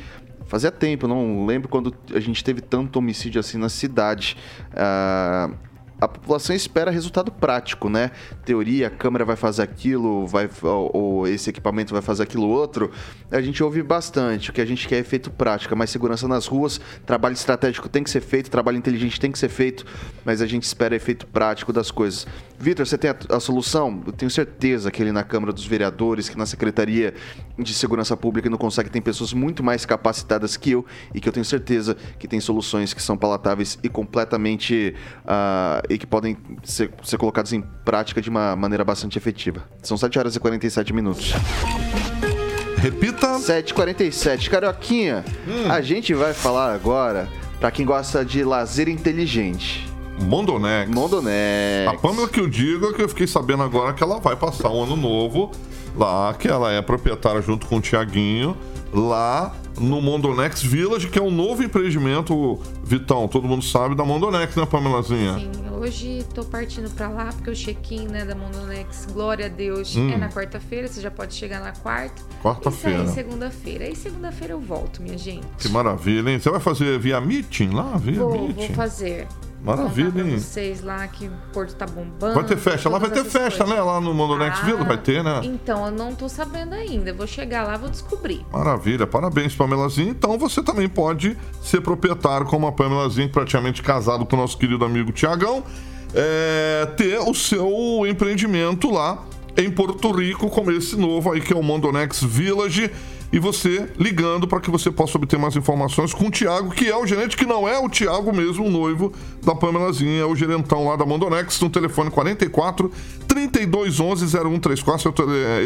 fazia 0.48 0.72
tempo, 0.72 1.06
não 1.06 1.46
lembro 1.46 1.68
quando 1.68 1.94
a 2.12 2.18
gente 2.18 2.42
teve 2.42 2.60
tanto 2.60 2.98
homicídio 2.98 3.38
assim 3.38 3.58
na 3.58 3.68
cidade. 3.68 4.36
Uh, 4.72 5.67
a 6.00 6.06
população 6.06 6.54
espera 6.54 6.90
resultado 6.90 7.32
prático, 7.32 7.88
né? 7.88 8.10
Teoria, 8.44 8.86
a 8.86 8.90
câmera 8.90 9.24
vai 9.24 9.36
fazer 9.36 9.62
aquilo, 9.62 10.26
vai, 10.26 10.48
ou, 10.62 10.90
ou, 10.94 11.28
esse 11.28 11.50
equipamento 11.50 11.92
vai 11.92 12.02
fazer 12.02 12.22
aquilo 12.22 12.48
outro. 12.48 12.90
A 13.30 13.40
gente 13.40 13.62
ouve 13.62 13.82
bastante. 13.82 14.50
O 14.50 14.52
que 14.52 14.60
a 14.60 14.64
gente 14.64 14.86
quer 14.86 14.96
é 14.96 14.98
efeito 15.00 15.30
prático, 15.30 15.74
mais 15.76 15.90
segurança 15.90 16.28
nas 16.28 16.46
ruas, 16.46 16.80
trabalho 17.04 17.34
estratégico 17.34 17.88
tem 17.88 18.04
que 18.04 18.10
ser 18.10 18.20
feito, 18.20 18.50
trabalho 18.50 18.78
inteligente 18.78 19.18
tem 19.18 19.32
que 19.32 19.38
ser 19.38 19.48
feito, 19.48 19.84
mas 20.24 20.40
a 20.40 20.46
gente 20.46 20.62
espera 20.62 20.94
efeito 20.94 21.26
prático 21.26 21.72
das 21.72 21.90
coisas. 21.90 22.26
Vitor, 22.58 22.86
você 22.86 22.98
tem 22.98 23.10
a, 23.10 23.36
a, 23.36 23.40
solução? 23.40 24.02
Eu 24.04 24.12
tenho 24.12 24.30
certeza 24.30 24.90
que 24.90 25.00
ele 25.00 25.12
na 25.12 25.22
Câmara 25.22 25.52
dos 25.52 25.64
Vereadores, 25.64 26.28
que 26.28 26.36
na 26.36 26.44
Secretaria 26.44 27.14
de 27.56 27.72
Segurança 27.72 28.16
Pública 28.16 28.50
não 28.50 28.58
consegue, 28.58 28.90
tem 28.90 29.00
pessoas 29.00 29.32
muito 29.32 29.62
mais 29.62 29.86
capacitadas 29.86 30.56
que 30.56 30.72
eu 30.72 30.84
e 31.14 31.20
que 31.20 31.28
eu 31.28 31.32
tenho 31.32 31.44
certeza 31.44 31.96
que 32.18 32.26
tem 32.26 32.40
soluções 32.40 32.92
que 32.92 33.00
são 33.00 33.16
palatáveis 33.16 33.78
e 33.82 33.88
completamente. 33.88 34.94
Uh, 35.24 35.86
e 35.88 35.98
que 35.98 36.06
podem 36.06 36.36
ser, 36.64 36.90
ser 37.04 37.16
colocados 37.16 37.52
em 37.52 37.60
prática 37.84 38.20
de 38.20 38.28
uma 38.28 38.56
maneira 38.56 38.84
bastante 38.84 39.16
efetiva. 39.16 39.62
São 39.82 39.96
7 39.96 40.18
horas 40.18 40.36
e 40.36 40.40
47 40.40 40.92
minutos. 40.92 41.32
Repita. 42.78 43.38
7h47. 43.38 44.48
Carioquinha, 44.48 45.24
hum. 45.46 45.70
a 45.70 45.80
gente 45.80 46.14
vai 46.14 46.32
falar 46.32 46.72
agora 46.72 47.28
para 47.58 47.70
quem 47.70 47.84
gosta 47.84 48.24
de 48.24 48.44
lazer 48.44 48.88
inteligente. 48.88 49.87
Mondonex. 50.20 50.90
Mondonex. 50.90 51.88
A 51.88 51.94
Pâmela 51.94 52.28
que 52.28 52.40
eu 52.40 52.48
digo 52.48 52.86
é 52.86 52.92
que 52.92 53.02
eu 53.02 53.08
fiquei 53.08 53.26
sabendo 53.26 53.62
agora 53.62 53.92
que 53.92 54.02
ela 54.02 54.18
vai 54.18 54.36
passar 54.36 54.70
um 54.70 54.82
ano 54.82 54.96
novo 54.96 55.50
lá, 55.96 56.34
que 56.34 56.48
ela 56.48 56.70
é 56.72 56.80
proprietária 56.80 57.42
junto 57.42 57.66
com 57.66 57.76
o 57.76 57.80
Tiaguinho, 57.80 58.56
lá 58.92 59.54
no 59.78 60.00
Mondonex 60.00 60.62
Village, 60.62 61.08
que 61.08 61.18
é 61.18 61.22
um 61.22 61.30
novo 61.30 61.62
empreendimento, 61.62 62.58
Vitão, 62.82 63.28
todo 63.28 63.46
mundo 63.46 63.64
sabe, 63.64 63.94
da 63.94 64.04
Mondonex, 64.04 64.56
né, 64.56 64.66
Pamelazinha? 64.66 65.34
Sim, 65.34 65.50
hoje 65.78 66.24
tô 66.34 66.44
partindo 66.44 66.90
para 66.90 67.08
lá, 67.08 67.26
porque 67.26 67.50
o 67.50 67.54
check-in 67.54 68.08
né, 68.08 68.24
da 68.24 68.34
Mondonex, 68.34 69.06
glória 69.12 69.46
a 69.46 69.48
Deus, 69.48 69.96
hum. 69.96 70.10
é 70.10 70.16
na 70.16 70.28
quarta-feira, 70.28 70.88
você 70.88 71.00
já 71.00 71.10
pode 71.10 71.34
chegar 71.34 71.60
na 71.60 71.72
quarta. 71.72 72.22
Quarta-feira. 72.42 73.04
E 73.04 73.08
segunda-feira. 73.08 73.84
Aí 73.84 73.94
segunda-feira 73.94 74.54
eu 74.54 74.60
volto, 74.60 75.02
minha 75.02 75.18
gente. 75.18 75.46
Que 75.58 75.68
maravilha, 75.68 76.30
hein? 76.30 76.40
Você 76.40 76.50
vai 76.50 76.60
fazer 76.60 76.98
via 76.98 77.20
meeting 77.20 77.70
lá? 77.70 77.96
Via 77.96 78.20
vou, 78.20 78.48
meeting. 78.48 78.54
vou 78.54 78.68
fazer. 78.74 79.26
Maravilha, 79.62 80.22
hein? 80.22 80.38
vocês 80.38 80.82
lá 80.82 81.06
que 81.08 81.26
o 81.26 81.32
Porto 81.52 81.74
tá 81.74 81.84
bombando. 81.84 82.34
Vai 82.34 82.44
ter 82.44 82.56
festa. 82.56 82.88
Lá 82.88 82.98
vai 82.98 83.10
ter 83.10 83.24
festa, 83.24 83.64
coisas. 83.64 83.68
né? 83.68 83.82
Lá 83.82 84.00
no 84.00 84.14
Mondonex 84.14 84.58
ah, 84.60 84.64
Villa 84.64 84.84
vai 84.84 84.96
ter, 84.96 85.22
né? 85.22 85.40
Então, 85.42 85.84
eu 85.86 85.92
não 85.92 86.14
tô 86.14 86.28
sabendo 86.28 86.74
ainda. 86.74 87.12
vou 87.12 87.26
chegar 87.26 87.64
lá, 87.64 87.76
vou 87.76 87.90
descobrir. 87.90 88.46
Maravilha. 88.52 89.06
Parabéns, 89.06 89.54
Pamelazinha. 89.54 90.10
Então, 90.10 90.38
você 90.38 90.62
também 90.62 90.88
pode 90.88 91.36
ser 91.60 91.80
proprietário 91.80 92.46
como 92.46 92.66
a 92.66 92.72
Pamelazinha, 92.72 93.28
praticamente 93.28 93.82
casado 93.82 94.24
com 94.24 94.36
o 94.36 94.38
nosso 94.38 94.56
querido 94.56 94.84
amigo 94.84 95.10
Tiagão, 95.10 95.64
é, 96.14 96.86
ter 96.96 97.18
o 97.18 97.34
seu 97.34 98.06
empreendimento 98.06 98.90
lá 98.90 99.24
em 99.56 99.70
Porto 99.70 100.12
Rico, 100.12 100.48
como 100.48 100.70
esse 100.70 100.96
novo 100.96 101.32
aí 101.32 101.40
que 101.40 101.52
é 101.52 101.56
o 101.56 101.62
Mondonex 101.62 102.22
Village 102.22 102.90
e 103.32 103.38
você 103.38 103.90
ligando 103.98 104.48
para 104.48 104.60
que 104.60 104.70
você 104.70 104.90
possa 104.90 105.18
obter 105.18 105.38
mais 105.38 105.54
informações 105.54 106.14
com 106.14 106.26
o 106.26 106.30
Tiago, 106.30 106.70
que 106.70 106.88
é 106.88 106.96
o 106.96 107.06
gerente, 107.06 107.36
que 107.36 107.44
não 107.44 107.68
é 107.68 107.78
o 107.78 107.88
Tiago 107.88 108.34
mesmo, 108.34 108.66
o 108.66 108.70
noivo 108.70 109.12
da 109.44 109.54
Pamelazinha, 109.54 110.22
é 110.22 110.24
o 110.24 110.34
gerentão 110.34 110.88
lá 110.88 110.96
da 110.96 111.04
Mondonex, 111.04 111.60
no 111.60 111.68
telefone 111.68 112.10
44 112.10 112.90
3211 113.26 114.26
0134. 114.26 115.14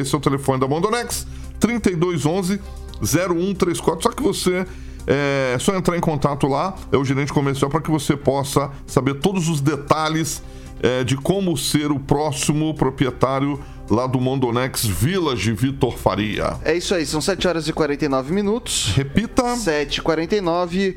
Esse 0.01 0.15
é 0.15 0.19
o 0.19 0.21
telefone 0.21 0.61
da 0.61 0.67
Mondonex, 0.67 1.27
3211 1.61 2.61
0134. 3.01 4.03
Só 4.03 4.11
que 4.11 4.23
você 4.23 4.67
é 5.07 5.57
só 5.59 5.75
entrar 5.77 5.97
em 5.97 6.01
contato 6.01 6.47
lá, 6.47 6.75
é 6.91 6.97
o 6.97 7.05
gerente 7.05 7.33
comercial, 7.33 7.71
para 7.71 7.81
que 7.81 7.91
você 7.91 8.17
possa 8.17 8.71
saber 8.87 9.15
todos 9.15 9.49
os 9.49 9.61
detalhes 9.61 10.43
é, 10.81 11.03
de 11.05 11.17
como 11.17 11.57
ser 11.57 11.91
o 11.91 11.99
próximo 11.99 12.75
proprietário 12.75 13.59
lá 13.91 14.07
do 14.07 14.21
Mondonex 14.21 14.85
Village 14.85 15.53
Vitor 15.53 15.97
Faria. 15.97 16.57
É 16.65 16.75
isso 16.75 16.95
aí, 16.95 17.05
são 17.05 17.21
7 17.21 17.49
horas 17.49 17.69
e 17.69 17.73
49 17.73 18.33
minutos. 18.33 18.93
Repita. 18.95 19.43
7h49. 19.43 20.97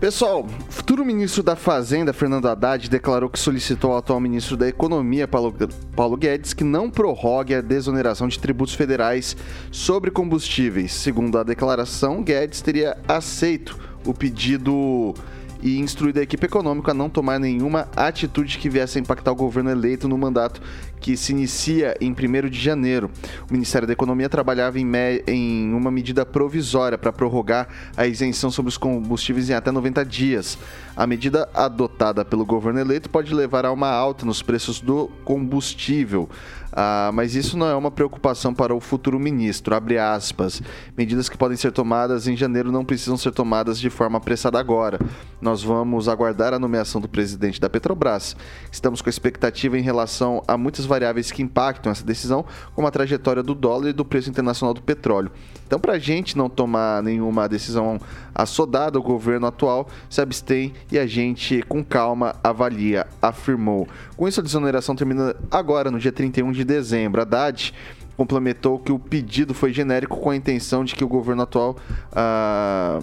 Pessoal, 0.00 0.46
o 0.46 0.72
futuro 0.72 1.04
ministro 1.04 1.42
da 1.42 1.56
Fazenda, 1.56 2.12
Fernando 2.12 2.46
Haddad, 2.46 2.88
declarou 2.88 3.28
que 3.28 3.36
solicitou 3.36 3.90
ao 3.90 3.98
atual 3.98 4.20
ministro 4.20 4.56
da 4.56 4.68
Economia, 4.68 5.26
Paulo, 5.26 5.52
Paulo 5.96 6.16
Guedes, 6.16 6.52
que 6.52 6.62
não 6.62 6.88
prorrogue 6.88 7.56
a 7.56 7.60
desoneração 7.60 8.28
de 8.28 8.38
tributos 8.38 8.74
federais 8.74 9.36
sobre 9.72 10.12
combustíveis. 10.12 10.92
Segundo 10.92 11.36
a 11.36 11.42
declaração, 11.42 12.22
Guedes 12.22 12.62
teria 12.62 12.96
aceito 13.08 13.76
o 14.06 14.14
pedido 14.14 15.14
e 15.62 15.78
instruído 15.78 16.20
a 16.20 16.22
equipe 16.22 16.46
econômica 16.46 16.92
a 16.92 16.94
não 16.94 17.08
tomar 17.08 17.38
nenhuma 17.38 17.88
atitude 17.96 18.58
que 18.58 18.68
viesse 18.68 18.98
a 18.98 19.00
impactar 19.00 19.32
o 19.32 19.36
governo 19.36 19.70
eleito 19.70 20.08
no 20.08 20.16
mandato 20.16 20.60
que 21.00 21.16
se 21.16 21.32
inicia 21.32 21.96
em 22.00 22.12
1 22.12 22.48
de 22.48 22.60
janeiro. 22.60 23.10
O 23.48 23.52
Ministério 23.52 23.86
da 23.86 23.92
Economia 23.92 24.28
trabalhava 24.28 24.78
em, 24.78 24.86
em 25.26 25.72
uma 25.72 25.90
medida 25.90 26.26
provisória 26.26 26.98
para 26.98 27.12
prorrogar 27.12 27.68
a 27.96 28.06
isenção 28.06 28.50
sobre 28.50 28.68
os 28.68 28.76
combustíveis 28.76 29.48
em 29.50 29.54
até 29.54 29.70
90 29.70 30.04
dias. 30.04 30.58
A 30.96 31.06
medida 31.06 31.48
adotada 31.54 32.24
pelo 32.24 32.44
governo 32.44 32.80
eleito 32.80 33.08
pode 33.08 33.32
levar 33.32 33.64
a 33.64 33.72
uma 33.72 33.88
alta 33.88 34.26
nos 34.26 34.42
preços 34.42 34.80
do 34.80 35.08
combustível. 35.24 36.28
Ah, 36.72 37.10
mas 37.12 37.34
isso 37.34 37.56
não 37.56 37.66
é 37.66 37.74
uma 37.74 37.90
preocupação 37.90 38.54
para 38.54 38.74
o 38.74 38.80
futuro 38.80 39.18
ministro. 39.18 39.74
Abre 39.74 39.98
aspas. 39.98 40.62
Medidas 40.96 41.28
que 41.28 41.36
podem 41.36 41.56
ser 41.56 41.72
tomadas 41.72 42.26
em 42.26 42.36
janeiro 42.36 42.70
não 42.70 42.84
precisam 42.84 43.16
ser 43.16 43.32
tomadas 43.32 43.78
de 43.78 43.90
forma 43.90 44.18
apressada 44.18 44.58
agora. 44.58 44.98
Nós 45.40 45.62
vamos 45.62 46.08
aguardar 46.08 46.52
a 46.52 46.58
nomeação 46.58 47.00
do 47.00 47.08
presidente 47.08 47.60
da 47.60 47.70
Petrobras. 47.70 48.36
Estamos 48.70 49.00
com 49.00 49.08
expectativa 49.08 49.78
em 49.78 49.82
relação 49.82 50.42
a 50.46 50.56
muitas 50.56 50.84
variáveis 50.84 51.30
que 51.30 51.42
impactam 51.42 51.92
essa 51.92 52.04
decisão, 52.04 52.44
como 52.74 52.86
a 52.86 52.90
trajetória 52.90 53.42
do 53.42 53.54
dólar 53.54 53.88
e 53.88 53.92
do 53.92 54.04
preço 54.04 54.30
internacional 54.30 54.74
do 54.74 54.82
petróleo. 54.82 55.30
Então, 55.66 55.78
para 55.78 55.92
a 55.92 55.98
gente 55.98 56.36
não 56.36 56.48
tomar 56.48 57.02
nenhuma 57.02 57.48
decisão 57.48 58.00
assodada, 58.34 58.98
o 58.98 59.02
governo 59.02 59.46
atual 59.46 59.88
se 60.08 60.20
abstém 60.20 60.72
e 60.90 60.98
a 60.98 61.06
gente, 61.06 61.62
com 61.62 61.84
calma, 61.84 62.34
avalia, 62.42 63.06
afirmou. 63.20 63.86
Com 64.16 64.26
isso, 64.26 64.40
a 64.40 64.42
desoneração 64.42 64.96
termina 64.96 65.36
agora, 65.50 65.90
no 65.90 65.98
dia 65.98 66.10
31 66.10 66.52
de 66.52 66.57
dezembro. 66.64 67.20
Haddad 67.20 67.72
complementou 68.16 68.78
que 68.78 68.90
o 68.90 68.98
pedido 68.98 69.54
foi 69.54 69.72
genérico 69.72 70.18
com 70.18 70.30
a 70.30 70.36
intenção 70.36 70.84
de 70.84 70.94
que 70.94 71.04
o 71.04 71.08
governo 71.08 71.42
atual. 71.42 71.76
Ah, 72.12 73.00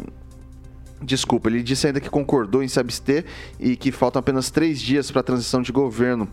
Desculpa, 1.02 1.50
ele 1.50 1.62
disse 1.62 1.86
ainda 1.86 2.00
que 2.00 2.10
concordou 2.10 2.64
em 2.64 2.68
se 2.68 2.80
abster 2.80 3.26
e 3.60 3.76
que 3.76 3.92
faltam 3.92 4.20
apenas 4.20 4.50
três 4.50 4.82
dias 4.82 5.12
para 5.12 5.20
a 5.20 5.24
transição 5.24 5.62
de 5.62 5.72
governo. 5.72 6.28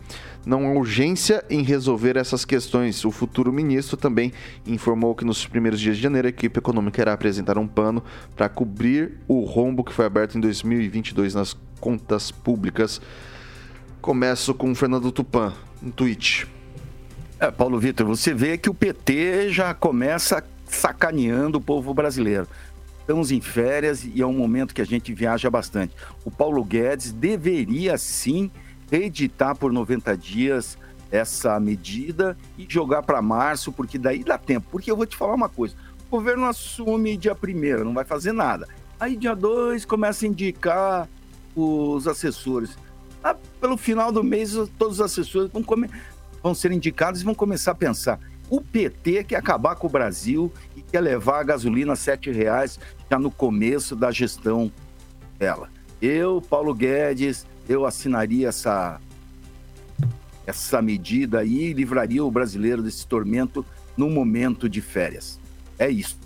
Não 0.45 0.65
há 0.65 0.71
urgência 0.71 1.43
em 1.49 1.61
resolver 1.61 2.15
essas 2.15 2.45
questões. 2.45 3.03
O 3.03 3.11
futuro 3.11 3.51
ministro 3.51 3.97
também 3.97 4.31
informou 4.65 5.13
que 5.13 5.25
nos 5.25 5.45
primeiros 5.45 5.79
dias 5.79 5.97
de 5.97 6.01
janeiro 6.01 6.27
a 6.27 6.29
equipe 6.29 6.57
econômica 6.57 7.01
irá 7.01 7.13
apresentar 7.13 7.57
um 7.57 7.67
plano 7.67 8.03
para 8.35 8.49
cobrir 8.49 9.19
o 9.27 9.41
rombo 9.41 9.83
que 9.83 9.93
foi 9.93 10.05
aberto 10.05 10.37
em 10.37 10.41
2022 10.41 11.35
nas 11.35 11.55
contas 11.79 12.31
públicas. 12.31 13.01
Começo 14.01 14.53
com 14.53 14.71
o 14.71 14.75
Fernando 14.75 15.11
Tupan, 15.11 15.53
um 15.83 15.91
tweet. 15.91 16.52
É, 17.39 17.51
Paulo 17.51 17.79
Vitor, 17.79 18.05
você 18.05 18.33
vê 18.33 18.57
que 18.57 18.69
o 18.69 18.73
PT 18.73 19.49
já 19.49 19.73
começa 19.73 20.43
sacaneando 20.65 21.57
o 21.57 21.61
povo 21.61 21.93
brasileiro. 21.93 22.47
Estamos 22.99 23.31
em 23.31 23.41
férias 23.41 24.05
e 24.05 24.21
é 24.21 24.25
um 24.25 24.33
momento 24.33 24.73
que 24.73 24.81
a 24.81 24.85
gente 24.85 25.13
viaja 25.13 25.49
bastante. 25.49 25.93
O 26.23 26.31
Paulo 26.31 26.63
Guedes 26.63 27.11
deveria 27.11 27.97
sim 27.97 28.49
reeditar 28.89 29.55
por 29.55 29.73
90 29.73 30.15
dias 30.17 30.77
essa 31.11 31.59
medida 31.59 32.37
e 32.57 32.65
jogar 32.67 33.03
para 33.03 33.21
março, 33.21 33.71
porque 33.71 33.97
daí 33.97 34.23
dá 34.23 34.37
tempo. 34.37 34.67
Porque 34.71 34.89
eu 34.89 34.95
vou 34.95 35.05
te 35.05 35.17
falar 35.17 35.35
uma 35.35 35.49
coisa: 35.49 35.75
o 36.07 36.11
governo 36.11 36.45
assume 36.45 37.17
dia 37.17 37.35
1 37.35 37.83
não 37.83 37.93
vai 37.93 38.05
fazer 38.05 38.31
nada. 38.31 38.67
Aí 38.99 39.17
dia 39.17 39.35
2 39.35 39.83
começa 39.83 40.25
a 40.25 40.29
indicar 40.29 41.09
os 41.55 42.07
assessores. 42.07 42.77
Ah, 43.23 43.35
pelo 43.59 43.77
final 43.77 44.11
do 44.11 44.23
mês, 44.23 44.53
todos 44.77 44.99
os 44.99 45.01
assessores 45.01 45.51
vão, 45.51 45.63
come... 45.63 45.89
vão 46.43 46.53
ser 46.53 46.73
indicados 46.73 47.21
e 47.21 47.23
vão 47.23 47.33
começar 47.33 47.71
a 47.71 47.75
pensar. 47.75 48.19
O 48.49 48.61
PT 48.61 49.23
quer 49.23 49.37
acabar 49.37 49.75
com 49.75 49.87
o 49.87 49.89
Brasil 49.89 50.51
e 50.75 50.81
quer 50.81 50.99
levar 50.99 51.39
a 51.39 51.43
gasolina 51.43 51.93
a 51.93 51.95
R$ 51.95 52.31
reais 52.31 52.77
já 53.09 53.17
no 53.17 53.31
começo 53.31 53.95
da 53.95 54.11
gestão 54.11 54.71
dela. 55.39 55.69
Eu, 56.01 56.41
Paulo 56.41 56.75
Guedes, 56.75 57.47
eu 57.67 57.85
assinaria 57.85 58.49
essa, 58.49 58.99
essa 60.45 60.81
medida 60.81 61.39
aí 61.39 61.69
e 61.69 61.73
livraria 61.73 62.23
o 62.23 62.29
brasileiro 62.29 62.83
desse 62.83 63.07
tormento 63.07 63.65
no 63.95 64.09
momento 64.09 64.67
de 64.67 64.81
férias. 64.81 65.39
É 65.79 65.89
isso. 65.89 66.17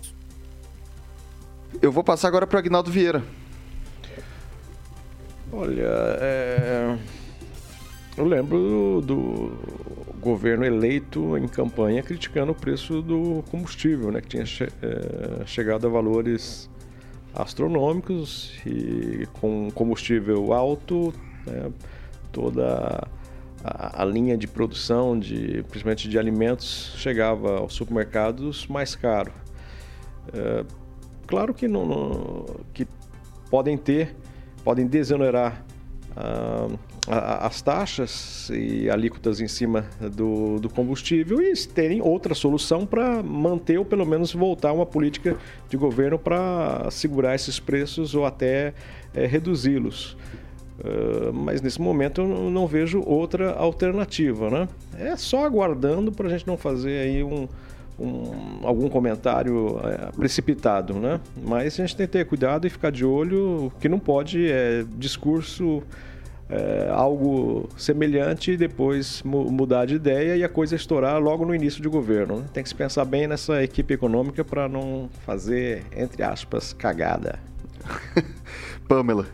Eu 1.80 1.92
vou 1.92 2.02
passar 2.02 2.28
agora 2.28 2.46
para 2.46 2.56
o 2.56 2.58
Agnaldo 2.58 2.90
Vieira. 2.90 3.22
Olha, 5.52 5.88
é... 6.20 6.98
eu 8.16 8.24
lembro 8.24 9.00
do 9.04 9.77
governo 10.18 10.64
eleito 10.64 11.36
em 11.36 11.48
campanha 11.48 12.02
criticando 12.02 12.52
o 12.52 12.54
preço 12.54 13.00
do 13.02 13.42
combustível, 13.50 14.10
né, 14.10 14.20
que 14.20 14.28
tinha 14.28 14.46
che 14.46 14.64
é, 14.64 15.46
chegado 15.46 15.86
a 15.86 15.90
valores 15.90 16.68
astronômicos 17.34 18.52
e 18.66 19.26
com 19.40 19.70
combustível 19.70 20.52
alto, 20.52 21.14
né, 21.46 21.70
toda 22.32 23.08
a, 23.64 24.02
a, 24.02 24.04
linha 24.04 24.36
de 24.36 24.46
produção, 24.46 25.18
de, 25.18 25.62
principalmente 25.68 26.08
de 26.08 26.18
alimentos, 26.18 26.94
chegava 26.96 27.58
aos 27.58 27.74
supermercados 27.74 28.66
mais 28.66 28.94
caro. 28.94 29.32
É, 30.32 30.64
claro 31.26 31.54
que, 31.54 31.66
não, 31.68 31.86
não, 31.86 32.46
que 32.74 32.86
podem 33.50 33.76
ter, 33.76 34.14
podem 34.64 34.86
desonerar 34.86 35.64
ah, 36.16 36.68
as 37.10 37.62
taxas 37.62 38.50
e 38.52 38.90
alíquotas 38.90 39.40
em 39.40 39.48
cima 39.48 39.86
do, 40.14 40.58
do 40.58 40.68
combustível 40.68 41.40
e 41.40 41.54
terem 41.66 42.02
outra 42.02 42.34
solução 42.34 42.84
para 42.84 43.22
manter 43.22 43.78
ou 43.78 43.84
pelo 43.84 44.04
menos 44.04 44.32
voltar 44.34 44.72
uma 44.72 44.84
política 44.84 45.36
de 45.70 45.76
governo 45.76 46.18
para 46.18 46.90
segurar 46.90 47.34
esses 47.34 47.58
preços 47.58 48.14
ou 48.14 48.26
até 48.26 48.74
é, 49.14 49.26
reduzi-los. 49.26 50.16
Uh, 50.78 51.32
mas 51.32 51.60
nesse 51.60 51.80
momento 51.80 52.20
eu 52.20 52.50
não 52.50 52.66
vejo 52.66 53.02
outra 53.04 53.52
alternativa, 53.52 54.48
né? 54.48 54.68
É 54.96 55.16
só 55.16 55.44
aguardando 55.44 56.12
para 56.12 56.28
a 56.28 56.30
gente 56.30 56.46
não 56.46 56.56
fazer 56.56 57.00
aí 57.00 57.24
um, 57.24 57.48
um, 57.98 58.60
algum 58.62 58.88
comentário 58.88 59.80
é, 59.82 60.12
precipitado, 60.12 60.94
né? 60.94 61.20
Mas 61.42 61.80
a 61.80 61.84
gente 61.84 61.96
tem 61.96 62.06
que 62.06 62.12
ter 62.12 62.26
cuidado 62.26 62.64
e 62.64 62.70
ficar 62.70 62.92
de 62.92 63.04
olho, 63.04 63.66
o 63.66 63.72
que 63.80 63.88
não 63.88 63.98
pode 63.98 64.48
é 64.48 64.84
discurso 64.96 65.82
é, 66.48 66.88
algo 66.90 67.68
semelhante 67.76 68.52
e 68.52 68.56
depois 68.56 69.22
mudar 69.22 69.84
de 69.86 69.96
ideia 69.96 70.36
e 70.36 70.42
a 70.44 70.48
coisa 70.48 70.74
estourar 70.74 71.20
logo 71.20 71.44
no 71.44 71.54
início 71.54 71.82
de 71.82 71.88
governo. 71.88 72.40
Né? 72.40 72.46
Tem 72.52 72.62
que 72.62 72.68
se 72.68 72.74
pensar 72.74 73.04
bem 73.04 73.26
nessa 73.26 73.62
equipe 73.62 73.94
econômica 73.94 74.44
para 74.44 74.68
não 74.68 75.10
fazer, 75.26 75.84
entre 75.94 76.22
aspas, 76.22 76.72
cagada. 76.72 77.38
Pamela. 78.88 79.26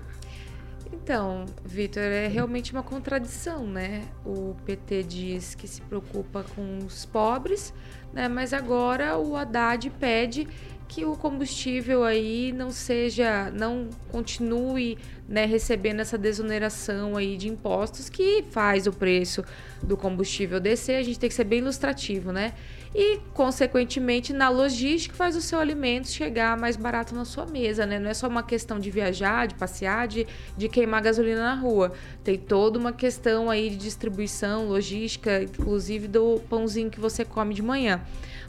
Então, 0.92 1.44
Vitor, 1.62 2.02
é 2.02 2.26
realmente 2.28 2.72
uma 2.72 2.82
contradição, 2.82 3.66
né? 3.66 4.04
O 4.24 4.56
PT 4.64 5.02
diz 5.02 5.54
que 5.54 5.68
se 5.68 5.82
preocupa 5.82 6.44
com 6.56 6.78
os 6.78 7.04
pobres, 7.04 7.74
né? 8.10 8.26
Mas 8.26 8.54
agora 8.54 9.18
o 9.18 9.36
Haddad 9.36 9.90
pede 9.90 10.48
que 10.88 11.04
o 11.04 11.16
combustível 11.16 12.04
aí 12.04 12.52
não 12.52 12.70
seja, 12.70 13.50
não 13.50 13.88
continue 14.10 14.98
né, 15.28 15.46
recebendo 15.46 16.00
essa 16.00 16.18
desoneração 16.18 17.16
aí 17.16 17.36
de 17.36 17.48
impostos 17.48 18.08
que 18.08 18.44
faz 18.50 18.86
o 18.86 18.92
preço 18.92 19.42
do 19.82 19.96
combustível 19.96 20.60
descer. 20.60 20.96
A 20.96 21.02
gente 21.02 21.18
tem 21.18 21.28
que 21.28 21.34
ser 21.34 21.44
bem 21.44 21.60
ilustrativo, 21.60 22.30
né? 22.30 22.52
E, 22.94 23.18
consequentemente, 23.32 24.32
na 24.32 24.48
logística 24.48 25.16
faz 25.16 25.34
o 25.34 25.40
seu 25.40 25.58
alimento 25.58 26.08
chegar 26.08 26.56
mais 26.56 26.76
barato 26.76 27.12
na 27.12 27.24
sua 27.24 27.44
mesa, 27.44 27.84
né? 27.84 27.98
Não 27.98 28.08
é 28.08 28.14
só 28.14 28.28
uma 28.28 28.42
questão 28.42 28.78
de 28.78 28.88
viajar, 28.88 29.48
de 29.48 29.54
passear, 29.54 30.06
de, 30.06 30.26
de 30.56 30.68
queimar 30.68 31.02
gasolina 31.02 31.42
na 31.42 31.54
rua. 31.54 31.92
Tem 32.22 32.38
toda 32.38 32.78
uma 32.78 32.92
questão 32.92 33.50
aí 33.50 33.68
de 33.68 33.76
distribuição, 33.76 34.68
logística, 34.68 35.42
inclusive 35.42 36.06
do 36.06 36.40
pãozinho 36.48 36.88
que 36.88 37.00
você 37.00 37.24
come 37.24 37.52
de 37.52 37.62
manhã. 37.62 38.00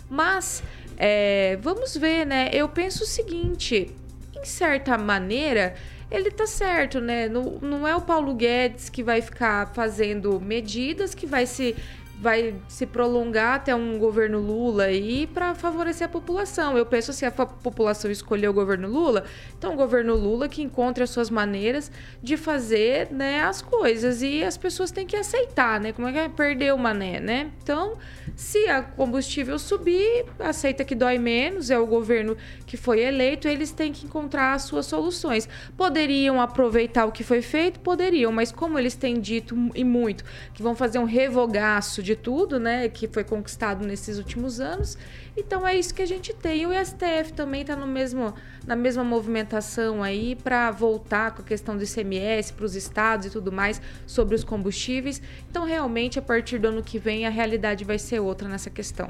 Mas 0.10 0.64
é, 0.98 1.58
vamos 1.62 1.96
ver, 1.96 2.26
né? 2.26 2.50
Eu 2.54 2.70
penso 2.70 3.04
o 3.04 3.08
seguinte: 3.08 3.92
em 4.36 4.46
certa 4.46 4.98
maneira, 4.98 5.76
ele 6.10 6.32
tá 6.32 6.46
certo, 6.46 7.00
né? 7.02 7.28
Não, 7.28 7.60
não 7.62 7.88
é 7.88 7.96
o 7.96 8.02
Paulo 8.02 8.34
Guedes 8.34 8.90
que 8.90 9.04
vai 9.04 9.22
ficar 9.22 9.74
fazendo 9.74 10.40
medidas 10.40 11.14
que 11.16 11.26
vai 11.26 11.46
se 11.46 11.76
vai 12.20 12.56
se 12.68 12.86
prolongar 12.86 13.56
até 13.56 13.76
um 13.76 13.98
governo 14.00 14.40
Lula 14.40 14.86
aí 14.86 15.28
para 15.28 15.54
favorecer 15.54 16.06
a 16.06 16.10
população. 16.10 16.78
Eu 16.78 16.86
penso 16.86 17.12
assim, 17.12 17.26
a 17.26 17.32
população 17.32 18.10
escolheu 18.10 18.52
o 18.52 18.54
governo 18.54 18.88
Lula, 18.88 19.26
então 19.58 19.74
o 19.74 19.76
governo 19.76 20.16
Lula 20.16 20.48
que 20.48 20.62
encontre 20.62 21.04
as 21.04 21.10
suas 21.10 21.30
maneiras 21.30 21.92
de 22.22 22.38
fazer, 22.38 23.12
né, 23.12 23.42
as 23.42 23.62
coisas 23.62 24.22
e 24.22 24.44
as 24.44 24.58
pessoas 24.58 24.92
têm 24.92 25.06
que 25.06 25.16
aceitar, 25.16 25.80
né? 25.80 25.92
Como 25.92 26.08
é 26.08 26.12
que 26.12 26.18
é 26.20 26.30
perder 26.30 26.74
o 26.74 26.78
mané, 26.78 27.20
né? 27.20 27.52
Então, 27.62 27.94
se 28.36 28.68
a 28.70 28.82
combustível 28.82 29.60
subir, 29.60 30.26
aceita 30.40 30.84
que 30.84 30.96
dói 30.96 31.18
menos, 31.18 31.70
é 31.70 31.78
o 31.78 31.86
governo 31.86 32.38
que 32.66 32.78
foi 32.78 33.02
eleito, 33.02 33.48
eles 33.48 33.72
têm 33.72 33.92
que 33.92 34.06
encontrar 34.06 34.54
as 34.54 34.64
suas 34.64 34.86
soluções. 34.86 35.50
Poderiam 35.76 36.42
aproveitar 36.42 37.06
o 37.06 37.12
que 37.12 37.24
foi 37.24 37.42
feito? 37.42 37.80
Poderiam, 37.80 38.32
mas 38.32 38.52
como 38.52 38.80
eles 38.80 38.96
têm 38.96 39.20
dito 39.20 39.56
e 39.74 39.84
muito 39.84 40.24
que 40.54 40.64
vão 40.64 40.76
fazer 40.76 41.00
um 41.00 41.04
revogaço 41.04 42.02
de 42.06 42.16
tudo, 42.16 42.60
né, 42.60 42.88
que 42.88 43.08
foi 43.08 43.24
conquistado 43.24 43.86
nesses 43.86 44.20
últimos 44.20 44.60
anos. 44.60 44.96
Então 45.36 45.68
é 45.68 45.76
isso 45.76 45.94
que 45.94 46.04
a 46.04 46.06
gente 46.06 46.34
tem. 46.34 46.62
E 46.62 46.66
o 46.68 46.86
STF 46.86 47.34
também 47.34 47.62
está 47.62 47.76
no 47.76 47.88
mesmo, 47.88 48.34
na 48.66 48.76
mesma 48.76 49.04
movimentação 49.04 50.04
aí 50.04 50.36
para 50.36 50.70
voltar 50.70 51.32
com 51.32 51.42
a 51.42 51.46
questão 51.46 51.76
do 51.76 51.84
ICMS 51.84 52.54
para 52.54 52.66
os 52.66 52.76
estados 52.76 53.26
e 53.26 53.30
tudo 53.32 53.52
mais 53.52 53.82
sobre 54.06 54.36
os 54.36 54.44
combustíveis. 54.44 55.22
Então 55.50 55.66
realmente 55.66 56.20
a 56.20 56.22
partir 56.22 56.60
do 56.60 56.68
ano 56.68 56.84
que 56.84 57.00
vem 57.00 57.26
a 57.26 57.30
realidade 57.30 57.84
vai 57.84 57.98
ser 57.98 58.20
outra 58.20 58.48
nessa 58.48 58.70
questão. 58.70 59.10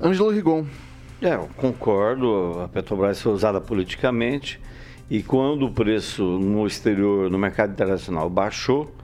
Ângelo 0.00 0.30
Rigon. 0.30 0.64
É, 1.20 1.34
eu 1.34 1.48
concordo. 1.56 2.60
A 2.64 2.68
Petrobras 2.68 3.20
foi 3.20 3.32
usada 3.32 3.60
politicamente 3.60 4.58
e 5.10 5.22
quando 5.22 5.66
o 5.66 5.72
preço 5.72 6.22
no 6.22 6.66
exterior, 6.66 7.30
no 7.30 7.38
mercado 7.38 7.72
internacional, 7.72 8.30
baixou, 8.30 8.94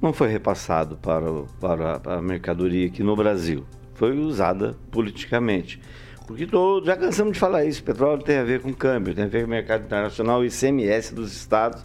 não 0.00 0.12
foi 0.12 0.28
repassado 0.28 0.96
para, 0.96 1.30
para 1.60 2.14
a 2.14 2.22
mercadoria 2.22 2.86
aqui 2.86 3.02
no 3.02 3.14
Brasil. 3.14 3.64
Foi 3.94 4.16
usada 4.18 4.76
politicamente. 4.90 5.80
Porque 6.26 6.46
todo, 6.46 6.86
já 6.86 6.96
cansamos 6.96 7.32
de 7.32 7.38
falar 7.38 7.64
isso, 7.64 7.82
petróleo 7.82 8.22
tem 8.22 8.38
a 8.38 8.44
ver 8.44 8.60
com 8.60 8.72
câmbio, 8.72 9.14
tem 9.14 9.24
a 9.24 9.28
ver 9.28 9.42
com 9.42 9.50
mercado 9.50 9.84
internacional, 9.84 10.44
ICMS 10.44 11.14
dos 11.14 11.32
estados. 11.32 11.84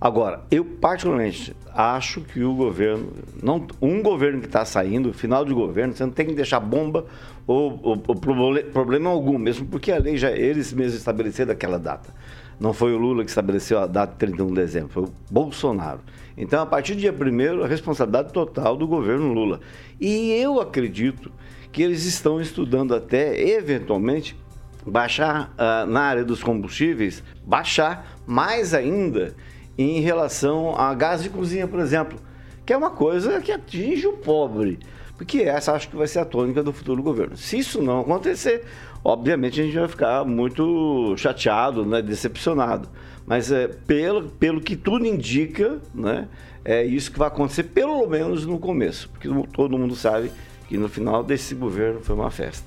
Agora, 0.00 0.42
eu 0.50 0.64
particularmente 0.64 1.56
acho 1.72 2.20
que 2.20 2.42
o 2.42 2.54
governo, 2.54 3.12
não, 3.42 3.66
um 3.80 4.02
governo 4.02 4.40
que 4.40 4.46
está 4.46 4.64
saindo, 4.64 5.12
final 5.12 5.44
de 5.44 5.54
governo, 5.54 5.94
você 5.94 6.04
não 6.04 6.12
tem 6.12 6.26
que 6.26 6.34
deixar 6.34 6.60
bomba 6.60 7.06
ou, 7.46 7.80
ou, 7.82 8.02
ou 8.06 8.16
problema 8.16 9.08
algum, 9.08 9.38
mesmo 9.38 9.66
porque 9.66 9.90
a 9.90 9.98
lei 9.98 10.18
já 10.18 10.30
eles 10.30 10.72
mesmos 10.72 10.96
estabeleceram 10.96 11.52
aquela 11.52 11.78
data. 11.78 12.12
Não 12.58 12.72
foi 12.72 12.94
o 12.94 12.98
Lula 12.98 13.22
que 13.22 13.30
estabeleceu 13.30 13.78
a 13.78 13.86
data 13.86 14.12
de 14.12 14.18
31 14.18 14.48
de 14.48 14.54
dezembro, 14.54 14.88
foi 14.88 15.02
o 15.04 15.12
Bolsonaro. 15.30 16.00
Então, 16.36 16.62
a 16.62 16.66
partir 16.66 16.94
do 16.94 17.00
dia 17.00 17.12
1 17.12 17.62
a 17.62 17.66
responsabilidade 17.66 18.32
total 18.32 18.76
do 18.76 18.86
governo 18.86 19.32
Lula. 19.32 19.60
E 20.00 20.32
eu 20.32 20.60
acredito 20.60 21.30
que 21.70 21.82
eles 21.82 22.04
estão 22.04 22.40
estudando 22.40 22.94
até, 22.94 23.38
eventualmente, 23.40 24.36
baixar 24.86 25.52
uh, 25.52 25.86
na 25.86 26.00
área 26.00 26.24
dos 26.24 26.42
combustíveis, 26.42 27.22
baixar 27.44 28.16
mais 28.26 28.72
ainda 28.72 29.34
em 29.76 30.00
relação 30.00 30.74
a 30.76 30.94
gás 30.94 31.22
de 31.22 31.28
cozinha, 31.28 31.66
por 31.66 31.80
exemplo, 31.80 32.18
que 32.64 32.72
é 32.72 32.76
uma 32.76 32.90
coisa 32.90 33.40
que 33.40 33.52
atinge 33.52 34.06
o 34.06 34.14
pobre. 34.14 34.78
Porque 35.16 35.42
essa 35.42 35.72
acho 35.72 35.88
que 35.88 35.96
vai 35.96 36.06
ser 36.06 36.18
a 36.18 36.24
tônica 36.24 36.62
do 36.62 36.72
futuro 36.72 37.02
governo. 37.02 37.36
Se 37.36 37.58
isso 37.58 37.82
não 37.82 38.00
acontecer, 38.00 38.64
obviamente 39.06 39.60
a 39.60 39.64
gente 39.64 39.78
vai 39.78 39.86
ficar 39.86 40.24
muito 40.24 41.14
chateado, 41.16 41.86
né, 41.86 42.02
decepcionado. 42.02 42.88
Mas 43.24 43.52
é, 43.52 43.68
pelo, 43.68 44.28
pelo 44.30 44.60
que 44.60 44.74
tudo 44.74 45.06
indica, 45.06 45.78
né, 45.94 46.26
é 46.64 46.84
isso 46.84 47.12
que 47.12 47.18
vai 47.18 47.28
acontecer, 47.28 47.62
pelo 47.64 48.04
menos 48.08 48.44
no 48.44 48.58
começo. 48.58 49.08
Porque 49.10 49.28
todo 49.52 49.78
mundo 49.78 49.94
sabe 49.94 50.32
que 50.68 50.76
no 50.76 50.88
final 50.88 51.22
desse 51.22 51.54
governo 51.54 52.00
foi 52.00 52.16
uma 52.16 52.30
festa. 52.32 52.66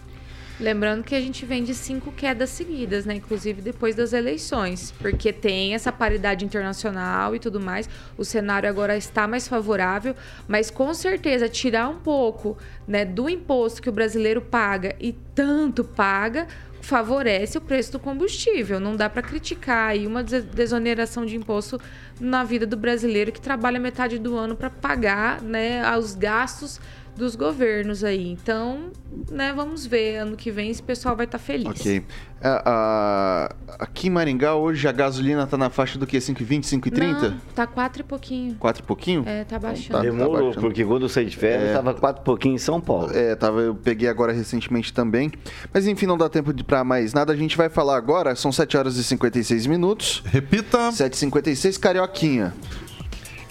Lembrando 0.59 1.05
que 1.05 1.15
a 1.15 1.21
gente 1.21 1.45
vem 1.45 1.63
de 1.63 1.73
cinco 1.73 2.11
quedas 2.11 2.49
seguidas, 2.49 3.05
né? 3.05 3.15
Inclusive 3.15 3.61
depois 3.61 3.95
das 3.95 4.11
eleições, 4.11 4.93
porque 4.99 5.31
tem 5.31 5.73
essa 5.73 5.89
paridade 5.89 6.43
internacional 6.43 7.33
e 7.33 7.39
tudo 7.39 7.61
mais. 7.61 7.89
O 8.17 8.25
cenário 8.25 8.67
agora 8.67 8.97
está 8.97 9.25
mais 9.25 9.47
favorável, 9.47 10.13
mas 10.49 10.69
com 10.69 10.93
certeza 10.93 11.47
tirar 11.47 11.87
um 11.87 11.99
pouco, 11.99 12.57
né, 12.85 13.05
do 13.05 13.29
imposto 13.29 13.81
que 13.81 13.87
o 13.87 13.91
brasileiro 13.91 14.41
paga 14.41 14.95
e 14.99 15.13
tanto 15.33 15.83
paga 15.83 16.45
favorece 16.81 17.57
o 17.57 17.61
preço 17.61 17.93
do 17.93 17.99
combustível. 17.99 18.79
Não 18.79 18.95
dá 18.95 19.09
para 19.09 19.21
criticar 19.21 19.91
aí 19.91 20.07
uma 20.07 20.23
desoneração 20.23 21.25
de 21.25 21.35
imposto 21.35 21.79
na 22.19 22.43
vida 22.43 22.65
do 22.65 22.75
brasileiro 22.75 23.31
que 23.31 23.39
trabalha 23.39 23.79
metade 23.79 24.17
do 24.17 24.35
ano 24.35 24.55
para 24.55 24.69
pagar, 24.69 25.41
né, 25.41 25.81
os 25.97 26.15
gastos 26.15 26.79
dos 27.19 27.35
governos 27.35 28.03
aí. 28.03 28.31
Então, 28.31 28.91
né, 29.29 29.53
vamos 29.53 29.85
ver 29.85 30.17
ano 30.17 30.35
que 30.35 30.49
vem 30.49 30.73
se 30.73 30.81
o 30.81 30.83
pessoal 30.83 31.15
vai 31.15 31.25
estar 31.25 31.37
tá 31.37 31.43
feliz. 31.43 31.67
Ok. 31.67 31.99
Uh, 31.99 33.53
aqui 33.77 34.07
em 34.07 34.09
Maringá, 34.09 34.55
hoje 34.55 34.87
a 34.87 34.91
gasolina 34.93 35.45
tá 35.45 35.57
na 35.57 35.69
faixa 35.69 35.99
do 35.99 36.07
que? 36.07 36.17
5,20, 36.17 36.61
5,30? 36.61 37.29
Não, 37.29 37.37
tá 37.53 37.67
4 37.67 38.01
e 38.01 38.03
pouquinho. 38.05 38.55
4 38.55 38.81
e 38.81 38.85
pouquinho? 38.85 39.23
É, 39.27 39.43
tá 39.43 39.59
baixando. 39.59 39.97
Tá, 39.97 40.01
Demorou, 40.01 40.53
tá 40.53 40.61
porque 40.61 40.85
quando 40.85 41.03
eu 41.03 41.09
saí 41.09 41.25
de 41.25 41.35
férias, 41.35 41.71
é, 41.71 41.73
tava 41.73 41.93
4 41.93 42.21
e 42.21 42.25
pouquinho 42.25 42.55
em 42.55 42.59
São 42.59 42.79
Paulo. 42.79 43.11
É, 43.13 43.35
tava, 43.35 43.59
eu 43.59 43.75
peguei 43.75 44.07
agora 44.07 44.31
recentemente 44.31 44.93
também. 44.93 45.31
Mas 45.73 45.85
enfim, 45.85 46.05
não 46.05 46.17
dá 46.17 46.29
tempo 46.29 46.53
de 46.53 46.63
pra 46.63 46.83
mais 46.85 47.13
nada. 47.13 47.33
A 47.33 47.35
gente 47.35 47.57
vai 47.57 47.67
falar 47.67 47.97
agora, 47.97 48.33
são 48.35 48.51
7 48.51 48.77
horas 48.77 48.95
e 48.95 49.03
56 49.03 49.67
minutos. 49.67 50.23
Repita. 50.25 50.89
7h56, 50.89 51.77
Carioquinha. 51.77 52.53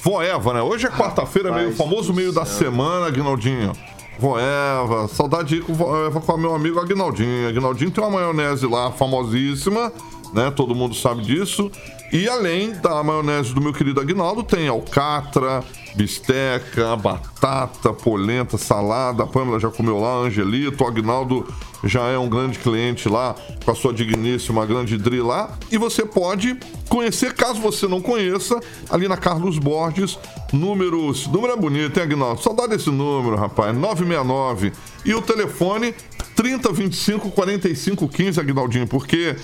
Voeva, 0.02 0.54
né? 0.54 0.62
Hoje 0.62 0.86
é 0.86 0.90
quarta-feira, 0.90 1.52
meio 1.52 1.74
famoso 1.74 2.12
meio 2.12 2.32
da 2.32 2.44
semana, 2.44 3.06
Aguinaldinho. 3.06 3.72
Voeva, 4.18 5.06
saudade 5.08 5.48
de 5.50 5.56
ir 5.56 5.62
com 5.62 5.74
Voeva 5.74 6.20
com 6.20 6.36
meu 6.36 6.54
amigo 6.54 6.80
Agnaldinho. 6.80 7.48
Agnaldinho 7.48 7.90
tem 7.90 8.02
uma 8.02 8.10
maionese 8.10 8.66
lá 8.66 8.90
famosíssima, 8.90 9.92
né? 10.32 10.50
Todo 10.50 10.74
mundo 10.74 10.94
sabe 10.94 11.22
disso. 11.22 11.70
E 12.12 12.28
além 12.28 12.72
da 12.72 13.02
maionese 13.02 13.52
do 13.52 13.60
meu 13.60 13.72
querido 13.72 14.00
Agnaldo, 14.00 14.42
tem 14.42 14.66
alcatra, 14.68 15.62
bisteca, 15.98 16.94
batata, 16.94 17.92
polenta, 17.92 18.56
salada. 18.56 19.24
A 19.24 19.26
Pâmela 19.26 19.58
já 19.58 19.68
comeu 19.68 19.98
lá, 19.98 20.14
Angelito, 20.18 20.84
o 20.84 20.86
Agnaldo 20.86 21.44
já 21.82 22.06
é 22.06 22.16
um 22.16 22.28
grande 22.28 22.58
cliente 22.60 23.08
lá, 23.08 23.34
com 23.64 23.70
a 23.70 23.74
sua 23.74 23.92
digníssima 23.92 24.64
grande 24.64 24.96
Dri 24.96 25.20
lá. 25.20 25.58
E 25.72 25.76
você 25.76 26.04
pode 26.04 26.56
conhecer, 26.88 27.34
caso 27.34 27.60
você 27.60 27.88
não 27.88 28.00
conheça, 28.00 28.60
ali 28.88 29.08
na 29.08 29.16
Carlos 29.16 29.58
Borges, 29.58 30.16
números. 30.52 31.26
Número 31.26 31.52
é 31.52 31.56
bonito, 31.56 31.96
hein, 31.96 32.04
Agnaldo? 32.04 32.40
Saudade 32.40 32.76
desse 32.76 32.90
número, 32.90 33.34
rapaz. 33.34 33.76
969. 33.76 34.72
E 35.04 35.12
o 35.14 35.20
telefone 35.20 35.94
3025 36.36 37.30
4515, 37.32 38.40
Agnaldinho, 38.40 38.86
porque 38.86 39.34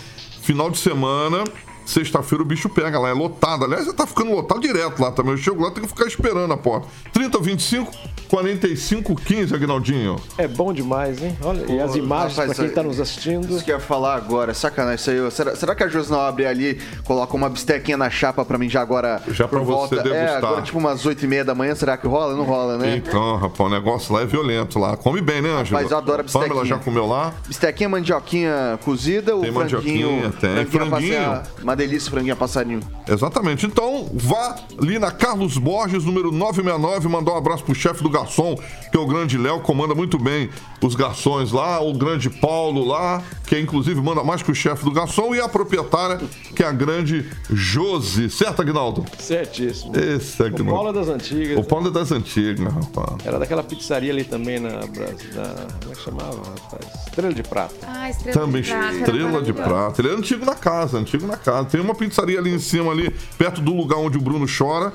final 0.41 0.71
de 0.71 0.79
semana 0.79 1.43
Sexta-feira 1.85 2.43
o 2.43 2.47
bicho 2.47 2.69
pega 2.69 2.99
lá, 2.99 3.09
é 3.09 3.13
lotado. 3.13 3.65
Aliás, 3.65 3.87
já 3.87 3.93
tá 3.93 4.07
ficando 4.07 4.33
lotado 4.33 4.61
direto 4.61 5.01
lá 5.01 5.13
também. 5.13 5.33
Eu 5.33 5.39
chego 5.39 5.63
lá, 5.63 5.71
tenho 5.71 5.87
que 5.87 5.93
ficar 5.93 6.07
esperando 6.07 6.53
a 6.53 6.57
porta. 6.57 6.89
30, 7.13 7.39
25, 7.39 7.93
45, 8.29 9.15
15, 9.15 9.55
Aguinaldinho. 9.55 10.17
É 10.39 10.49
bom 10.49 10.73
demais, 10.73 11.23
hein? 11.23 11.37
Olha, 11.43 11.65
e 11.71 11.81
as 11.81 11.95
imagens 11.95 12.37
rapaz, 12.37 12.57
pra 12.57 12.67
quem 12.67 12.75
tá 12.75 12.83
nos 12.83 13.01
assistindo. 13.01 13.55
Isso 13.55 13.65
que 13.65 13.71
eu 13.71 13.77
ia 13.77 13.81
falar 13.81 14.15
agora, 14.15 14.55
sacanagem 14.55 14.95
isso 14.97 15.11
aí. 15.11 15.31
Será, 15.31 15.57
será 15.57 15.75
que 15.75 15.83
a 15.83 15.89
Jos 15.89 16.11
não 16.11 16.21
abre 16.21 16.47
ali, 16.47 16.81
coloca 17.05 17.35
uma 17.35 17.49
bistequinha 17.49 17.97
na 17.97 18.11
chapa 18.11 18.45
pra 18.45 18.59
mim 18.59 18.69
já 18.69 18.81
agora? 18.81 19.23
Já 19.29 19.47
pra 19.47 19.61
volta, 19.61 19.97
você 19.97 20.03
degustar. 20.03 20.29
É, 20.29 20.37
agora 20.37 20.63
tipo 20.63 20.79
umas 20.79 21.05
8 21.05 21.25
e 21.25 21.29
meia 21.29 21.45
da 21.45 21.55
manhã, 21.55 21.75
será 21.75 21.97
que 21.97 22.07
rola? 22.07 22.35
Não 22.35 22.45
rola, 22.45 22.79
né? 22.79 22.97
Então, 22.97 23.37
rapaz, 23.37 23.71
o 23.71 23.73
negócio 23.73 24.15
lá 24.15 24.23
é 24.23 24.27
violento 24.27 24.79
lá. 24.79 24.97
Come 24.97 25.21
bem, 25.21 25.43
né, 25.43 25.51
Ângelo? 25.51 25.81
Mas 25.81 25.91
eu 25.91 25.99
adoro 25.99 26.21
a 26.21 26.23
bistequinha. 26.23 26.49
Pamela 26.49 26.67
já 26.67 26.79
comeu 26.79 27.07
lá? 27.07 27.33
Bistequinha, 27.47 27.89
mandioquinha 27.89 28.79
cozida, 28.85 29.33
tem 29.37 29.51
o 29.51 29.53
franguinho... 29.53 30.33
Tem, 30.41 30.67
franguinho. 30.67 31.43
Uma 31.63 31.77
delícia, 31.77 32.11
franguinha 32.11 32.37
passarinho. 32.37 32.81
Exatamente. 33.07 33.67
Então, 33.67 34.09
vá 34.13 34.57
ali 34.81 34.99
na 34.99 35.11
Carlos 35.11 35.57
Borges, 35.59 36.05
número 36.05 36.31
969, 36.31 37.09
mandar 37.09 37.33
um 37.33 37.37
abraço 37.37 37.65
pro 37.65 37.75
chefe 37.75 38.03
do 38.03 38.11
garçom, 38.15 38.57
que 38.91 38.97
é 38.97 39.01
o 39.01 39.07
grande 39.07 39.37
Léo, 39.37 39.61
comanda 39.61 39.95
muito 39.95 40.19
bem 40.19 40.49
os 40.81 40.95
garçons 40.95 41.51
lá, 41.51 41.81
o 41.81 41.95
grande 41.95 42.29
Paulo 42.29 42.85
lá, 42.85 43.23
que 43.47 43.59
inclusive 43.59 44.01
manda 44.01 44.23
mais 44.23 44.43
que 44.43 44.51
o 44.51 44.55
chefe 44.55 44.85
do 44.85 44.91
garçom, 44.91 45.35
e 45.35 45.41
a 45.41 45.49
proprietária, 45.49 46.21
que 46.55 46.63
é 46.63 46.67
a 46.67 46.73
grande 46.73 47.27
Josi. 47.51 48.31
Certo, 48.31 48.63
Agnaldo? 48.63 49.05
Certíssimo. 49.19 49.97
Esse 49.97 50.43
é 50.43 50.47
Agnaldo. 50.47 50.71
O 50.71 50.75
Paulo 50.75 50.91
é 50.91 50.93
das 50.93 51.09
antigas. 51.09 51.59
O 51.59 51.65
Paulo 51.65 51.89
é 51.89 51.91
das 51.91 52.13
antigas, 52.13 52.73
rapaz. 52.73 53.25
Era 53.25 53.39
daquela 53.39 53.63
pizzaria 53.63 54.13
ali 54.13 54.25
também 54.25 54.61
na, 54.61 54.71
na 54.71 54.87
como 54.87 55.03
é 55.05 55.95
que 55.95 56.03
chamava, 56.03 56.37
rapaz? 56.37 57.05
Estrela 57.07 57.35
de 57.35 57.43
Prata. 57.43 57.75
Ah, 57.87 58.11
Estrela 58.11 58.41
também, 58.41 58.63
de 58.63 58.71
Prata. 58.71 58.95
Estrela 58.95 59.43
de 59.43 59.53
Prata. 59.53 60.03
Ele 60.03 60.09
é 60.09 60.13
antigo 60.13 60.45
na 60.45 60.55
casa, 60.55 60.99
antigo 60.99 61.27
na 61.27 61.37
casa. 61.37 61.69
Tem 61.69 61.81
uma 61.81 61.95
pizzaria 61.95 62.39
ali 62.39 62.53
em 62.53 62.59
cima, 62.59 62.93
ali, 62.93 63.11
perto 63.39 63.61
do 63.61 63.75
lugar 63.75 63.99
onde 63.99 64.19
o 64.19 64.21
Bruno 64.21 64.47
chora, 64.47 64.93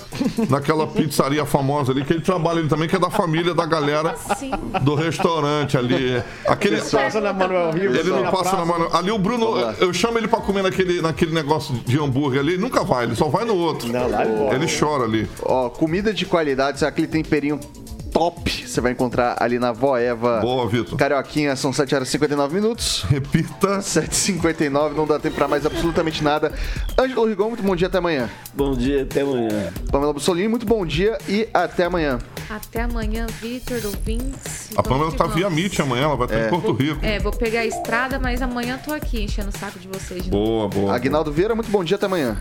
naquela 0.50 0.86
pizzaria 0.88 1.46
famosa 1.46 1.92
ali, 1.92 2.04
que 2.04 2.14
ele 2.14 2.22
trabalha 2.22 2.60
ele 2.60 2.68
também, 2.68 2.88
que 2.88 2.96
é 2.96 3.00
da 3.00 3.09
família 3.10 3.54
da 3.54 3.66
galera 3.66 4.16
Sim. 4.38 4.52
do 4.82 4.96
restaurante 4.96 5.78
ali. 5.78 6.22
Aquele... 6.46 6.76
Ele 6.76 6.90
passa 6.90 7.22
na 7.22 7.34
Manuel 7.34 7.72
Rio. 7.72 7.96
Ele 7.96 8.10
não 8.10 8.32
passa 8.32 8.56
na 8.56 8.66
Manuel. 8.66 8.96
Ali 8.96 9.12
o 9.12 9.18
Bruno, 9.18 9.58
eu 9.80 9.94
chamo 9.94 10.18
ele 10.18 10.28
pra 10.28 10.40
comer 10.40 10.64
naquele, 10.64 11.02
naquele 11.02 11.34
negócio 11.34 11.76
de 11.86 12.00
hambúrguer 12.00 12.40
ali, 12.40 12.54
ele 12.54 12.62
nunca 12.62 12.84
vai, 12.84 13.06
ele 13.06 13.16
só 13.16 13.28
vai 13.28 13.46
no 13.46 13.56
outro. 13.56 13.92
Não, 13.92 14.10
lá 14.10 14.24
é 14.24 14.56
ele 14.56 14.68
chora 14.68 15.04
ali. 15.04 15.30
Ó, 15.42 15.70
comida 15.70 16.14
de 16.14 16.26
qualidade, 16.26 16.84
aquele 16.86 17.08
temperinho 17.08 17.60
top 18.12 18.60
você 18.70 18.82
vai 18.82 18.92
encontrar 18.92 19.36
ali 19.40 19.58
na 19.58 19.72
Voeva. 19.72 20.40
Boa, 20.40 20.68
Vitor. 20.68 20.98
Carioquinha, 20.98 21.56
são 21.56 21.74
7 21.74 21.96
horas 21.96 22.08
e 22.08 22.12
59 22.12 22.54
minutos. 22.54 23.04
Repita. 23.10 23.80
7h59, 23.80 24.94
não 24.94 25.08
dá 25.08 25.20
tempo 25.20 25.36
pra 25.36 25.48
mais 25.48 25.66
absolutamente 25.66 26.24
nada. 26.24 26.52
Ângelo 26.98 27.26
Rigon, 27.26 27.48
muito 27.48 27.64
bom 27.64 27.76
dia, 27.76 27.88
até 27.88 27.98
amanhã. 27.98 28.30
Bom 28.54 28.74
dia, 28.74 29.04
até 29.04 29.22
amanhã. 29.22 29.74
Pamela 29.92 30.14
Bussolini, 30.14 30.48
muito 30.48 30.66
bom 30.66 30.86
dia 30.86 31.18
e 31.28 31.48
até 31.54 31.86
amanhã. 31.86 32.20
Até 32.50 32.82
amanhã, 32.82 33.28
Vitor, 33.40 33.80
ouvintes. 33.86 34.70
A 34.76 34.82
Pamela 34.82 35.12
tá 35.12 35.28
via 35.28 35.50
Meet 35.52 35.80
amanhã, 35.82 36.06
ela 36.06 36.16
vai 36.16 36.26
estar 36.26 36.40
é. 36.40 36.48
em 36.48 36.50
Porto 36.50 36.74
Rico. 36.74 37.06
É, 37.06 37.20
vou 37.20 37.32
pegar 37.32 37.60
a 37.60 37.66
estrada, 37.66 38.18
mas 38.18 38.42
amanhã 38.42 38.80
tô 38.84 38.92
aqui 38.92 39.24
enchendo 39.24 39.50
o 39.50 39.58
saco 39.58 39.78
de 39.78 39.88
vocês. 39.88 40.26
boa, 40.28 40.68
boa. 40.68 40.96
Aguinaldo 40.96 41.32
Vieira, 41.32 41.54
muito 41.54 41.70
bom 41.70 41.84
dia, 41.84 41.96
até 41.96 42.08
amanhã. 42.08 42.36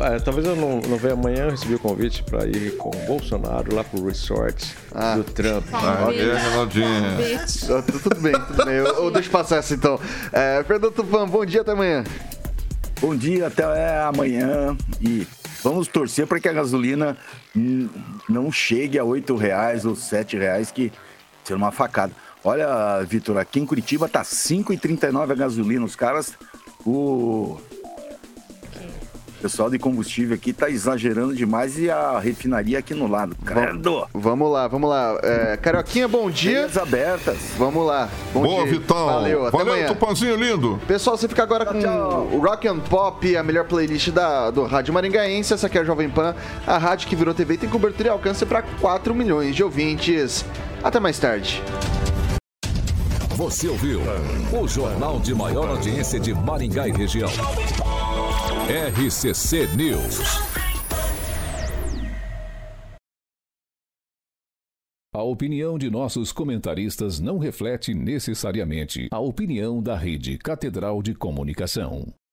É, 0.00 0.18
talvez 0.18 0.44
eu 0.46 0.56
não, 0.56 0.80
não 0.80 0.96
venha 0.96 1.12
amanhã, 1.14 1.44
eu 1.44 1.50
recebi 1.50 1.74
o 1.74 1.78
convite 1.78 2.24
para 2.24 2.46
ir 2.46 2.76
com 2.78 2.88
o 2.88 3.06
Bolsonaro 3.06 3.74
lá 3.74 3.84
pro 3.84 4.04
resort 4.06 4.74
Ah. 4.92 5.14
do 5.16 5.22
Trump. 5.24 5.66
Ah, 5.72 6.08
é, 6.10 6.22
Tudo 8.02 8.20
bem, 8.20 8.32
tudo 8.32 8.64
bem. 8.64 8.74
Eu, 8.74 8.86
eu 8.86 9.10
deixo 9.12 9.30
passar 9.30 9.58
essa 9.58 9.72
então. 9.74 10.00
É, 10.32 10.64
Fernando 10.66 10.90
Tupan, 10.92 11.28
bom 11.28 11.44
dia, 11.44 11.60
até 11.60 11.72
amanhã. 11.72 12.02
Bom 13.00 13.14
dia, 13.14 13.46
até 13.48 14.00
amanhã. 14.00 14.76
E 15.00 15.26
vamos 15.62 15.86
torcer 15.88 16.26
para 16.26 16.40
que 16.40 16.48
a 16.48 16.52
gasolina 16.52 17.16
não 17.54 18.50
chegue 18.50 18.98
a 18.98 19.04
R$ 19.04 19.22
reais 19.38 19.84
ou 19.84 19.94
R$ 19.94 20.38
reais, 20.38 20.70
que 20.70 20.92
ser 21.44 21.54
uma 21.54 21.70
facada. 21.70 22.12
Olha, 22.44 23.02
Vitor, 23.04 23.36
aqui 23.38 23.60
em 23.60 23.66
Curitiba 23.66 24.08
tá 24.08 24.22
5,39 24.22 25.30
a 25.30 25.34
gasolina. 25.34 25.84
Os 25.84 25.94
caras, 25.94 26.36
o 26.84 27.60
pessoal 29.42 29.68
de 29.68 29.76
combustível 29.76 30.36
aqui 30.36 30.52
tá 30.52 30.70
exagerando 30.70 31.34
demais 31.34 31.76
e 31.76 31.90
a 31.90 32.20
refinaria 32.20 32.78
aqui 32.78 32.94
no 32.94 33.08
lado. 33.08 33.34
Credo! 33.44 34.06
Vamos 34.14 34.50
lá, 34.52 34.68
vamos 34.68 34.88
lá. 34.88 35.18
É, 35.20 35.56
Carioquinha, 35.56 36.06
bom 36.06 36.30
dia. 36.30 36.60
Vias 36.60 36.78
abertas. 36.78 37.38
Vamos 37.58 37.84
lá. 37.84 38.08
Bom 38.32 38.42
Boa, 38.42 38.62
dia. 38.62 38.72
Vitão. 38.72 39.06
Valeu, 39.06 39.46
até 39.46 39.56
Valeu, 39.56 39.72
amanhã. 39.72 39.88
Tupanzinho 39.88 40.36
lindo. 40.36 40.80
Pessoal, 40.86 41.16
você 41.16 41.26
fica 41.26 41.42
agora 41.42 41.66
com 41.66 41.80
tchau. 41.80 42.28
o 42.32 42.38
Rock 42.38 42.68
and 42.68 42.78
Pop, 42.78 43.36
a 43.36 43.42
melhor 43.42 43.64
playlist 43.64 44.10
da, 44.10 44.52
do 44.52 44.64
Rádio 44.64 44.94
Maringaense. 44.94 45.52
Essa 45.52 45.66
aqui 45.66 45.76
é 45.76 45.80
a 45.80 45.84
Jovem 45.84 46.08
Pan, 46.08 46.36
a 46.64 46.78
rádio 46.78 47.08
que 47.08 47.16
virou 47.16 47.34
TV 47.34 47.54
e 47.54 47.58
tem 47.58 47.68
cobertura 47.68 48.08
e 48.08 48.12
alcance 48.12 48.46
para 48.46 48.62
4 48.62 49.12
milhões 49.12 49.56
de 49.56 49.64
ouvintes. 49.64 50.44
Até 50.84 51.00
mais 51.00 51.18
tarde. 51.18 51.60
Você 53.42 53.68
ouviu 53.68 53.98
o 54.56 54.68
jornal 54.68 55.18
de 55.18 55.34
maior 55.34 55.68
audiência 55.68 56.20
de 56.20 56.32
Maringá 56.32 56.86
e 56.86 56.92
região. 56.92 57.28
RCC 58.68 59.66
News. 59.76 60.20
A 65.12 65.24
opinião 65.24 65.76
de 65.76 65.90
nossos 65.90 66.30
comentaristas 66.30 67.18
não 67.18 67.38
reflete 67.38 67.92
necessariamente 67.92 69.08
a 69.10 69.18
opinião 69.18 69.82
da 69.82 69.96
Rede 69.96 70.38
Catedral 70.38 71.02
de 71.02 71.12
Comunicação. 71.12 72.14